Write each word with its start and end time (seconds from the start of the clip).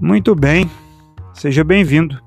Muito 0.00 0.32
bem, 0.32 0.66
seja 1.34 1.64
bem-vindo. 1.64 2.22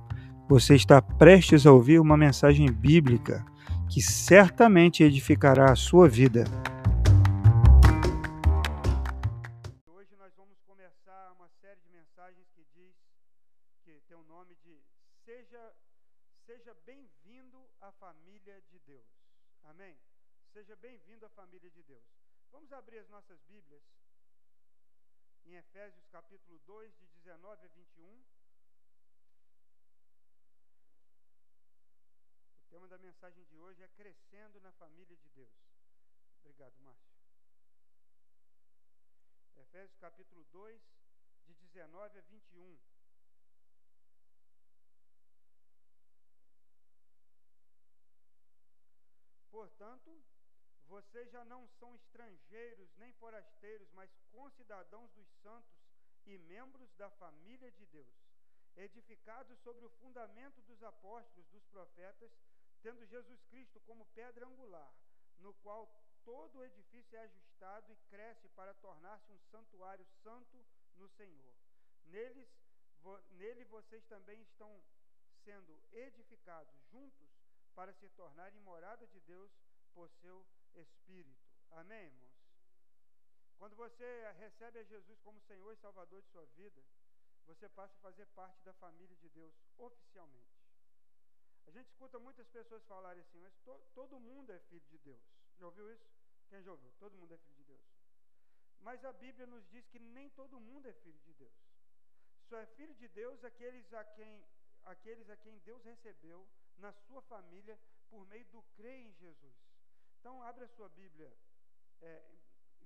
Você 0.50 0.76
está 0.76 1.02
prestes 1.02 1.66
a 1.66 1.72
ouvir 1.72 2.02
uma 2.02 2.18
mensagem 2.18 2.70
bíblica 2.70 3.46
que 3.90 4.02
certamente 4.02 5.04
edificará 5.04 5.72
a 5.72 5.76
sua 5.76 6.10
vida. 6.10 6.44
Hoje 9.88 10.14
nós 10.18 10.36
vamos 10.36 10.60
começar 10.68 11.32
uma 11.32 11.48
série 11.62 11.80
de 11.80 11.88
mensagens 11.88 12.46
que 12.54 12.66
diz 12.76 12.94
que 13.86 14.02
tem 14.06 14.18
o 14.18 14.24
nome 14.26 14.54
de 14.66 14.84
Seja 15.24 15.72
seja 16.46 16.76
bem-vindo 16.86 17.58
à 17.80 17.90
família 17.94 18.62
de 18.70 18.80
Deus. 18.86 19.08
Amém. 19.64 19.96
Seja 20.52 20.76
bem-vindo 20.76 21.26
à 21.26 21.30
família 21.30 21.72
de 21.72 21.82
Deus. 21.84 22.04
Vamos 22.52 22.74
abrir 22.74 23.00
as 23.00 23.08
nossas 23.08 23.40
Bíblias 23.48 23.82
em 25.52 25.58
Efésios 25.58 26.08
capítulo 26.08 26.58
2, 26.60 26.96
de 26.98 27.06
19 27.08 27.66
a 27.66 27.68
21. 27.68 28.24
O 32.56 32.70
tema 32.70 32.88
da 32.88 32.98
mensagem 32.98 33.44
de 33.44 33.58
hoje 33.58 33.84
é 33.84 33.88
Crescendo 33.90 34.62
na 34.62 34.72
Família 34.72 35.18
de 35.18 35.30
Deus. 35.32 35.52
Obrigado, 36.40 36.80
Márcio. 36.80 37.12
Efésios 39.58 39.98
capítulo 39.98 40.46
2, 40.54 40.82
de 41.48 41.54
19 41.54 42.18
a 42.18 42.22
21. 42.22 42.80
Portanto, 49.50 50.24
vocês 50.92 51.32
já 51.32 51.46
não 51.46 51.66
são 51.80 51.96
estrangeiros 51.96 52.94
nem 52.98 53.14
forasteiros, 53.14 53.90
mas 53.94 54.14
concidadãos 54.30 55.10
dos 55.14 55.26
santos 55.42 55.80
e 56.26 56.38
membros 56.38 56.94
da 56.96 57.10
família 57.12 57.72
de 57.72 57.86
Deus, 57.86 58.14
edificados 58.76 59.58
sobre 59.60 59.86
o 59.86 59.90
fundamento 60.02 60.62
dos 60.64 60.84
apóstolos, 60.84 61.48
dos 61.48 61.66
profetas, 61.68 62.30
tendo 62.82 63.06
Jesus 63.06 63.42
Cristo 63.46 63.80
como 63.82 64.06
pedra 64.08 64.46
angular, 64.46 64.94
no 65.38 65.54
qual 65.64 65.90
todo 66.26 66.60
o 66.60 66.64
edifício 66.66 67.16
é 67.16 67.22
ajustado 67.22 67.94
e 67.94 67.96
cresce 68.10 68.50
para 68.50 68.74
tornar-se 68.74 69.32
um 69.32 69.40
santuário 69.50 70.06
santo 70.22 70.62
no 70.98 71.08
Senhor. 71.08 71.56
Neles, 72.08 72.50
vo, 73.00 73.18
nele 73.30 73.64
vocês 73.64 74.04
também 74.08 74.42
estão 74.42 74.84
sendo 75.46 75.82
edificados 75.94 76.76
juntos 76.92 77.30
para 77.74 77.94
se 77.94 78.10
tornarem 78.10 78.60
morada 78.60 79.08
de 79.08 79.22
Deus 79.22 79.52
por 79.94 80.10
seu 80.10 80.46
Espírito. 80.76 81.52
Amém, 81.72 82.06
irmãos? 82.06 82.32
Quando 83.58 83.76
você 83.76 84.32
recebe 84.40 84.80
a 84.80 84.84
Jesus 84.84 85.20
como 85.20 85.40
Senhor 85.42 85.72
e 85.72 85.78
Salvador 85.78 86.22
de 86.22 86.30
sua 86.30 86.46
vida, 86.58 86.82
você 87.46 87.70
passa 87.70 87.96
a 87.96 88.02
fazer 88.02 88.26
parte 88.28 88.62
da 88.64 88.74
família 88.74 89.16
de 89.18 89.30
Deus 89.30 89.54
oficialmente. 89.78 90.62
A 91.68 91.72
gente 91.72 91.88
escuta 91.88 92.20
muitas 92.20 92.48
pessoas 92.48 92.84
falarem 92.86 93.22
assim, 93.22 93.40
mas 93.40 93.54
to, 93.64 93.80
todo 93.94 94.20
mundo 94.20 94.52
é 94.52 94.60
filho 94.60 94.86
de 94.90 94.98
Deus. 95.00 95.22
Já 95.58 95.66
ouviu 95.68 95.92
isso? 95.92 96.10
Quem 96.50 96.64
já 96.64 96.72
ouviu? 96.72 96.92
Todo 97.00 97.18
mundo 97.18 97.34
é 97.34 97.38
filho 97.38 97.56
de 97.56 97.64
Deus. 97.66 97.82
Mas 98.82 99.06
a 99.06 99.14
Bíblia 99.14 99.46
nos 99.46 99.68
diz 99.70 99.88
que 99.88 100.00
nem 100.00 100.30
todo 100.32 100.60
mundo 100.60 100.88
é 100.88 100.94
filho 100.94 101.20
de 101.20 101.34
Deus. 101.34 101.54
Só 102.50 102.58
é 102.58 102.66
filho 102.66 102.96
de 102.96 103.08
Deus 103.10 103.44
aqueles 103.44 103.94
a 103.94 104.04
quem, 104.04 104.44
aqueles 104.84 105.30
a 105.30 105.38
quem 105.38 105.60
Deus 105.60 105.84
recebeu 105.84 106.48
na 106.78 106.92
sua 106.92 107.22
família 107.22 107.80
por 108.10 108.26
meio 108.26 108.46
do 108.46 108.64
crer 108.76 109.06
em 109.06 109.14
Jesus. 109.14 109.71
Então, 110.22 110.40
abre 110.44 110.66
a 110.66 110.68
sua 110.68 110.88
Bíblia, 110.90 111.36
é, 112.00 112.24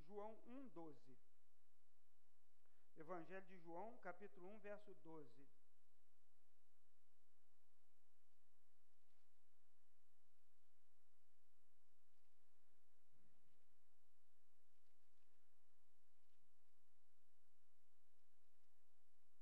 João 0.08 0.40
1, 0.48 0.70
12. 0.70 1.18
Evangelho 2.96 3.46
de 3.46 3.58
João, 3.58 3.98
capítulo 3.98 4.54
1, 4.54 4.60
verso 4.60 4.96
12. 5.04 5.46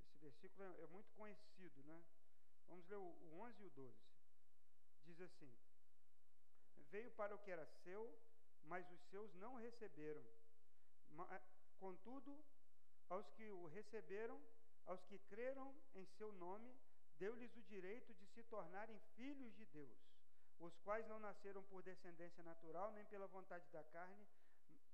Esse 0.01 0.17
versículo 0.17 0.63
é, 0.63 0.81
é 0.81 0.87
muito 0.87 1.13
conhecido, 1.13 1.83
né? 1.83 2.03
Vamos 2.67 2.89
ler 2.89 2.97
o 2.97 3.39
11 3.41 3.61
e 3.61 3.65
o 3.67 3.69
12. 3.69 3.95
Diz 5.05 5.21
assim: 5.21 5.53
Veio 6.93 7.09
para 7.11 7.33
o 7.33 7.39
que 7.39 7.49
era 7.49 7.65
seu, 7.83 8.01
mas 8.65 8.89
os 8.91 9.01
seus 9.09 9.33
não 9.43 9.55
receberam. 9.55 10.23
Eh, 11.31 11.41
contudo, 11.79 12.31
aos 13.09 13.27
que 13.31 13.49
o 13.49 13.65
receberam, 13.65 14.39
aos 14.85 15.03
que 15.05 15.17
creram 15.31 15.73
em 15.95 16.05
seu 16.17 16.31
nome, 16.33 16.71
deu-lhes 17.17 17.55
o 17.55 17.63
direito 17.63 18.13
de 18.13 18.27
se 18.27 18.43
tornarem 18.43 18.99
filhos 19.15 19.55
de 19.55 19.65
Deus, 19.65 19.97
os 20.59 20.77
quais 20.85 21.07
não 21.07 21.19
nasceram 21.19 21.63
por 21.63 21.81
descendência 21.81 22.43
natural, 22.43 22.91
nem 22.91 23.05
pela 23.05 23.25
vontade 23.25 23.67
da 23.71 23.83
carne, 23.85 24.27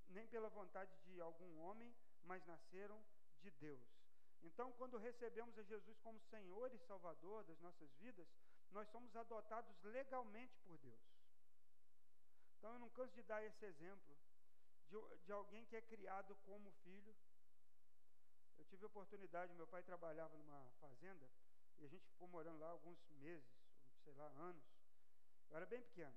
nem 0.07 0.25
pela 0.27 0.47
vontade 0.47 0.95
de 1.03 1.19
algum 1.19 1.59
homem, 1.59 1.93
mas 2.23 2.45
nasceram 2.45 3.03
de 3.41 3.51
Deus. 3.51 3.85
Então, 4.41 4.71
quando 4.77 4.97
recebemos 4.97 5.57
a 5.57 5.63
Jesus 5.63 5.97
como 5.99 6.17
Senhor 6.31 6.73
e 6.73 6.79
Salvador 6.79 7.43
das 7.43 7.59
nossas 7.59 7.93
vidas, 7.95 8.27
nós 8.71 8.87
somos 8.87 9.13
adotados 9.17 9.83
legalmente 9.83 10.57
por 10.61 10.77
Deus. 10.77 11.08
Então 12.59 12.73
eu 12.73 12.79
não 12.79 12.89
canso 12.89 13.13
de 13.15 13.23
dar 13.23 13.41
esse 13.41 13.65
exemplo 13.65 14.17
de, 14.89 14.97
de 15.23 15.31
alguém 15.31 15.65
que 15.65 15.77
é 15.77 15.81
criado 15.81 16.35
como 16.45 16.69
filho. 16.83 17.15
Eu 18.57 18.65
tive 18.65 18.85
oportunidade, 18.85 19.53
meu 19.53 19.65
pai 19.65 19.81
trabalhava 19.81 20.37
numa 20.37 20.69
fazenda 20.81 21.25
e 21.77 21.85
a 21.85 21.87
gente 21.87 22.05
ficou 22.09 22.27
morando 22.27 22.59
lá 22.59 22.67
alguns 22.67 22.99
meses, 23.11 23.49
sei 24.03 24.13
lá, 24.13 24.27
anos. 24.27 24.61
Eu 25.49 25.55
era 25.55 25.65
bem 25.65 25.81
pequeno. 25.81 26.13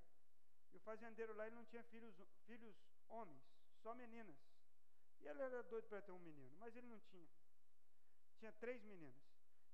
E 0.73 0.77
o 0.77 0.81
fazendeiro 0.81 1.33
lá 1.35 1.47
ele 1.47 1.55
não 1.55 1.65
tinha 1.65 1.85
filhos, 1.85 2.21
filhos 2.45 2.75
homens, 3.09 3.41
só 3.81 3.95
meninas. 3.95 4.37
E 5.21 5.29
ele 5.29 5.41
era 5.41 5.63
doido 5.63 5.87
para 5.87 6.03
ter 6.03 6.11
um 6.11 6.19
menino, 6.19 6.57
mas 6.59 6.75
ele 6.77 6.89
não 6.89 6.99
tinha. 6.99 7.31
Tinha 8.41 8.51
três 8.55 8.83
meninas. 8.83 9.15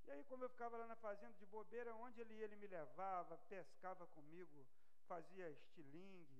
E 0.04 0.10
aí, 0.10 0.22
como 0.24 0.44
eu 0.44 0.50
ficava 0.50 0.76
lá 0.76 0.86
na 0.86 0.96
fazenda 0.96 1.32
de 1.38 1.46
bobeira, 1.46 1.94
onde 1.94 2.20
ele 2.20 2.34
ia, 2.34 2.44
ele 2.44 2.56
me 2.56 2.66
levava, 2.66 3.38
pescava 3.48 4.06
comigo, 4.08 4.66
fazia 5.06 5.50
estilingue, 5.50 6.37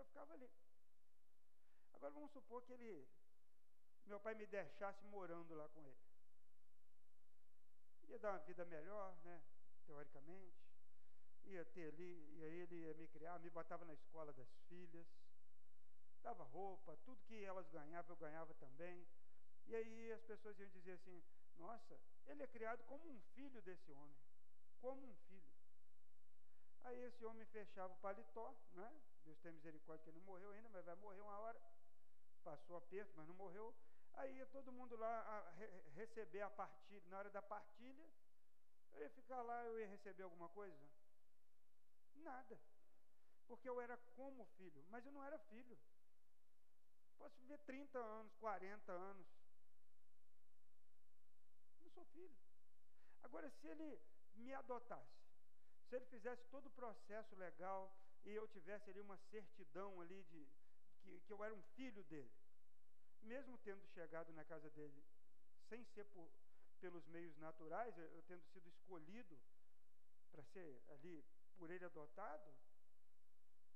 eu 0.00 0.04
ficava 0.04 0.32
ali. 0.34 0.50
Agora 1.94 2.12
vamos 2.12 2.30
supor 2.32 2.62
que 2.62 2.72
ele, 2.72 3.08
meu 4.06 4.20
pai 4.20 4.34
me 4.34 4.46
deixasse 4.46 5.04
morando 5.06 5.54
lá 5.54 5.68
com 5.68 5.80
ele. 5.84 6.06
Ia 8.08 8.18
dar 8.18 8.32
uma 8.32 8.38
vida 8.40 8.64
melhor, 8.64 9.16
né? 9.24 9.42
Teoricamente. 9.86 10.64
Ia 11.44 11.64
ter 11.64 11.92
ali, 11.92 12.38
e 12.38 12.44
aí 12.44 12.60
ele 12.60 12.76
ia 12.76 12.94
me 12.94 13.06
criar, 13.08 13.38
me 13.38 13.50
botava 13.50 13.84
na 13.84 13.94
escola 13.94 14.32
das 14.32 14.48
filhas, 14.68 15.06
dava 16.22 16.44
roupa, 16.44 16.96
tudo 17.04 17.22
que 17.24 17.44
elas 17.44 17.68
ganhavam, 17.68 18.10
eu 18.10 18.16
ganhava 18.16 18.52
também. 18.54 19.06
E 19.66 19.74
aí 19.74 20.12
as 20.12 20.22
pessoas 20.22 20.58
iam 20.58 20.68
dizer 20.70 20.92
assim: 20.92 21.22
nossa, 21.58 21.98
ele 22.26 22.42
é 22.42 22.46
criado 22.46 22.84
como 22.84 23.08
um 23.08 23.20
filho 23.34 23.60
desse 23.62 23.90
homem. 23.92 24.16
Como 24.80 25.06
um 25.06 25.14
filho. 25.28 25.56
Aí 26.84 26.98
esse 27.04 27.24
homem 27.24 27.44
fechava 27.46 27.92
o 27.92 27.98
paletó, 27.98 28.54
né? 28.74 28.92
Deus 29.26 29.38
tem 29.40 29.52
misericórdia 29.52 30.04
que 30.04 30.10
ele 30.10 30.20
não 30.20 30.26
morreu 30.26 30.50
ainda, 30.52 30.68
mas 30.68 30.84
vai 30.84 30.94
morrer 30.94 31.20
uma 31.20 31.38
hora. 31.38 31.60
Passou 32.44 32.76
aperto, 32.76 33.12
mas 33.16 33.26
não 33.26 33.34
morreu. 33.34 33.74
Aí 34.14 34.36
ia 34.36 34.46
todo 34.46 34.72
mundo 34.72 34.96
lá 34.96 35.14
a 35.20 35.50
re 35.50 35.66
receber 35.96 36.42
a 36.42 36.50
partilha. 36.50 37.08
Na 37.10 37.18
hora 37.18 37.30
da 37.30 37.42
partilha, 37.42 38.06
eu 38.94 39.00
ia 39.00 39.10
ficar 39.10 39.42
lá, 39.42 39.64
eu 39.64 39.80
ia 39.80 39.88
receber 39.88 40.22
alguma 40.22 40.48
coisa? 40.50 40.88
Nada. 42.14 42.56
Porque 43.48 43.68
eu 43.68 43.80
era 43.80 43.96
como 44.14 44.44
filho, 44.56 44.84
mas 44.90 45.04
eu 45.04 45.12
não 45.12 45.24
era 45.24 45.38
filho. 45.38 45.76
Posso 47.18 47.36
viver 47.40 47.58
30 47.58 47.98
anos, 47.98 48.32
40 48.36 48.92
anos. 48.92 49.26
Não 51.82 51.90
sou 51.90 52.04
filho. 52.06 52.36
Agora, 53.22 53.50
se 53.50 53.66
ele 53.66 54.00
me 54.36 54.54
adotasse, 54.54 55.18
se 55.88 55.96
ele 55.96 56.06
fizesse 56.06 56.44
todo 56.46 56.66
o 56.66 56.70
processo 56.70 57.34
legal, 57.34 57.92
e 58.26 58.34
eu 58.34 58.46
tivesse 58.48 58.90
ali 58.90 59.00
uma 59.00 59.16
certidão 59.30 60.00
ali 60.00 60.22
de 60.24 60.46
que, 61.00 61.20
que 61.20 61.32
eu 61.32 61.44
era 61.44 61.54
um 61.54 61.62
filho 61.76 62.02
dele, 62.04 62.32
mesmo 63.22 63.56
tendo 63.58 63.86
chegado 63.88 64.32
na 64.32 64.44
casa 64.44 64.68
dele 64.70 65.04
sem 65.68 65.84
ser 65.84 66.04
por, 66.06 66.28
pelos 66.80 67.06
meios 67.06 67.36
naturais, 67.38 67.96
eu, 67.96 68.04
eu 68.06 68.22
tendo 68.22 68.44
sido 68.46 68.68
escolhido 68.68 69.38
para 70.30 70.42
ser 70.44 70.82
ali 70.88 71.24
por 71.56 71.70
ele 71.70 71.84
adotado, 71.84 72.52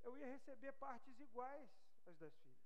eu 0.02 0.16
ia 0.18 0.26
receber 0.26 0.72
partes 0.72 1.18
iguais 1.20 1.70
às 2.06 2.16
das 2.18 2.34
filhas. 2.34 2.60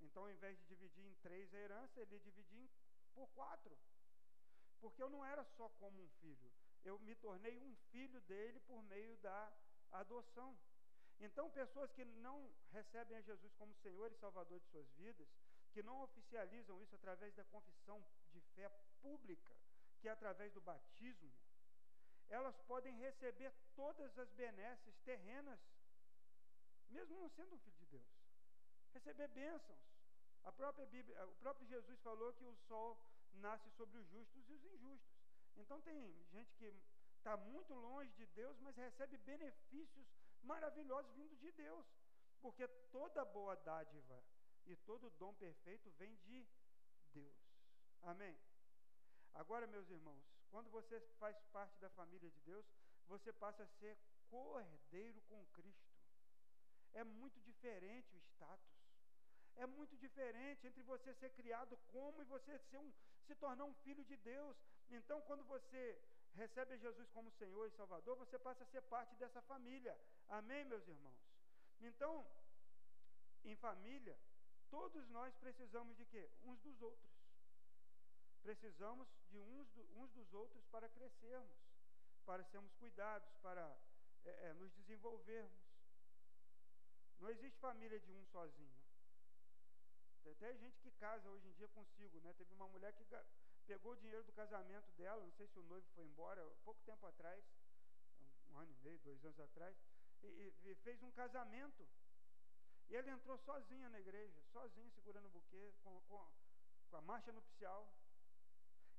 Então, 0.00 0.24
ao 0.24 0.30
invés 0.30 0.58
de 0.58 0.64
dividir 0.66 1.04
em 1.04 1.14
três 1.16 1.52
a 1.54 1.58
herança, 1.58 2.00
ele 2.00 2.14
ia 2.14 2.20
dividir 2.20 2.58
em, 2.58 2.70
por 3.14 3.28
quatro. 3.30 3.78
Porque 4.80 5.02
eu 5.02 5.10
não 5.10 5.24
era 5.24 5.44
só 5.44 5.68
como 5.78 6.02
um 6.02 6.08
filho, 6.20 6.50
eu 6.84 6.98
me 7.00 7.14
tornei 7.14 7.60
um 7.60 7.76
filho 7.90 8.20
dele 8.22 8.58
por 8.60 8.82
meio 8.84 9.16
da 9.18 9.52
adoção. 9.92 10.56
Então, 11.20 11.50
pessoas 11.50 11.92
que 11.92 12.04
não 12.04 12.50
recebem 12.72 13.16
a 13.16 13.20
Jesus 13.20 13.52
como 13.54 13.74
Senhor 13.76 14.10
e 14.10 14.16
Salvador 14.16 14.58
de 14.58 14.66
suas 14.66 14.90
vidas, 14.94 15.28
que 15.72 15.82
não 15.82 16.02
oficializam 16.02 16.80
isso 16.82 16.94
através 16.94 17.34
da 17.34 17.44
confissão 17.44 18.04
de 18.32 18.40
fé 18.54 18.68
pública, 19.00 19.54
que 20.00 20.08
é 20.08 20.12
através 20.12 20.52
do 20.52 20.60
batismo, 20.60 21.32
elas 22.28 22.58
podem 22.62 22.94
receber 22.98 23.52
todas 23.74 24.18
as 24.18 24.30
benesses 24.32 24.94
terrenas, 25.04 25.60
mesmo 26.88 27.20
não 27.20 27.28
sendo 27.28 27.54
um 27.54 27.58
filho 27.58 27.76
de 27.76 27.86
Deus. 27.86 28.06
Receber 28.92 29.28
bênçãos. 29.28 29.80
A 30.44 30.50
própria 30.50 30.86
Bíblia, 30.86 31.24
o 31.26 31.34
próprio 31.36 31.66
Jesus 31.66 32.00
falou 32.00 32.32
que 32.32 32.44
o 32.44 32.54
sol 32.66 32.98
nasce 33.34 33.70
sobre 33.70 33.98
os 33.98 34.06
justos 34.08 34.48
e 34.48 34.52
os 34.54 34.64
injustos. 34.64 35.22
Então 35.56 35.80
tem 35.82 36.12
gente 36.30 36.52
que 36.54 36.74
está 37.22 37.36
muito 37.36 37.72
longe 37.72 38.10
de 38.14 38.26
Deus, 38.26 38.58
mas 38.58 38.76
recebe 38.76 39.16
benefícios 39.18 40.06
maravilhosos 40.42 41.12
vindos 41.14 41.38
de 41.38 41.52
Deus, 41.52 41.86
porque 42.40 42.66
toda 42.90 43.24
boa 43.24 43.54
dádiva 43.54 44.20
e 44.66 44.74
todo 44.74 45.08
dom 45.10 45.32
perfeito 45.34 45.88
vem 45.92 46.16
de 46.16 46.44
Deus. 47.14 47.36
Amém? 48.02 48.36
Agora, 49.34 49.68
meus 49.68 49.88
irmãos, 49.88 50.24
quando 50.50 50.68
você 50.70 50.98
faz 51.20 51.40
parte 51.52 51.78
da 51.78 51.88
família 51.90 52.28
de 52.28 52.40
Deus, 52.40 52.66
você 53.06 53.32
passa 53.32 53.62
a 53.62 53.68
ser 53.78 53.96
cordeiro 54.28 55.20
com 55.28 55.46
Cristo. 55.46 55.92
É 56.92 57.04
muito 57.04 57.40
diferente 57.40 58.16
o 58.16 58.18
status. 58.18 58.82
É 59.54 59.66
muito 59.66 59.96
diferente 59.96 60.66
entre 60.66 60.82
você 60.82 61.14
ser 61.14 61.30
criado 61.30 61.76
como 61.92 62.20
e 62.20 62.24
você 62.24 62.58
ser 62.58 62.78
um, 62.78 62.92
se 63.26 63.34
tornar 63.36 63.64
um 63.64 63.74
filho 63.74 64.04
de 64.04 64.16
Deus. 64.16 64.56
Então, 64.90 65.20
quando 65.22 65.44
você 65.44 66.02
recebe 66.34 66.76
Jesus 66.78 67.08
como 67.10 67.30
Senhor 67.32 67.66
e 67.66 67.70
Salvador, 67.70 68.16
você 68.16 68.38
passa 68.38 68.64
a 68.64 68.66
ser 68.66 68.82
parte 68.82 69.14
dessa 69.16 69.40
família. 69.42 69.98
Amém, 70.28 70.64
meus 70.64 70.86
irmãos? 70.86 71.16
Então, 71.80 72.26
em 73.44 73.56
família, 73.56 74.18
todos 74.70 75.08
nós 75.10 75.34
precisamos 75.36 75.96
de 75.96 76.04
quê? 76.06 76.30
Uns 76.44 76.60
dos 76.60 76.80
outros. 76.80 77.10
Precisamos 78.42 79.08
de 79.30 79.38
uns, 79.38 79.68
do, 79.70 79.82
uns 79.98 80.10
dos 80.12 80.32
outros 80.32 80.64
para 80.66 80.88
crescermos, 80.88 81.56
para 82.24 82.42
sermos 82.44 82.72
cuidados, 82.74 83.30
para 83.42 83.76
é, 84.24 84.48
é, 84.48 84.52
nos 84.54 84.72
desenvolvermos. 84.72 85.60
Não 87.18 87.28
existe 87.30 87.58
família 87.60 88.00
de 88.00 88.12
um 88.12 88.24
sozinho. 88.26 88.82
Tem 90.22 90.32
até 90.32 90.54
gente 90.56 90.80
que 90.80 90.90
casa 90.92 91.28
hoje 91.30 91.48
em 91.48 91.52
dia 91.52 91.68
consigo, 91.68 92.20
né? 92.20 92.32
Teve 92.32 92.52
uma 92.54 92.68
mulher 92.68 92.92
que 92.92 93.04
pegou 93.62 93.92
o 93.92 93.96
dinheiro 93.96 94.24
do 94.24 94.32
casamento 94.32 94.90
dela, 94.92 95.22
não 95.22 95.32
sei 95.32 95.46
se 95.46 95.58
o 95.58 95.62
noivo 95.62 95.86
foi 95.94 96.04
embora, 96.04 96.44
pouco 96.64 96.80
tempo 96.82 97.06
atrás, 97.06 97.44
um 98.50 98.58
ano 98.58 98.70
e 98.70 98.76
meio, 98.84 98.98
dois 99.00 99.24
anos 99.24 99.40
atrás, 99.40 99.76
e, 100.22 100.52
e 100.64 100.74
fez 100.76 101.02
um 101.02 101.10
casamento. 101.12 101.86
E 102.88 102.96
ela 102.96 103.10
entrou 103.10 103.38
sozinha 103.38 103.88
na 103.88 104.00
igreja, 104.00 104.42
sozinha, 104.52 104.90
segurando 104.90 105.26
o 105.26 105.30
buquê, 105.30 105.72
com, 105.82 106.00
com, 106.02 106.30
com 106.90 106.96
a 106.96 107.00
marcha 107.00 107.32
nupcial. 107.32 107.90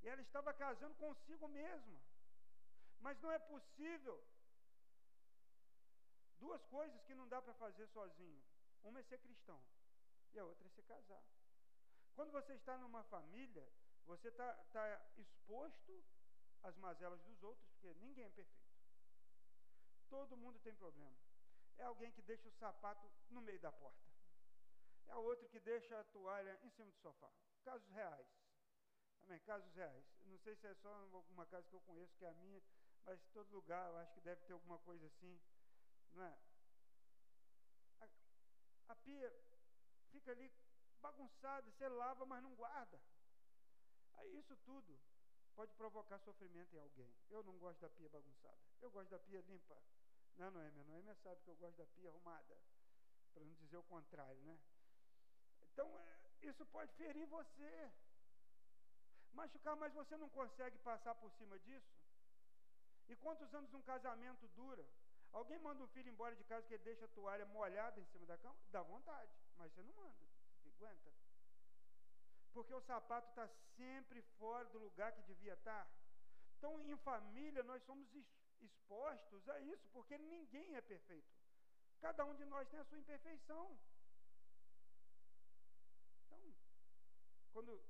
E 0.01 0.07
ela 0.07 0.21
estava 0.21 0.53
casando 0.53 0.95
consigo 0.95 1.47
mesma. 1.47 1.99
Mas 2.99 3.19
não 3.21 3.31
é 3.31 3.39
possível. 3.39 4.23
Duas 6.39 6.63
coisas 6.65 7.01
que 7.03 7.13
não 7.13 7.27
dá 7.27 7.41
para 7.41 7.53
fazer 7.53 7.87
sozinho. 7.87 8.41
Uma 8.83 8.99
é 8.99 9.03
ser 9.03 9.19
cristão 9.19 9.61
e 10.33 10.39
a 10.39 10.45
outra 10.45 10.67
é 10.67 10.69
se 10.71 10.81
casar. 10.83 11.23
Quando 12.15 12.31
você 12.31 12.53
está 12.53 12.77
numa 12.77 13.03
família, 13.03 13.65
você 14.05 14.27
está 14.27 14.53
tá 14.71 15.11
exposto 15.17 16.03
às 16.61 16.75
mazelas 16.77 17.21
dos 17.23 17.41
outros, 17.43 17.65
porque 17.71 17.93
ninguém 17.95 18.25
é 18.25 18.29
perfeito. 18.29 18.73
Todo 20.09 20.37
mundo 20.37 20.59
tem 20.59 20.73
problema. 20.75 21.15
É 21.77 21.83
alguém 21.85 22.11
que 22.11 22.21
deixa 22.21 22.47
o 22.47 22.51
sapato 22.51 23.09
no 23.29 23.41
meio 23.41 23.59
da 23.59 23.71
porta. 23.71 24.03
É 25.07 25.15
outro 25.15 25.49
que 25.49 25.59
deixa 25.59 25.99
a 25.99 26.03
toalha 26.05 26.59
em 26.63 26.69
cima 26.69 26.91
do 26.91 26.97
sofá. 26.97 27.29
Casos 27.63 27.89
reais. 27.89 28.27
Amém? 29.23 29.39
Casos 29.39 29.73
reais. 29.73 30.05
Não 30.25 30.37
sei 30.37 30.55
se 30.55 30.67
é 30.67 30.73
só 30.75 30.89
alguma 31.11 31.45
casa 31.45 31.67
que 31.67 31.75
eu 31.75 31.81
conheço, 31.81 32.15
que 32.15 32.25
é 32.25 32.29
a 32.29 32.33
minha, 32.33 32.61
mas 33.05 33.19
todo 33.33 33.51
lugar 33.51 33.89
eu 33.89 33.97
acho 33.97 34.13
que 34.13 34.21
deve 34.21 34.41
ter 34.43 34.53
alguma 34.53 34.79
coisa 34.79 35.05
assim. 35.07 35.39
Não 36.13 36.23
é? 36.23 36.37
A, 38.01 38.07
a 38.89 38.95
pia 38.95 39.33
fica 40.11 40.31
ali 40.31 40.51
bagunçada, 41.01 41.69
você 41.71 41.87
lava, 41.87 42.25
mas 42.25 42.43
não 42.43 42.55
guarda. 42.55 43.01
Aí 44.17 44.37
isso 44.37 44.55
tudo 44.65 44.99
pode 45.55 45.73
provocar 45.73 46.19
sofrimento 46.19 46.75
em 46.75 46.79
alguém. 46.79 47.13
Eu 47.29 47.43
não 47.43 47.57
gosto 47.57 47.79
da 47.79 47.89
pia 47.89 48.09
bagunçada. 48.09 48.57
Eu 48.81 48.89
gosto 48.91 49.09
da 49.09 49.19
pia 49.19 49.41
limpa. 49.41 49.77
Não, 50.35 50.49
Noêmia, 50.51 50.81
a 50.81 50.85
Noêmia 50.85 51.15
sabe 51.15 51.41
que 51.41 51.49
eu 51.49 51.55
gosto 51.55 51.77
da 51.77 51.85
pia 51.85 52.09
arrumada. 52.09 52.57
Para 53.33 53.43
não 53.43 53.53
dizer 53.55 53.77
o 53.77 53.83
contrário, 53.83 54.41
né? 54.41 54.59
Então, 55.61 55.87
é, 55.99 56.47
isso 56.47 56.65
pode 56.67 56.91
ferir 56.93 57.25
você. 57.27 57.91
Machucar, 59.33 59.75
mas 59.75 59.93
você 59.93 60.15
não 60.17 60.29
consegue 60.29 60.77
passar 60.79 61.15
por 61.15 61.31
cima 61.31 61.57
disso? 61.59 61.91
E 63.09 63.15
quantos 63.15 63.53
anos 63.53 63.73
um 63.73 63.81
casamento 63.81 64.47
dura? 64.49 64.85
Alguém 65.31 65.57
manda 65.59 65.83
um 65.83 65.87
filho 65.87 66.09
embora 66.09 66.35
de 66.35 66.43
casa 66.43 66.67
que 66.67 66.77
deixa 66.77 67.05
a 67.05 67.07
toalha 67.09 67.45
molhada 67.47 67.99
em 67.99 68.05
cima 68.05 68.25
da 68.25 68.37
cama? 68.37 68.55
Dá 68.69 68.83
vontade, 68.83 69.31
mas 69.57 69.71
você 69.71 69.81
não 69.81 69.93
manda, 69.93 70.27
você 70.61 70.69
aguenta. 70.69 71.11
Porque 72.53 72.73
o 72.73 72.81
sapato 72.81 73.29
está 73.29 73.47
sempre 73.75 74.21
fora 74.37 74.65
do 74.69 74.79
lugar 74.79 75.11
que 75.11 75.21
devia 75.23 75.53
estar. 75.53 75.87
Então, 76.57 76.79
em 76.79 76.95
família, 76.97 77.63
nós 77.63 77.83
somos 77.83 78.07
expostos 78.61 79.49
a 79.49 79.59
isso, 79.59 79.85
porque 79.91 80.17
ninguém 80.17 80.75
é 80.75 80.81
perfeito. 80.81 81.27
Cada 81.99 82.25
um 82.25 82.35
de 82.35 82.45
nós 82.45 82.67
tem 82.69 82.79
a 82.79 82.85
sua 82.85 82.99
imperfeição. 82.99 83.77
Então, 86.25 86.53
quando 87.51 87.83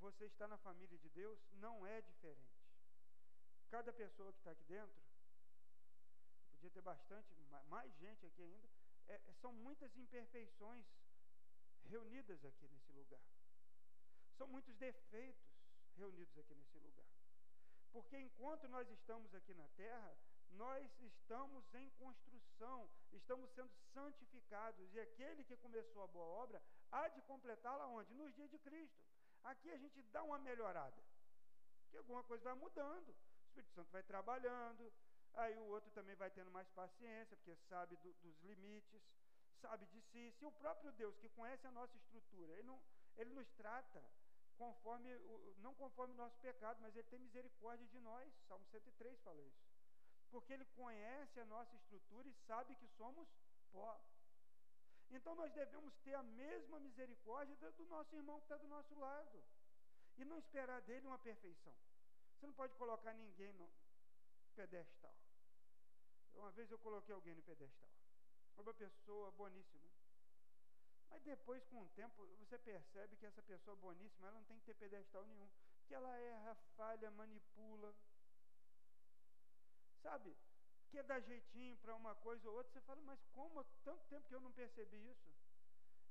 você 0.00 0.24
está 0.24 0.48
na 0.48 0.58
família 0.58 0.96
de 0.98 1.08
Deus, 1.10 1.38
não 1.52 1.86
é 1.86 2.00
diferente. 2.00 2.58
Cada 3.70 3.92
pessoa 3.92 4.32
que 4.32 4.38
está 4.38 4.52
aqui 4.52 4.64
dentro, 4.64 4.96
podia 6.52 6.70
ter 6.70 6.80
bastante, 6.80 7.34
mais 7.68 7.92
gente 7.98 8.24
aqui 8.26 8.42
ainda, 8.42 8.68
é, 9.08 9.20
são 9.40 9.52
muitas 9.52 9.96
imperfeições 9.96 10.84
reunidas 11.84 12.44
aqui 12.44 12.66
nesse 12.68 12.92
lugar. 12.92 13.20
São 14.38 14.46
muitos 14.46 14.74
defeitos 14.76 15.44
reunidos 15.96 16.38
aqui 16.38 16.54
nesse 16.54 16.78
lugar. 16.78 17.06
Porque 17.92 18.16
enquanto 18.16 18.68
nós 18.68 18.88
estamos 18.88 19.34
aqui 19.34 19.52
na 19.54 19.66
terra, 19.70 20.16
nós 20.50 20.88
estamos 21.00 21.74
em 21.74 21.90
construção, 21.90 22.88
estamos 23.12 23.50
sendo 23.50 23.70
santificados, 23.92 24.94
e 24.94 25.00
aquele 25.00 25.42
que 25.44 25.56
começou 25.56 26.02
a 26.02 26.06
boa 26.06 26.24
obra 26.24 26.62
há 26.92 27.08
de 27.08 27.20
completá-la 27.22 27.86
onde? 27.88 28.14
Nos 28.14 28.32
dias 28.34 28.50
de 28.50 28.58
Cristo. 28.60 28.96
Aqui 29.42 29.70
a 29.72 29.76
gente 29.76 30.00
dá 30.04 30.22
uma 30.22 30.38
melhorada, 30.38 31.02
que 31.90 31.96
alguma 31.96 32.22
coisa 32.22 32.44
vai 32.44 32.54
mudando, 32.54 33.08
o 33.08 33.46
Espírito 33.48 33.72
Santo 33.74 33.90
vai 33.90 34.02
trabalhando, 34.02 34.92
aí 35.34 35.56
o 35.56 35.66
outro 35.66 35.90
também 35.90 36.14
vai 36.14 36.30
tendo 36.30 36.50
mais 36.50 36.68
paciência, 36.70 37.36
porque 37.36 37.56
sabe 37.68 37.96
do, 37.96 38.12
dos 38.14 38.40
limites, 38.42 39.02
sabe 39.60 39.86
de 39.86 40.00
si. 40.00 40.30
Se 40.38 40.44
o 40.44 40.52
próprio 40.52 40.92
Deus, 40.92 41.16
que 41.18 41.28
conhece 41.30 41.66
a 41.66 41.70
nossa 41.72 41.96
estrutura, 41.96 42.52
ele, 42.52 42.64
não, 42.64 42.80
ele 43.16 43.30
nos 43.30 43.48
trata 43.52 44.02
conforme, 44.58 45.08
não 45.58 45.72
conforme 45.74 46.12
o 46.12 46.16
nosso 46.16 46.36
pecado, 46.40 46.78
mas 46.82 46.94
Ele 46.96 47.08
tem 47.08 47.18
misericórdia 47.20 47.86
de 47.86 48.00
nós. 48.00 48.28
Salmo 48.46 48.66
103 48.66 49.20
fala 49.22 49.42
isso. 49.42 49.64
Porque 50.30 50.52
Ele 50.52 50.64
conhece 50.66 51.40
a 51.40 51.44
nossa 51.44 51.74
estrutura 51.76 52.28
e 52.28 52.34
sabe 52.46 52.74
que 52.74 52.88
somos 52.88 53.28
pó. 53.72 53.98
Então 55.10 55.34
nós 55.34 55.52
devemos 55.52 55.94
ter 55.98 56.14
a 56.14 56.22
mesma 56.22 56.78
misericórdia 56.80 57.56
do 57.72 57.86
nosso 57.86 58.14
irmão 58.14 58.38
que 58.40 58.44
está 58.44 58.56
do 58.56 58.68
nosso 58.68 58.94
lado. 58.98 59.42
E 60.16 60.24
não 60.24 60.36
esperar 60.36 60.82
dele 60.82 61.06
uma 61.06 61.18
perfeição. 61.18 61.72
Você 62.34 62.46
não 62.46 62.52
pode 62.52 62.74
colocar 62.74 63.14
ninguém 63.14 63.52
no 63.52 63.70
pedestal. 64.54 65.14
Uma 66.34 66.50
vez 66.50 66.70
eu 66.70 66.78
coloquei 66.78 67.14
alguém 67.14 67.34
no 67.34 67.42
pedestal. 67.42 67.88
Uma 68.56 68.74
pessoa 68.74 69.30
boníssima. 69.32 69.87
Mas 71.10 71.22
depois, 71.22 71.64
com 71.66 71.82
o 71.82 71.88
tempo, 71.88 72.26
você 72.38 72.58
percebe 72.58 73.16
que 73.16 73.26
essa 73.26 73.42
pessoa 73.42 73.76
boníssima, 73.76 74.28
ela 74.28 74.36
não 74.36 74.44
tem 74.44 74.58
que 74.58 74.66
ter 74.66 74.74
pedestal 74.74 75.24
nenhum. 75.26 75.48
Porque 75.78 75.94
ela 75.94 76.14
erra, 76.18 76.54
falha, 76.76 77.10
manipula. 77.10 77.94
Sabe? 80.02 80.36
Quer 80.90 81.02
dar 81.04 81.20
jeitinho 81.20 81.76
para 81.78 81.94
uma 81.94 82.14
coisa 82.16 82.48
ou 82.48 82.56
outra. 82.56 82.72
Você 82.72 82.80
fala, 82.82 83.00
mas 83.02 83.22
como? 83.34 83.64
Tanto 83.84 84.04
tempo 84.06 84.28
que 84.28 84.34
eu 84.34 84.40
não 84.40 84.52
percebi 84.52 84.96
isso. 85.10 85.34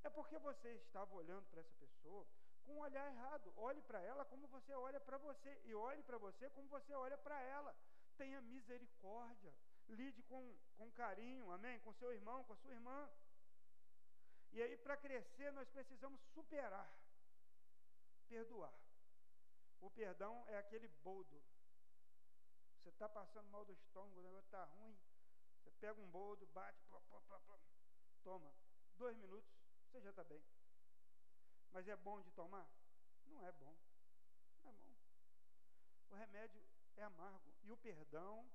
É 0.04 0.10
porque 0.10 0.38
você 0.38 0.70
estava 0.76 1.14
olhando 1.16 1.46
para 1.48 1.62
essa 1.62 1.74
pessoa 1.76 2.28
com 2.64 2.74
um 2.74 2.80
olhar 2.80 3.08
errado. 3.12 3.54
Olhe 3.56 3.82
para 3.82 4.02
ela 4.02 4.26
como 4.26 4.48
você 4.48 4.74
olha 4.74 5.00
para 5.00 5.18
você. 5.18 5.62
E 5.66 5.74
olhe 5.74 6.04
para 6.04 6.18
você 6.18 6.50
como 6.50 6.68
você 6.70 6.94
olha 6.94 7.18
para 7.18 7.40
ela. 7.42 7.76
Tenha 8.18 8.42
misericórdia. 8.42 9.54
Lide 9.90 10.22
com, 10.24 10.54
com 10.78 10.92
carinho, 10.92 11.50
amém? 11.52 11.80
Com 11.80 11.94
seu 11.94 12.12
irmão, 12.12 12.44
com 12.44 12.54
a 12.54 12.58
sua 12.58 12.72
irmã. 12.72 13.10
E 14.58 14.62
aí, 14.64 14.76
para 14.76 14.98
crescer, 14.98 15.52
nós 15.52 15.70
precisamos 15.70 16.20
superar, 16.34 16.92
perdoar. 18.28 18.74
O 19.80 19.92
perdão 19.92 20.44
é 20.48 20.58
aquele 20.58 20.88
boldo. 21.04 21.40
Você 22.80 22.90
está 22.90 23.08
passando 23.08 23.48
mal 23.52 23.64
do 23.66 23.74
estômago, 23.74 24.20
o 24.20 24.24
negócio 24.24 24.48
está 24.48 24.64
ruim. 24.64 24.98
Você 25.60 25.70
pega 25.74 26.02
um 26.02 26.10
boldo, 26.10 26.48
bate, 26.48 26.82
plá, 26.90 27.00
plá, 27.02 27.22
plá, 27.22 27.40
plá, 27.42 27.60
toma. 28.24 28.52
Dois 28.94 29.16
minutos, 29.18 29.48
você 29.92 30.02
já 30.02 30.10
está 30.10 30.24
bem. 30.24 30.44
Mas 31.72 31.88
é 31.88 31.96
bom 31.96 32.20
de 32.20 32.32
tomar? 32.32 32.68
Não 33.28 33.46
é 33.46 33.52
bom. 33.52 33.78
Não 34.64 34.72
é 34.72 34.74
bom. 34.74 34.96
O 36.10 36.16
remédio 36.16 36.66
é 36.96 37.04
amargo. 37.04 37.54
E 37.62 37.72
o 37.72 37.78
perdão 37.78 38.52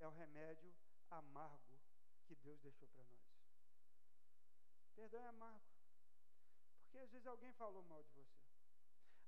é 0.00 0.08
o 0.08 0.12
remédio 0.12 0.74
amargo 1.10 1.78
que 2.24 2.34
Deus 2.36 2.58
deixou 2.62 2.88
para 2.88 3.04
nós. 3.04 3.35
Perdão 4.96 5.22
é 5.22 5.28
amargo. 5.28 5.64
Porque 6.80 6.98
às 6.98 7.10
vezes 7.10 7.26
alguém 7.26 7.52
falou 7.52 7.82
mal 7.84 8.02
de 8.02 8.10
você. 8.12 8.46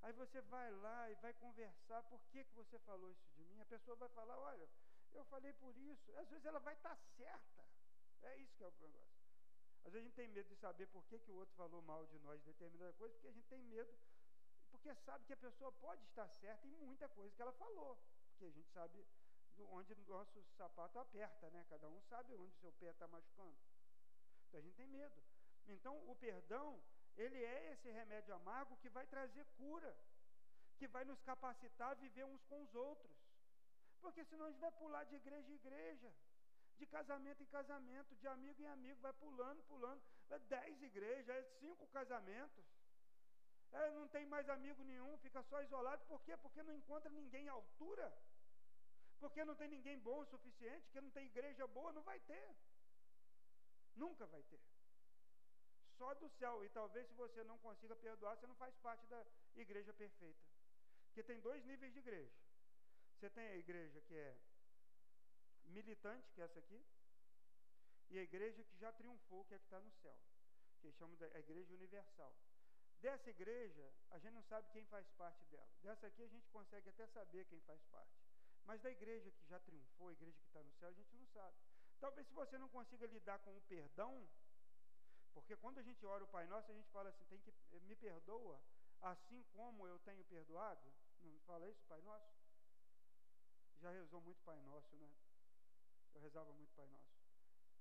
Aí 0.02 0.12
você 0.12 0.40
vai 0.42 0.70
lá 0.70 1.10
e 1.10 1.14
vai 1.16 1.32
conversar, 1.34 2.02
por 2.04 2.20
que, 2.30 2.44
que 2.44 2.54
você 2.54 2.78
falou 2.80 3.10
isso 3.10 3.28
de 3.34 3.44
mim? 3.44 3.60
A 3.60 3.66
pessoa 3.66 3.96
vai 3.96 4.08
falar, 4.08 4.38
olha, 4.38 4.68
eu 5.12 5.24
falei 5.26 5.52
por 5.52 5.76
isso. 5.76 6.16
Às 6.16 6.28
vezes 6.30 6.46
ela 6.46 6.60
vai 6.60 6.74
estar 6.74 6.96
tá 6.96 7.02
certa. 7.16 7.64
É 8.22 8.36
isso 8.38 8.56
que 8.56 8.64
é 8.64 8.66
o 8.66 8.72
negócio. 8.80 9.18
Às 9.84 9.92
vezes 9.92 10.06
a 10.06 10.08
gente 10.08 10.16
tem 10.16 10.28
medo 10.28 10.48
de 10.48 10.56
saber 10.56 10.86
por 10.86 11.04
que, 11.06 11.18
que 11.18 11.30
o 11.30 11.36
outro 11.36 11.54
falou 11.54 11.82
mal 11.82 12.06
de 12.06 12.18
nós 12.20 12.42
determinada 12.42 12.92
coisa, 12.94 13.14
porque 13.14 13.28
a 13.28 13.32
gente 13.32 13.46
tem 13.48 13.62
medo, 13.62 13.92
porque 14.70 14.94
sabe 14.94 15.24
que 15.24 15.32
a 15.32 15.36
pessoa 15.36 15.72
pode 15.72 16.02
estar 16.04 16.28
certa 16.28 16.66
em 16.66 16.72
muita 16.72 17.08
coisa 17.08 17.34
que 17.34 17.42
ela 17.42 17.52
falou. 17.52 17.98
Porque 18.30 18.46
a 18.46 18.50
gente 18.50 18.68
sabe 18.70 19.06
onde 19.70 19.92
o 19.92 19.96
nosso 20.06 20.42
sapato 20.56 20.98
aperta, 20.98 21.50
né? 21.50 21.64
Cada 21.68 21.88
um 21.88 22.00
sabe 22.02 22.34
onde 22.34 22.54
o 22.54 22.60
seu 22.60 22.72
pé 22.72 22.90
está 22.90 23.08
machucando. 23.08 23.56
Então 24.46 24.60
a 24.60 24.62
gente 24.62 24.76
tem 24.76 24.86
medo. 24.86 25.22
Então 25.68 25.94
o 26.10 26.14
perdão, 26.16 26.80
ele 27.16 27.42
é 27.44 27.72
esse 27.72 27.90
remédio 27.90 28.34
amargo 28.34 28.76
que 28.78 28.88
vai 28.88 29.06
trazer 29.06 29.44
cura, 29.56 29.94
que 30.78 30.86
vai 30.86 31.04
nos 31.04 31.20
capacitar 31.22 31.90
a 31.90 31.94
viver 31.94 32.24
uns 32.24 32.42
com 32.44 32.62
os 32.62 32.74
outros. 32.74 33.16
Porque 34.00 34.24
senão 34.24 34.46
a 34.46 34.50
gente 34.50 34.60
vai 34.60 34.72
pular 34.72 35.04
de 35.04 35.16
igreja 35.16 35.50
em 35.50 35.56
igreja, 35.56 36.12
de 36.78 36.86
casamento 36.86 37.42
em 37.42 37.46
casamento, 37.46 38.14
de 38.16 38.28
amigo 38.28 38.62
em 38.62 38.68
amigo, 38.68 39.00
vai 39.00 39.12
pulando, 39.14 39.62
pulando. 39.64 40.00
Dez 40.48 40.82
igrejas, 40.82 41.28
é 41.28 41.42
cinco 41.58 41.86
casamentos. 41.88 42.64
É, 43.72 43.90
não 43.90 44.08
tem 44.08 44.24
mais 44.26 44.48
amigo 44.48 44.82
nenhum, 44.84 45.18
fica 45.18 45.42
só 45.42 45.60
isolado. 45.62 46.04
Por 46.06 46.22
quê? 46.22 46.36
Porque 46.36 46.62
não 46.62 46.74
encontra 46.74 47.10
ninguém 47.10 47.48
à 47.48 47.52
altura. 47.52 48.16
Porque 49.18 49.44
não 49.44 49.56
tem 49.56 49.68
ninguém 49.68 49.98
bom 49.98 50.20
o 50.20 50.26
suficiente, 50.26 50.88
que 50.90 51.00
não 51.00 51.10
tem 51.10 51.26
igreja 51.26 51.66
boa, 51.66 51.92
não 51.92 52.02
vai 52.02 52.20
ter. 52.20 52.48
Nunca 53.96 54.24
vai 54.26 54.42
ter. 54.44 54.60
Só 55.98 56.14
do 56.14 56.28
céu. 56.30 56.64
E 56.64 56.68
talvez 56.70 57.06
se 57.08 57.14
você 57.14 57.44
não 57.44 57.58
consiga 57.58 57.94
perdoar, 57.96 58.36
você 58.36 58.46
não 58.46 58.54
faz 58.54 58.74
parte 58.76 59.06
da 59.08 59.26
igreja 59.56 59.92
perfeita. 59.92 60.40
Porque 61.06 61.22
tem 61.22 61.40
dois 61.40 61.64
níveis 61.64 61.92
de 61.92 61.98
igreja. 61.98 62.38
Você 63.14 63.28
tem 63.30 63.48
a 63.48 63.56
igreja 63.56 64.00
que 64.02 64.14
é 64.14 64.38
militante, 65.64 66.30
que 66.32 66.40
é 66.40 66.44
essa 66.44 66.60
aqui, 66.60 66.80
e 68.10 68.18
a 68.18 68.22
igreja 68.22 68.62
que 68.64 68.76
já 68.76 68.92
triunfou, 68.92 69.44
que 69.44 69.54
é 69.54 69.58
que 69.58 69.64
está 69.64 69.80
no 69.80 69.90
céu, 69.90 70.18
que 70.80 70.90
chamam 70.92 71.16
de 71.16 71.24
a 71.24 71.38
igreja 71.38 71.74
universal. 71.74 72.32
Dessa 73.00 73.30
igreja, 73.30 73.92
a 74.10 74.18
gente 74.18 74.32
não 74.32 74.42
sabe 74.42 74.68
quem 74.70 74.84
faz 74.86 75.08
parte 75.10 75.44
dela. 75.46 75.68
Dessa 75.82 76.06
aqui, 76.06 76.22
a 76.22 76.28
gente 76.28 76.48
consegue 76.48 76.88
até 76.88 77.06
saber 77.06 77.44
quem 77.46 77.60
faz 77.60 77.84
parte. 77.86 78.18
Mas 78.64 78.80
da 78.80 78.90
igreja 78.90 79.30
que 79.30 79.46
já 79.46 79.58
triunfou, 79.60 80.08
a 80.08 80.12
igreja 80.12 80.38
que 80.38 80.46
está 80.46 80.62
no 80.62 80.72
céu, 80.72 80.88
a 80.88 80.92
gente 80.92 81.14
não 81.14 81.26
sabe. 81.26 81.56
Talvez 82.00 82.26
se 82.26 82.32
você 82.32 82.58
não 82.58 82.68
consiga 82.68 83.06
lidar 83.06 83.38
com 83.40 83.56
o 83.56 83.60
perdão, 83.62 84.28
porque 85.40 85.56
quando 85.56 85.78
a 85.78 85.82
gente 85.82 86.04
ora 86.04 86.24
o 86.24 86.28
Pai 86.28 86.46
Nosso, 86.46 86.70
a 86.70 86.74
gente 86.74 86.88
fala 86.90 87.10
assim, 87.10 87.24
tem 87.26 87.38
que 87.38 87.52
me 87.82 87.94
perdoa, 87.94 88.60
assim 89.00 89.42
como 89.54 89.86
eu 89.86 89.98
tenho 90.00 90.24
perdoado. 90.24 90.92
Não 91.20 91.38
fala 91.40 91.68
isso, 91.68 91.84
Pai 91.86 92.00
Nosso? 92.02 92.34
Já 93.80 93.90
rezou 93.92 94.20
muito 94.20 94.42
Pai 94.42 94.60
Nosso, 94.62 94.96
né? 94.96 95.08
Eu 96.14 96.20
rezava 96.20 96.52
muito 96.52 96.74
Pai 96.74 96.86
Nosso. 96.86 97.18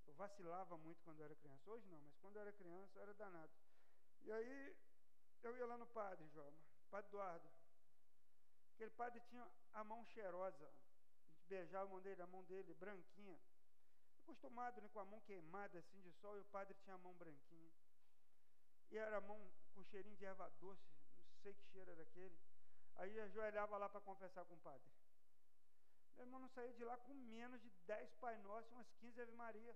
Eu 0.05 0.13
vacilava 0.13 0.77
muito 0.77 1.01
quando 1.03 1.19
eu 1.19 1.25
era 1.25 1.35
criança. 1.35 1.69
Hoje 1.69 1.87
não, 1.87 1.99
mas 2.01 2.15
quando 2.17 2.35
eu 2.35 2.41
era 2.43 2.53
criança 2.53 2.99
eu 2.99 3.03
era 3.03 3.13
danado. 3.15 3.51
E 4.21 4.31
aí 4.31 4.77
eu 5.43 5.57
ia 5.57 5.65
lá 5.65 5.77
no 5.77 5.87
padre, 5.87 6.27
João, 6.29 6.53
Padre 6.91 7.09
Eduardo. 7.09 7.49
Aquele 8.75 8.91
padre 8.91 9.19
tinha 9.21 9.45
a 9.73 9.83
mão 9.83 10.05
cheirosa. 10.05 10.65
A 10.65 11.33
gente 11.33 11.47
beijava 11.47 11.85
a 11.85 11.89
mão 11.89 12.01
dele, 12.01 12.21
a 12.21 12.27
mão 12.27 12.43
dele 12.43 12.73
branquinha. 12.75 13.39
Acostumado 14.27 14.81
né, 14.81 14.89
com 14.89 14.99
a 14.99 15.05
mão 15.05 15.21
queimada 15.21 15.79
assim 15.79 16.01
de 16.01 16.11
sol, 16.11 16.37
e 16.37 16.41
o 16.41 16.45
padre 16.45 16.75
tinha 16.83 16.95
a 16.95 16.97
mão 16.97 17.13
branquinha. 17.13 17.71
E 18.91 18.97
era 18.97 19.17
a 19.17 19.21
mão 19.21 19.39
com 19.73 19.81
cheirinho 19.85 20.17
de 20.17 20.25
erva 20.25 20.49
doce, 20.59 20.83
não 21.31 21.39
sei 21.41 21.53
que 21.53 21.63
cheiro 21.71 21.89
era 21.91 22.03
aquele. 22.03 22.37
Aí 22.95 23.17
ajoelhava 23.21 23.77
lá 23.77 23.87
para 23.87 24.01
confessar 24.01 24.43
com 24.43 24.55
o 24.55 24.59
padre. 24.59 24.91
Meu 26.17 26.25
irmão 26.25 26.41
não 26.41 26.49
saía 26.49 26.73
de 26.73 26.83
lá 26.83 26.97
com 26.97 27.13
menos 27.13 27.61
de 27.61 27.69
10 27.85 28.15
Pai 28.15 28.37
Nosso 28.39 28.69
e 28.69 28.73
umas 28.73 28.91
15 28.99 29.21
Ave 29.21 29.31
Maria. 29.31 29.73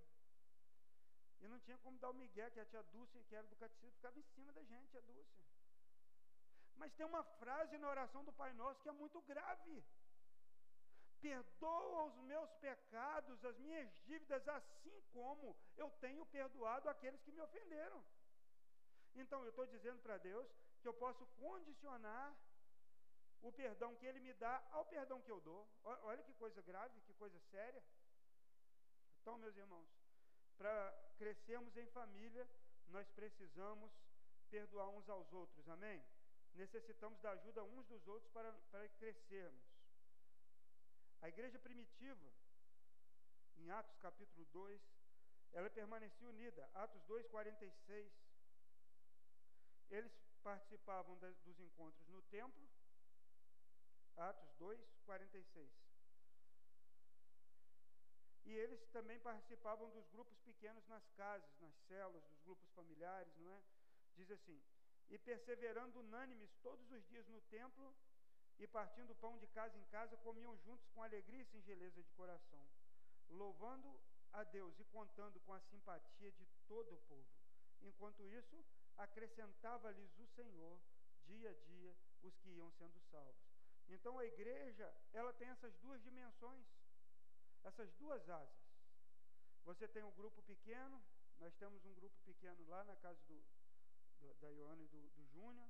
E 1.40 1.48
não 1.48 1.60
tinha 1.60 1.78
como 1.78 1.98
dar 2.00 2.10
o 2.10 2.14
Miguel, 2.14 2.52
que 2.52 2.60
a 2.60 2.66
tia 2.66 2.84
Dulce, 2.84 3.24
que 3.24 3.36
era 3.36 3.48
do 3.48 3.56
catecismo, 3.56 3.96
ficava 3.96 4.20
em 4.20 4.24
cima 4.34 4.52
da 4.52 4.64
gente, 4.64 4.98
a 4.98 5.02
Dulce. 5.02 5.40
Mas 6.76 6.92
tem 6.94 7.06
uma 7.06 7.24
frase 7.24 7.78
na 7.78 7.88
oração 7.88 8.26
do 8.26 8.34
Pai 8.34 8.52
Nosso 8.54 8.82
que 8.82 8.90
é 8.90 8.92
muito 8.92 9.22
grave. 9.22 9.82
Perdoa 11.22 12.06
os 12.06 12.18
meus 12.32 12.52
pecados, 12.56 13.46
as 13.46 13.58
minhas 13.60 13.90
dívidas, 14.06 14.48
assim 14.48 15.02
como 15.14 15.56
eu 15.78 15.90
tenho 16.02 16.26
perdoado 16.26 16.90
aqueles 16.90 17.22
que 17.22 17.32
me 17.32 17.42
ofenderam. 17.42 18.04
Então, 19.16 19.44
eu 19.44 19.50
estou 19.50 19.66
dizendo 19.68 20.02
para 20.02 20.18
Deus 20.18 20.48
que 20.82 20.88
eu 20.88 20.94
posso 20.94 21.26
condicionar 21.38 22.36
o 23.42 23.52
perdão 23.52 23.96
que 23.96 24.06
Ele 24.06 24.20
me 24.20 24.34
dá 24.34 24.64
ao 24.72 24.86
perdão 24.86 25.22
que 25.22 25.32
eu 25.32 25.40
dou. 25.42 25.68
Olha 25.84 26.24
que 26.24 26.34
coisa 26.34 26.62
grave, 26.62 27.02
que 27.02 27.14
coisa 27.14 27.40
séria. 27.52 27.84
Então, 29.22 29.38
meus 29.38 29.56
irmãos, 29.56 29.90
para 30.58 30.94
crescermos 31.18 31.76
em 31.78 31.86
família, 31.88 32.48
nós 32.88 33.08
precisamos 33.12 33.92
perdoar 34.50 34.90
uns 34.90 35.08
aos 35.10 35.32
outros, 35.34 35.68
amém? 35.70 36.04
Necessitamos 36.54 37.20
da 37.22 37.32
ajuda 37.32 37.64
uns 37.64 37.86
dos 37.88 38.08
outros 38.08 38.32
para, 38.32 38.52
para 38.72 38.88
crescermos. 38.90 39.71
A 41.22 41.30
igreja 41.30 41.60
primitiva, 41.60 42.32
em 43.58 43.70
Atos 43.70 43.96
capítulo 43.98 44.46
2, 44.48 44.82
ela 45.54 45.70
permanecia 45.70 46.28
unida. 46.28 46.70
Atos 46.74 47.04
2, 47.04 47.28
46. 47.28 48.12
Eles 49.90 50.12
participavam 50.42 51.18
dos 51.18 51.60
encontros 51.60 52.08
no 52.08 52.22
templo 52.24 52.68
Atos 54.18 54.52
2, 54.60 54.80
46. 55.06 55.72
E 58.46 58.54
eles 58.54 58.84
também 58.88 59.20
participavam 59.20 59.90
dos 59.92 60.08
grupos 60.10 60.38
pequenos 60.40 60.86
nas 60.88 61.08
casas, 61.12 61.50
nas 61.60 61.74
celas, 61.88 62.24
dos 62.26 62.40
grupos 62.42 62.70
familiares, 62.72 63.36
não 63.38 63.52
é? 63.52 63.62
Diz 64.16 64.30
assim: 64.32 64.62
E 65.10 65.18
perseverando 65.18 66.00
unânimes 66.00 66.54
todos 66.62 66.90
os 66.92 67.06
dias 67.08 67.28
no 67.28 67.42
templo 67.42 67.96
e 68.62 68.68
partindo 68.68 69.16
pão 69.16 69.40
de 69.40 69.48
casa 69.48 69.76
em 69.76 69.84
casa, 69.86 70.16
comiam 70.18 70.56
juntos 70.60 70.88
com 70.90 71.02
alegria 71.02 71.42
e 71.42 71.46
singeleza 71.46 72.04
de 72.04 72.12
coração, 72.12 72.64
louvando 73.30 74.00
a 74.32 74.44
Deus 74.44 74.80
e 74.80 74.86
contando 74.86 75.40
com 75.42 75.54
a 75.54 75.60
simpatia 75.62 76.32
de 76.32 76.46
todo 76.68 76.94
o 76.94 77.02
povo. 77.10 77.28
Enquanto 77.82 78.24
isso, 78.28 78.64
acrescentava-lhes 78.98 80.16
o 80.20 80.28
Senhor, 80.28 80.80
dia 81.26 81.50
a 81.50 81.54
dia, 81.54 81.96
os 82.22 82.38
que 82.38 82.50
iam 82.50 82.70
sendo 82.74 83.02
salvos. 83.10 83.50
Então 83.90 84.20
a 84.20 84.26
igreja, 84.26 84.94
ela 85.12 85.34
tem 85.34 85.48
essas 85.50 85.76
duas 85.78 86.00
dimensões, 86.04 86.64
essas 87.64 87.92
duas 87.94 88.30
asas. 88.30 88.62
Você 89.64 89.88
tem 89.88 90.04
um 90.04 90.12
grupo 90.12 90.40
pequeno, 90.44 91.04
nós 91.40 91.56
temos 91.56 91.84
um 91.84 91.94
grupo 91.96 92.16
pequeno 92.22 92.64
lá 92.68 92.84
na 92.84 92.96
casa 92.98 93.20
do, 93.24 93.44
do 94.20 94.34
da 94.36 94.50
Ioana 94.50 94.84
e 94.84 94.88
do, 94.88 95.10
do 95.10 95.26
Júnior, 95.26 95.68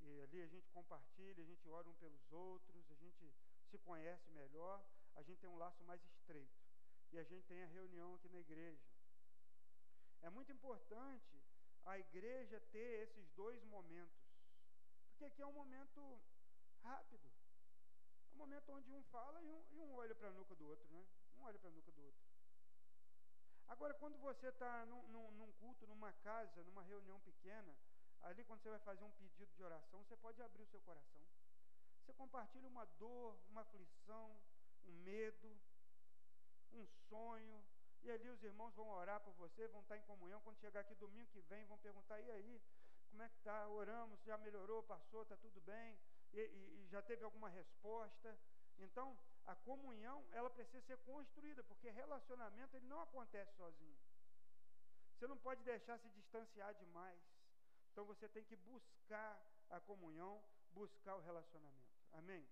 e 0.00 0.20
ali 0.20 0.42
a 0.42 0.46
gente 0.46 0.68
compartilha, 0.70 1.42
a 1.42 1.46
gente 1.46 1.68
ora 1.68 1.88
um 1.88 1.94
pelos 1.94 2.32
outros, 2.32 2.90
a 2.90 2.94
gente 2.94 3.32
se 3.70 3.78
conhece 3.78 4.30
melhor, 4.30 4.84
a 5.14 5.22
gente 5.22 5.40
tem 5.40 5.50
um 5.50 5.56
laço 5.56 5.82
mais 5.84 6.02
estreito. 6.04 6.58
E 7.10 7.18
a 7.18 7.24
gente 7.24 7.46
tem 7.46 7.62
a 7.62 7.66
reunião 7.66 8.14
aqui 8.14 8.28
na 8.28 8.38
igreja. 8.38 8.86
É 10.20 10.30
muito 10.30 10.52
importante 10.52 11.42
a 11.84 11.98
igreja 11.98 12.60
ter 12.72 13.02
esses 13.02 13.28
dois 13.30 13.62
momentos. 13.64 14.28
Porque 15.10 15.24
aqui 15.24 15.42
é 15.42 15.46
um 15.46 15.52
momento 15.52 16.20
rápido. 16.82 17.28
É 18.30 18.34
um 18.34 18.38
momento 18.38 18.70
onde 18.72 18.90
um 18.92 19.02
fala 19.04 19.42
e 19.42 19.50
um, 19.50 19.64
e 19.70 19.80
um 19.80 19.94
olha 19.94 20.14
para 20.14 20.28
a 20.28 20.32
nuca 20.32 20.54
do 20.54 20.66
outro, 20.66 20.86
né? 20.90 21.06
Um 21.36 21.42
olha 21.42 21.58
para 21.58 21.70
a 21.70 21.72
nuca 21.72 21.90
do 21.92 22.02
outro. 22.04 22.20
Agora, 23.68 23.94
quando 23.94 24.18
você 24.18 24.48
está 24.48 24.86
num, 24.86 25.06
num, 25.08 25.30
num, 25.32 25.52
culto, 25.52 25.86
numa 25.86 26.12
casa, 26.12 26.62
numa 26.64 26.82
reunião 26.82 27.20
pequena, 27.20 27.76
ali 28.22 28.44
quando 28.44 28.62
você 28.62 28.70
vai 28.70 28.78
fazer 28.80 29.04
um 29.04 29.10
pedido 29.12 29.52
de 29.54 29.62
oração, 29.62 30.02
você 30.02 30.16
pode 30.16 30.40
abrir 30.42 30.62
o 30.62 30.66
seu 30.66 30.80
coração. 30.80 31.22
Você 32.00 32.12
compartilha 32.14 32.68
uma 32.68 32.84
dor, 32.98 33.38
uma 33.50 33.62
aflição, 33.62 34.40
um 34.86 34.92
medo, 35.02 35.58
um 36.72 36.86
sonho, 37.08 37.64
e 38.02 38.10
ali 38.10 38.28
os 38.28 38.42
irmãos 38.42 38.74
vão 38.74 38.88
orar 38.88 39.20
por 39.20 39.32
você, 39.34 39.66
vão 39.68 39.80
estar 39.80 39.96
em 39.96 40.02
comunhão. 40.02 40.40
Quando 40.42 40.58
chegar 40.58 40.80
aqui 40.80 40.94
domingo 40.94 41.30
que 41.30 41.40
vem, 41.42 41.64
vão 41.66 41.78
perguntar: 41.78 42.20
e 42.20 42.30
aí, 42.30 42.62
como 43.10 43.22
é 43.22 43.28
que 43.28 43.36
está? 43.36 43.68
Oramos, 43.68 44.22
já 44.24 44.38
melhorou, 44.38 44.82
passou, 44.82 45.22
está 45.22 45.36
tudo 45.36 45.60
bem? 45.60 45.98
e, 46.32 46.40
e, 46.40 46.84
e 46.84 46.88
já 46.88 47.02
teve 47.02 47.24
alguma 47.24 47.48
resposta. 47.48 48.36
Então, 48.78 49.16
a 49.46 49.54
comunhão, 49.56 50.24
ela 50.32 50.50
precisa 50.50 50.80
ser 50.82 50.98
construída, 50.98 51.62
porque 51.64 51.90
relacionamento 51.90 52.76
ele 52.76 52.86
não 52.86 53.00
acontece 53.00 53.52
sozinho. 53.56 53.96
Você 55.14 55.26
não 55.26 55.36
pode 55.38 55.62
deixar 55.64 55.98
se 55.98 56.08
distanciar 56.10 56.74
demais. 56.74 57.20
Então 57.98 58.06
você 58.06 58.28
tem 58.28 58.44
que 58.44 58.54
buscar 58.54 59.36
a 59.70 59.80
comunhão, 59.80 60.40
buscar 60.70 61.16
o 61.16 61.20
relacionamento. 61.20 61.98
Amém? 62.12 62.48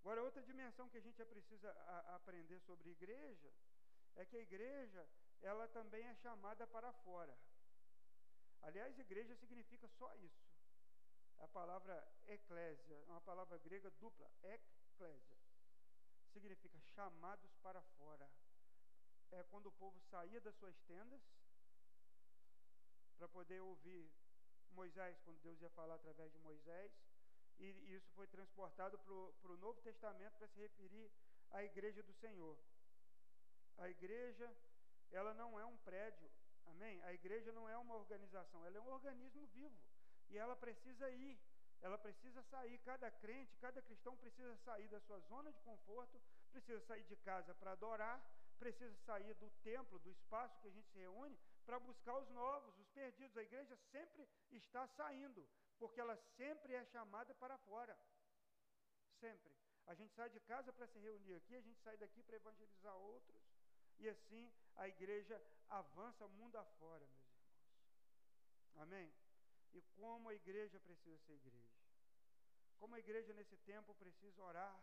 Agora, 0.00 0.22
outra 0.22 0.42
dimensão 0.42 0.88
que 0.88 0.96
a 0.96 1.00
gente 1.02 1.22
precisa 1.26 1.70
a, 1.70 2.16
aprender 2.16 2.58
sobre 2.60 2.88
igreja 2.88 3.52
é 4.16 4.24
que 4.24 4.34
a 4.34 4.40
igreja, 4.40 5.06
ela 5.42 5.68
também 5.68 6.06
é 6.06 6.14
chamada 6.14 6.66
para 6.66 6.90
fora. 7.04 7.36
Aliás, 8.62 8.98
igreja 8.98 9.36
significa 9.36 9.86
só 9.98 10.10
isso. 10.14 10.48
A 11.40 11.48
palavra 11.48 12.02
eclésia 12.28 12.94
é 12.94 13.10
uma 13.10 13.20
palavra 13.20 13.58
grega 13.58 13.90
dupla, 14.00 14.30
eclésia. 14.42 15.36
Significa 16.32 16.80
chamados 16.94 17.54
para 17.56 17.82
fora. 17.98 18.26
É 19.32 19.42
quando 19.50 19.66
o 19.66 19.72
povo 19.72 20.00
saía 20.00 20.40
das 20.40 20.56
suas 20.56 20.80
tendas 20.86 21.20
para 23.18 23.28
poder 23.28 23.60
ouvir 23.60 24.08
Moisés, 24.70 25.18
quando 25.24 25.40
Deus 25.40 25.60
ia 25.60 25.70
falar 25.70 25.96
através 25.96 26.32
de 26.32 26.38
Moisés, 26.38 26.92
e 27.58 27.92
isso 27.92 28.08
foi 28.14 28.26
transportado 28.28 28.96
para 28.98 29.52
o 29.52 29.56
Novo 29.56 29.80
Testamento 29.80 30.36
para 30.38 30.46
se 30.46 30.60
referir 30.60 31.10
à 31.50 31.64
igreja 31.64 32.02
do 32.02 32.12
Senhor. 32.14 32.56
A 33.78 33.88
igreja, 33.88 34.48
ela 35.10 35.34
não 35.34 35.58
é 35.58 35.64
um 35.64 35.76
prédio, 35.78 36.30
amém? 36.66 37.02
A 37.02 37.12
igreja 37.12 37.50
não 37.52 37.68
é 37.68 37.76
uma 37.76 37.96
organização, 37.96 38.64
ela 38.64 38.78
é 38.78 38.80
um 38.80 38.92
organismo 38.92 39.46
vivo. 39.48 39.76
E 40.28 40.38
ela 40.38 40.54
precisa 40.54 41.10
ir, 41.10 41.36
ela 41.80 41.98
precisa 41.98 42.42
sair. 42.42 42.78
Cada 42.78 43.10
crente, 43.10 43.56
cada 43.56 43.82
cristão 43.82 44.16
precisa 44.16 44.54
sair 44.58 44.88
da 44.88 45.00
sua 45.00 45.18
zona 45.20 45.52
de 45.52 45.60
conforto, 45.62 46.20
precisa 46.52 46.80
sair 46.80 47.04
de 47.04 47.16
casa 47.16 47.54
para 47.54 47.72
adorar, 47.72 48.22
precisa 48.58 48.94
sair 49.06 49.34
do 49.34 49.50
templo, 49.62 49.98
do 49.98 50.10
espaço 50.10 50.60
que 50.60 50.68
a 50.68 50.70
gente 50.70 50.88
se 50.90 50.98
reúne, 50.98 51.36
para 51.68 51.78
buscar 51.78 52.16
os 52.16 52.30
novos, 52.30 52.78
os 52.78 52.88
perdidos. 52.88 53.36
A 53.36 53.42
igreja 53.42 53.76
sempre 53.92 54.26
está 54.50 54.86
saindo, 54.86 55.46
porque 55.78 56.00
ela 56.00 56.16
sempre 56.38 56.72
é 56.72 56.82
chamada 56.86 57.34
para 57.34 57.58
fora. 57.58 57.94
Sempre. 59.20 59.52
A 59.84 59.94
gente 59.94 60.14
sai 60.14 60.30
de 60.30 60.40
casa 60.40 60.72
para 60.72 60.86
se 60.86 60.98
reunir 60.98 61.34
aqui, 61.34 61.54
a 61.54 61.60
gente 61.60 61.78
sai 61.80 61.98
daqui 61.98 62.22
para 62.22 62.36
evangelizar 62.36 62.96
outros, 62.96 63.42
e 63.98 64.08
assim 64.08 64.50
a 64.76 64.88
igreja 64.88 65.36
avança 65.68 66.26
mundo 66.28 66.56
afora, 66.56 67.06
meus 67.06 67.26
irmãos. 67.26 67.62
Amém? 68.76 69.12
E 69.74 69.82
como 70.00 70.30
a 70.30 70.34
igreja 70.34 70.80
precisa 70.80 71.18
ser 71.18 71.34
igreja. 71.34 71.76
Como 72.78 72.94
a 72.94 72.98
igreja 72.98 73.34
nesse 73.34 73.58
tempo 73.58 73.94
precisa 73.94 74.42
orar. 74.42 74.74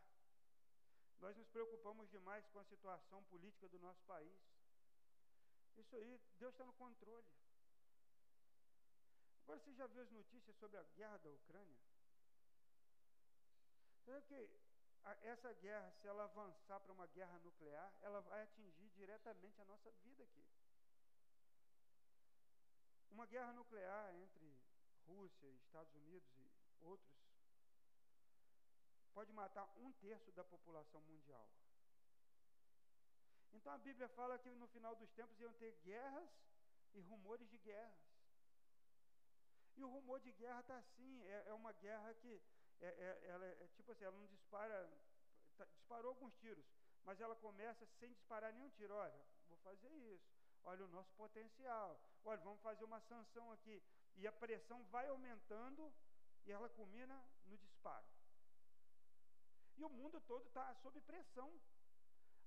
Nós 1.19 1.35
nos 1.35 1.47
preocupamos 1.47 2.11
demais 2.11 2.45
com 2.49 2.59
a 2.59 2.63
situação 2.65 3.23
política 3.23 3.67
do 3.69 3.79
nosso 3.79 4.03
país. 4.03 4.54
Isso 5.77 5.96
aí, 5.96 6.20
Deus 6.39 6.53
está 6.53 6.65
no 6.65 6.74
controle. 6.74 7.27
Agora 9.44 9.60
você 9.60 9.74
já 9.74 9.86
viu 9.88 10.01
as 10.01 10.12
notícias 10.12 10.55
sobre 10.58 10.77
a 10.77 10.84
guerra 10.96 11.17
da 11.17 11.29
Ucrânia? 11.29 11.77
Você 14.00 14.12
sabe 14.12 14.25
que 14.27 14.50
essa 15.22 15.53
guerra, 15.53 15.91
se 16.01 16.08
ela 16.08 16.24
avançar 16.24 16.79
para 16.79 16.91
uma 16.91 17.05
guerra 17.08 17.38
nuclear, 17.39 17.94
ela 18.01 18.22
vai 18.22 18.44
atingir 18.44 18.89
diretamente 18.89 19.62
a 19.62 19.65
nossa 19.65 19.91
vida 20.03 20.24
aqui. 20.24 20.44
Uma 23.12 23.25
guerra 23.27 23.53
nuclear 23.53 24.15
entre 24.15 24.58
Rússia, 25.05 25.48
Estados 25.48 25.94
Unidos 25.94 26.27
e 26.38 26.51
outros 26.82 27.15
pode 29.13 29.32
matar 29.32 29.63
um 29.77 29.91
terço 29.94 30.32
da 30.34 30.44
população 30.44 31.01
mundial. 31.03 31.48
Então 33.55 33.74
a 33.74 33.77
Bíblia 33.77 34.07
fala 34.09 34.38
que 34.38 34.50
no 34.55 34.67
final 34.67 34.95
dos 34.95 35.09
tempos 35.12 35.39
iam 35.39 35.53
ter 35.53 35.71
guerras 35.83 36.29
e 36.93 37.01
rumores 37.01 37.50
de 37.50 37.57
guerras. 37.57 38.05
E 39.77 39.83
o 39.83 39.89
rumor 39.89 40.19
de 40.19 40.31
guerra 40.31 40.59
está 40.62 40.77
assim, 40.77 41.24
é, 41.25 41.45
é, 41.47 41.53
uma 41.53 41.74
guerra 41.74 42.13
que 42.15 42.41
é, 42.81 42.88
é, 42.88 43.27
ela 43.27 43.46
é 43.46 43.68
tipo 43.75 43.91
assim, 43.91 44.05
ela 44.05 44.18
não 44.18 44.27
dispara, 44.27 44.89
tá, 45.57 45.65
disparou 45.65 46.09
alguns 46.09 46.33
tiros, 46.35 46.65
mas 47.03 47.20
ela 47.20 47.35
começa 47.35 47.85
sem 48.00 48.11
disparar 48.13 48.53
nenhum 48.53 48.70
tiro. 48.70 48.94
Olha, 48.94 49.20
vou 49.48 49.57
fazer 49.57 49.89
isso. 50.13 50.33
Olha 50.63 50.83
o 50.85 50.87
nosso 50.87 51.13
potencial. 51.13 52.00
Olha, 52.24 52.41
vamos 52.41 52.61
fazer 52.61 52.83
uma 52.83 53.00
sanção 53.01 53.51
aqui. 53.51 53.81
E 54.15 54.25
a 54.25 54.31
pressão 54.31 54.83
vai 54.85 55.07
aumentando 55.07 55.94
e 56.46 56.51
ela 56.51 56.70
culmina 56.70 57.22
no 57.46 57.57
disparo. 57.57 58.05
E 59.77 59.83
o 59.83 59.89
mundo 59.89 60.20
todo 60.22 60.46
está 60.48 60.74
sob 60.75 61.00
pressão. 61.01 61.51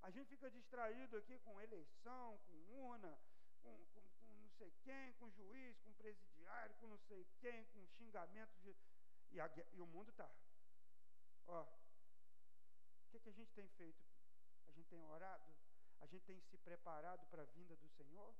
A 0.01 0.09
gente 0.11 0.29
fica 0.29 0.49
distraído 0.49 1.17
aqui 1.17 1.37
com 1.39 1.59
eleição, 1.59 2.37
com 2.45 2.53
urna, 2.87 3.19
com, 3.61 3.85
com, 3.87 4.01
com 4.19 4.25
não 4.37 4.49
sei 4.51 4.71
quem, 4.83 5.13
com 5.13 5.29
juiz, 5.31 5.77
com 5.79 5.93
presidiário, 5.93 6.75
com 6.75 6.87
não 6.87 6.97
sei 6.97 7.25
quem, 7.39 7.65
com 7.65 7.85
xingamento 7.87 8.55
de. 8.61 8.75
E, 9.31 9.39
a, 9.39 9.49
e 9.73 9.81
o 9.81 9.85
mundo 9.85 10.09
está. 10.09 10.29
Ó, 11.47 11.63
o 11.63 13.09
que, 13.11 13.19
que 13.19 13.29
a 13.29 13.33
gente 13.33 13.51
tem 13.53 13.67
feito? 13.69 14.03
A 14.67 14.71
gente 14.71 14.87
tem 14.87 15.03
orado? 15.03 15.53
A 15.99 16.05
gente 16.07 16.25
tem 16.25 16.39
se 16.39 16.57
preparado 16.57 17.27
para 17.27 17.43
a 17.43 17.45
vinda 17.45 17.75
do 17.75 17.89
Senhor? 17.89 18.33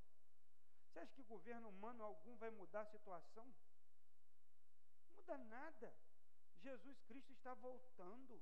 Você 0.87 0.99
acha 0.99 1.13
que 1.13 1.23
governo 1.23 1.69
humano 1.69 2.03
algum 2.03 2.35
vai 2.37 2.49
mudar 2.49 2.81
a 2.81 2.85
situação? 2.85 3.45
Não 5.03 5.15
muda 5.15 5.37
nada. 5.37 5.93
Jesus 6.57 6.99
Cristo 7.03 7.31
está 7.33 7.53
voltando. 7.53 8.41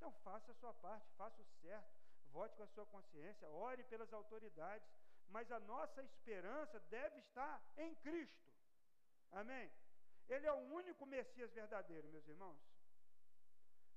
Então 0.00 0.12
faça 0.24 0.50
a 0.50 0.54
sua 0.54 0.72
parte, 0.72 1.06
faça 1.12 1.42
o 1.42 1.44
certo, 1.60 1.92
vote 2.32 2.56
com 2.56 2.62
a 2.62 2.68
sua 2.68 2.86
consciência, 2.86 3.46
ore 3.50 3.82
pelas 3.84 4.10
autoridades, 4.14 4.88
mas 5.28 5.52
a 5.52 5.60
nossa 5.60 6.02
esperança 6.02 6.80
deve 6.88 7.18
estar 7.18 7.62
em 7.76 7.94
Cristo. 7.96 8.50
Amém? 9.30 9.70
Ele 10.26 10.46
é 10.46 10.52
o 10.52 10.72
único 10.72 11.04
Messias 11.04 11.52
verdadeiro, 11.52 12.08
meus 12.08 12.26
irmãos. 12.26 12.58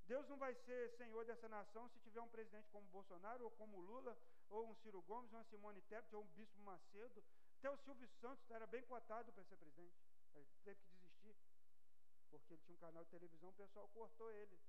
Deus 0.05 0.27
não 0.27 0.35
vai 0.35 0.53
ser 0.53 0.89
senhor 0.97 1.23
dessa 1.23 1.47
nação 1.47 1.87
se 1.87 2.01
tiver 2.01 2.19
um 2.19 2.27
presidente 2.27 2.69
como 2.69 2.85
Bolsonaro, 2.89 3.45
ou 3.45 3.51
como 3.51 3.79
Lula, 3.79 4.17
ou 4.49 4.69
um 4.69 4.75
Ciro 4.75 5.01
Gomes, 5.03 5.31
ou 5.31 5.39
uma 5.39 5.45
Simone 5.45 5.81
Tebet, 5.83 6.13
ou 6.13 6.23
um 6.23 6.27
Bispo 6.35 6.59
Macedo. 6.63 7.23
Até 7.59 7.69
o 7.71 7.77
Silvio 7.77 8.09
Santos 8.19 8.51
era 8.51 8.67
bem 8.67 8.83
cotado 8.83 9.31
para 9.31 9.45
ser 9.45 9.55
presidente. 9.55 9.95
Ele 10.35 10.45
teve 10.65 10.81
que 10.81 10.89
desistir, 10.97 11.33
porque 12.29 12.55
ele 12.55 12.61
tinha 12.61 12.75
um 12.75 12.81
canal 12.81 13.05
de 13.05 13.09
televisão, 13.11 13.51
o 13.51 13.53
pessoal 13.53 13.87
cortou 13.93 14.29
ele. 14.33 14.59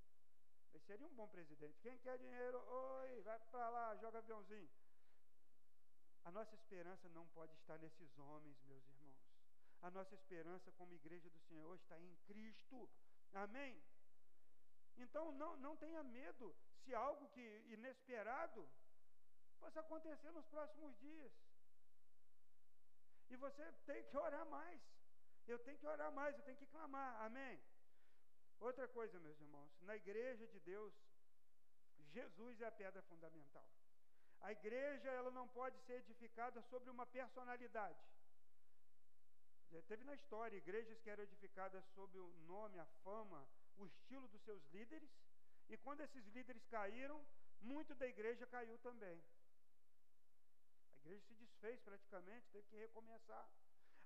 Ele 0.75 0.83
seria 0.83 1.07
um 1.07 1.15
bom 1.15 1.29
presidente. 1.29 1.79
Quem 1.81 1.97
quer 1.99 2.19
dinheiro? 2.19 2.59
Oi, 2.59 3.21
vai 3.23 3.39
para 3.39 3.69
lá, 3.69 3.95
joga 3.95 4.19
aviãozinho. 4.19 4.69
A 6.25 6.33
nossa 6.33 6.53
esperança 6.57 7.09
não 7.11 7.29
pode 7.29 7.55
estar 7.55 7.79
nesses 7.79 8.19
homens, 8.19 8.61
meus 8.65 8.85
irmãos. 8.89 9.17
A 9.83 9.91
nossa 9.91 10.15
esperança 10.17 10.73
como 10.73 10.93
igreja 10.93 11.31
do 11.31 11.39
Senhor 11.43 11.77
está 11.77 11.97
em 12.01 12.17
Cristo. 12.27 12.91
Amém? 13.35 13.81
Então 14.97 15.31
não, 15.33 15.57
não 15.59 15.77
tenha 15.77 16.03
medo 16.03 16.53
se 16.83 16.93
algo 16.93 17.29
que 17.29 17.47
inesperado 17.69 18.69
possa 19.61 19.79
acontecer 19.79 20.33
nos 20.33 20.47
próximos 20.47 20.99
dias. 20.99 21.33
E 23.31 23.37
você 23.37 23.71
tem 23.87 24.03
que 24.05 24.17
orar 24.17 24.45
mais. 24.47 24.81
Eu 25.47 25.59
tenho 25.61 25.79
que 25.79 25.87
orar 25.87 26.11
mais, 26.11 26.37
eu 26.37 26.43
tenho 26.43 26.57
que 26.57 26.67
clamar. 26.67 27.23
Amém? 27.23 27.63
Outra 28.61 28.89
coisa, 28.89 29.19
meus 29.21 29.41
irmãos, 29.41 29.71
na 29.83 29.97
igreja 29.97 30.47
de 30.47 30.59
Deus, 30.61 30.93
Jesus 32.13 32.61
é 32.61 32.67
a 32.67 32.73
pedra 32.73 33.03
fundamental. 33.03 33.67
A 34.41 34.53
igreja 34.53 35.11
ela 35.11 35.31
não 35.31 35.49
pode 35.49 35.79
ser 35.81 35.95
edificada 35.95 36.61
sobre 36.63 36.91
uma 36.91 37.07
personalidade. 37.07 37.99
Já 39.71 39.83
teve 39.83 40.05
na 40.05 40.15
história 40.15 40.57
igrejas 40.57 41.01
que 41.01 41.11
eram 41.11 41.25
edificadas 41.25 41.85
sobre 41.95 42.19
o 42.19 42.33
nome, 42.47 42.79
a 42.79 42.87
fama, 43.03 43.47
o 43.77 43.87
estilo 43.87 44.29
dos 44.29 44.43
seus 44.43 44.63
líderes, 44.71 45.11
e 45.69 45.77
quando 45.79 46.03
esses 46.03 46.25
líderes 46.27 46.65
caíram, 46.67 47.25
muito 47.61 47.95
da 47.95 48.07
igreja 48.07 48.47
caiu 48.47 48.79
também. 48.79 49.21
A 50.93 50.97
igreja 50.99 51.25
se 51.27 51.35
desfez 51.35 51.81
praticamente, 51.81 52.47
teve 52.53 52.69
que 52.69 52.77
recomeçar. 52.77 53.49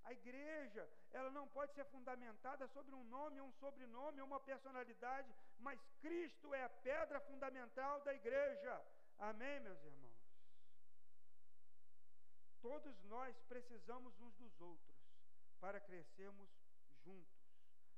A 0.04 0.12
igreja, 0.12 0.88
ela 1.10 1.30
não 1.30 1.46
pode 1.48 1.72
ser 1.74 1.84
fundamentada 1.86 2.66
sobre 2.68 2.94
um 2.94 3.04
nome, 3.04 3.40
um 3.40 3.52
sobrenome, 3.52 4.22
uma 4.22 4.40
personalidade, 4.40 5.34
mas 5.58 5.78
Cristo 6.00 6.54
é 6.54 6.64
a 6.64 6.68
pedra 6.68 7.20
fundamental 7.20 8.00
da 8.02 8.14
igreja. 8.14 8.82
Amém, 9.18 9.60
meus 9.60 9.82
irmãos? 9.84 10.08
Todos 12.60 13.02
nós 13.04 13.36
precisamos 13.42 14.18
uns 14.20 14.34
dos 14.36 14.60
outros 14.60 14.96
para 15.60 15.80
crescermos 15.80 16.50
juntos. 17.04 17.38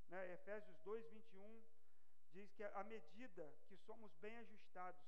Né? 0.09 0.33
Efésios 0.33 0.77
2, 0.81 1.09
21 1.11 1.63
diz 2.33 2.53
que 2.53 2.65
à 2.65 2.85
medida 2.85 3.53
que 3.69 3.77
somos 3.77 4.13
bem 4.17 4.37
ajustados, 4.39 5.03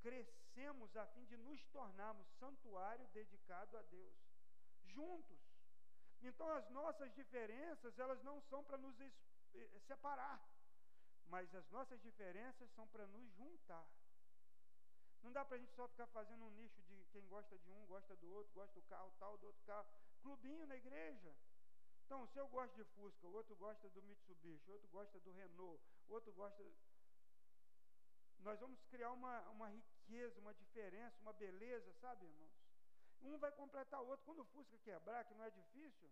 crescemos 0.00 0.96
a 0.96 1.06
fim 1.06 1.24
de 1.26 1.36
nos 1.36 1.64
tornarmos 1.66 2.26
santuário 2.38 3.06
dedicado 3.08 3.76
a 3.76 3.82
Deus, 3.82 4.14
juntos. 4.84 5.41
Então 6.22 6.48
as 6.52 6.68
nossas 6.70 7.12
diferenças, 7.14 7.98
elas 7.98 8.22
não 8.22 8.40
são 8.42 8.62
para 8.64 8.78
nos 8.78 8.98
eh, 9.00 9.80
separar, 9.86 10.40
mas 11.26 11.52
as 11.54 11.68
nossas 11.70 12.00
diferenças 12.00 12.70
são 12.70 12.86
para 12.88 13.06
nos 13.06 13.30
juntar. 13.32 13.86
Não 15.22 15.32
dá 15.32 15.44
para 15.44 15.56
a 15.56 15.60
gente 15.60 15.72
só 15.72 15.86
ficar 15.88 16.06
fazendo 16.08 16.44
um 16.44 16.50
nicho 16.50 16.80
de 16.82 17.04
quem 17.12 17.26
gosta 17.28 17.56
de 17.58 17.70
um, 17.70 17.86
gosta 17.86 18.16
do 18.16 18.28
outro, 18.30 18.52
gosta 18.52 18.74
do 18.74 18.82
carro 18.88 19.12
tal, 19.18 19.38
do 19.38 19.46
outro 19.46 19.62
carro. 19.64 19.86
Clubinho 20.20 20.66
na 20.66 20.76
igreja. 20.76 21.34
Então, 22.04 22.26
se 22.26 22.38
eu 22.38 22.48
gosto 22.48 22.74
de 22.74 22.84
Fusca, 22.92 23.26
o 23.26 23.32
outro 23.32 23.56
gosta 23.56 23.88
do 23.88 24.02
Mitsubishi, 24.02 24.68
o 24.70 24.74
outro 24.74 24.88
gosta 24.88 25.18
do 25.20 25.32
Renault, 25.32 25.82
o 26.08 26.12
outro 26.12 26.32
gosta. 26.32 26.62
Nós 28.40 28.58
vamos 28.60 28.82
criar 28.90 29.12
uma, 29.12 29.40
uma 29.50 29.68
riqueza, 29.68 30.40
uma 30.40 30.52
diferença, 30.54 31.16
uma 31.20 31.32
beleza, 31.32 31.92
sabe, 31.94 32.26
irmãos? 32.26 32.61
Um 33.22 33.38
vai 33.38 33.52
completar 33.52 34.00
o 34.02 34.06
outro. 34.06 34.24
Quando 34.24 34.40
o 34.40 34.44
Fusca 34.44 34.76
quebrar, 34.78 35.24
que 35.24 35.34
não 35.34 35.44
é 35.44 35.50
difícil, 35.50 36.10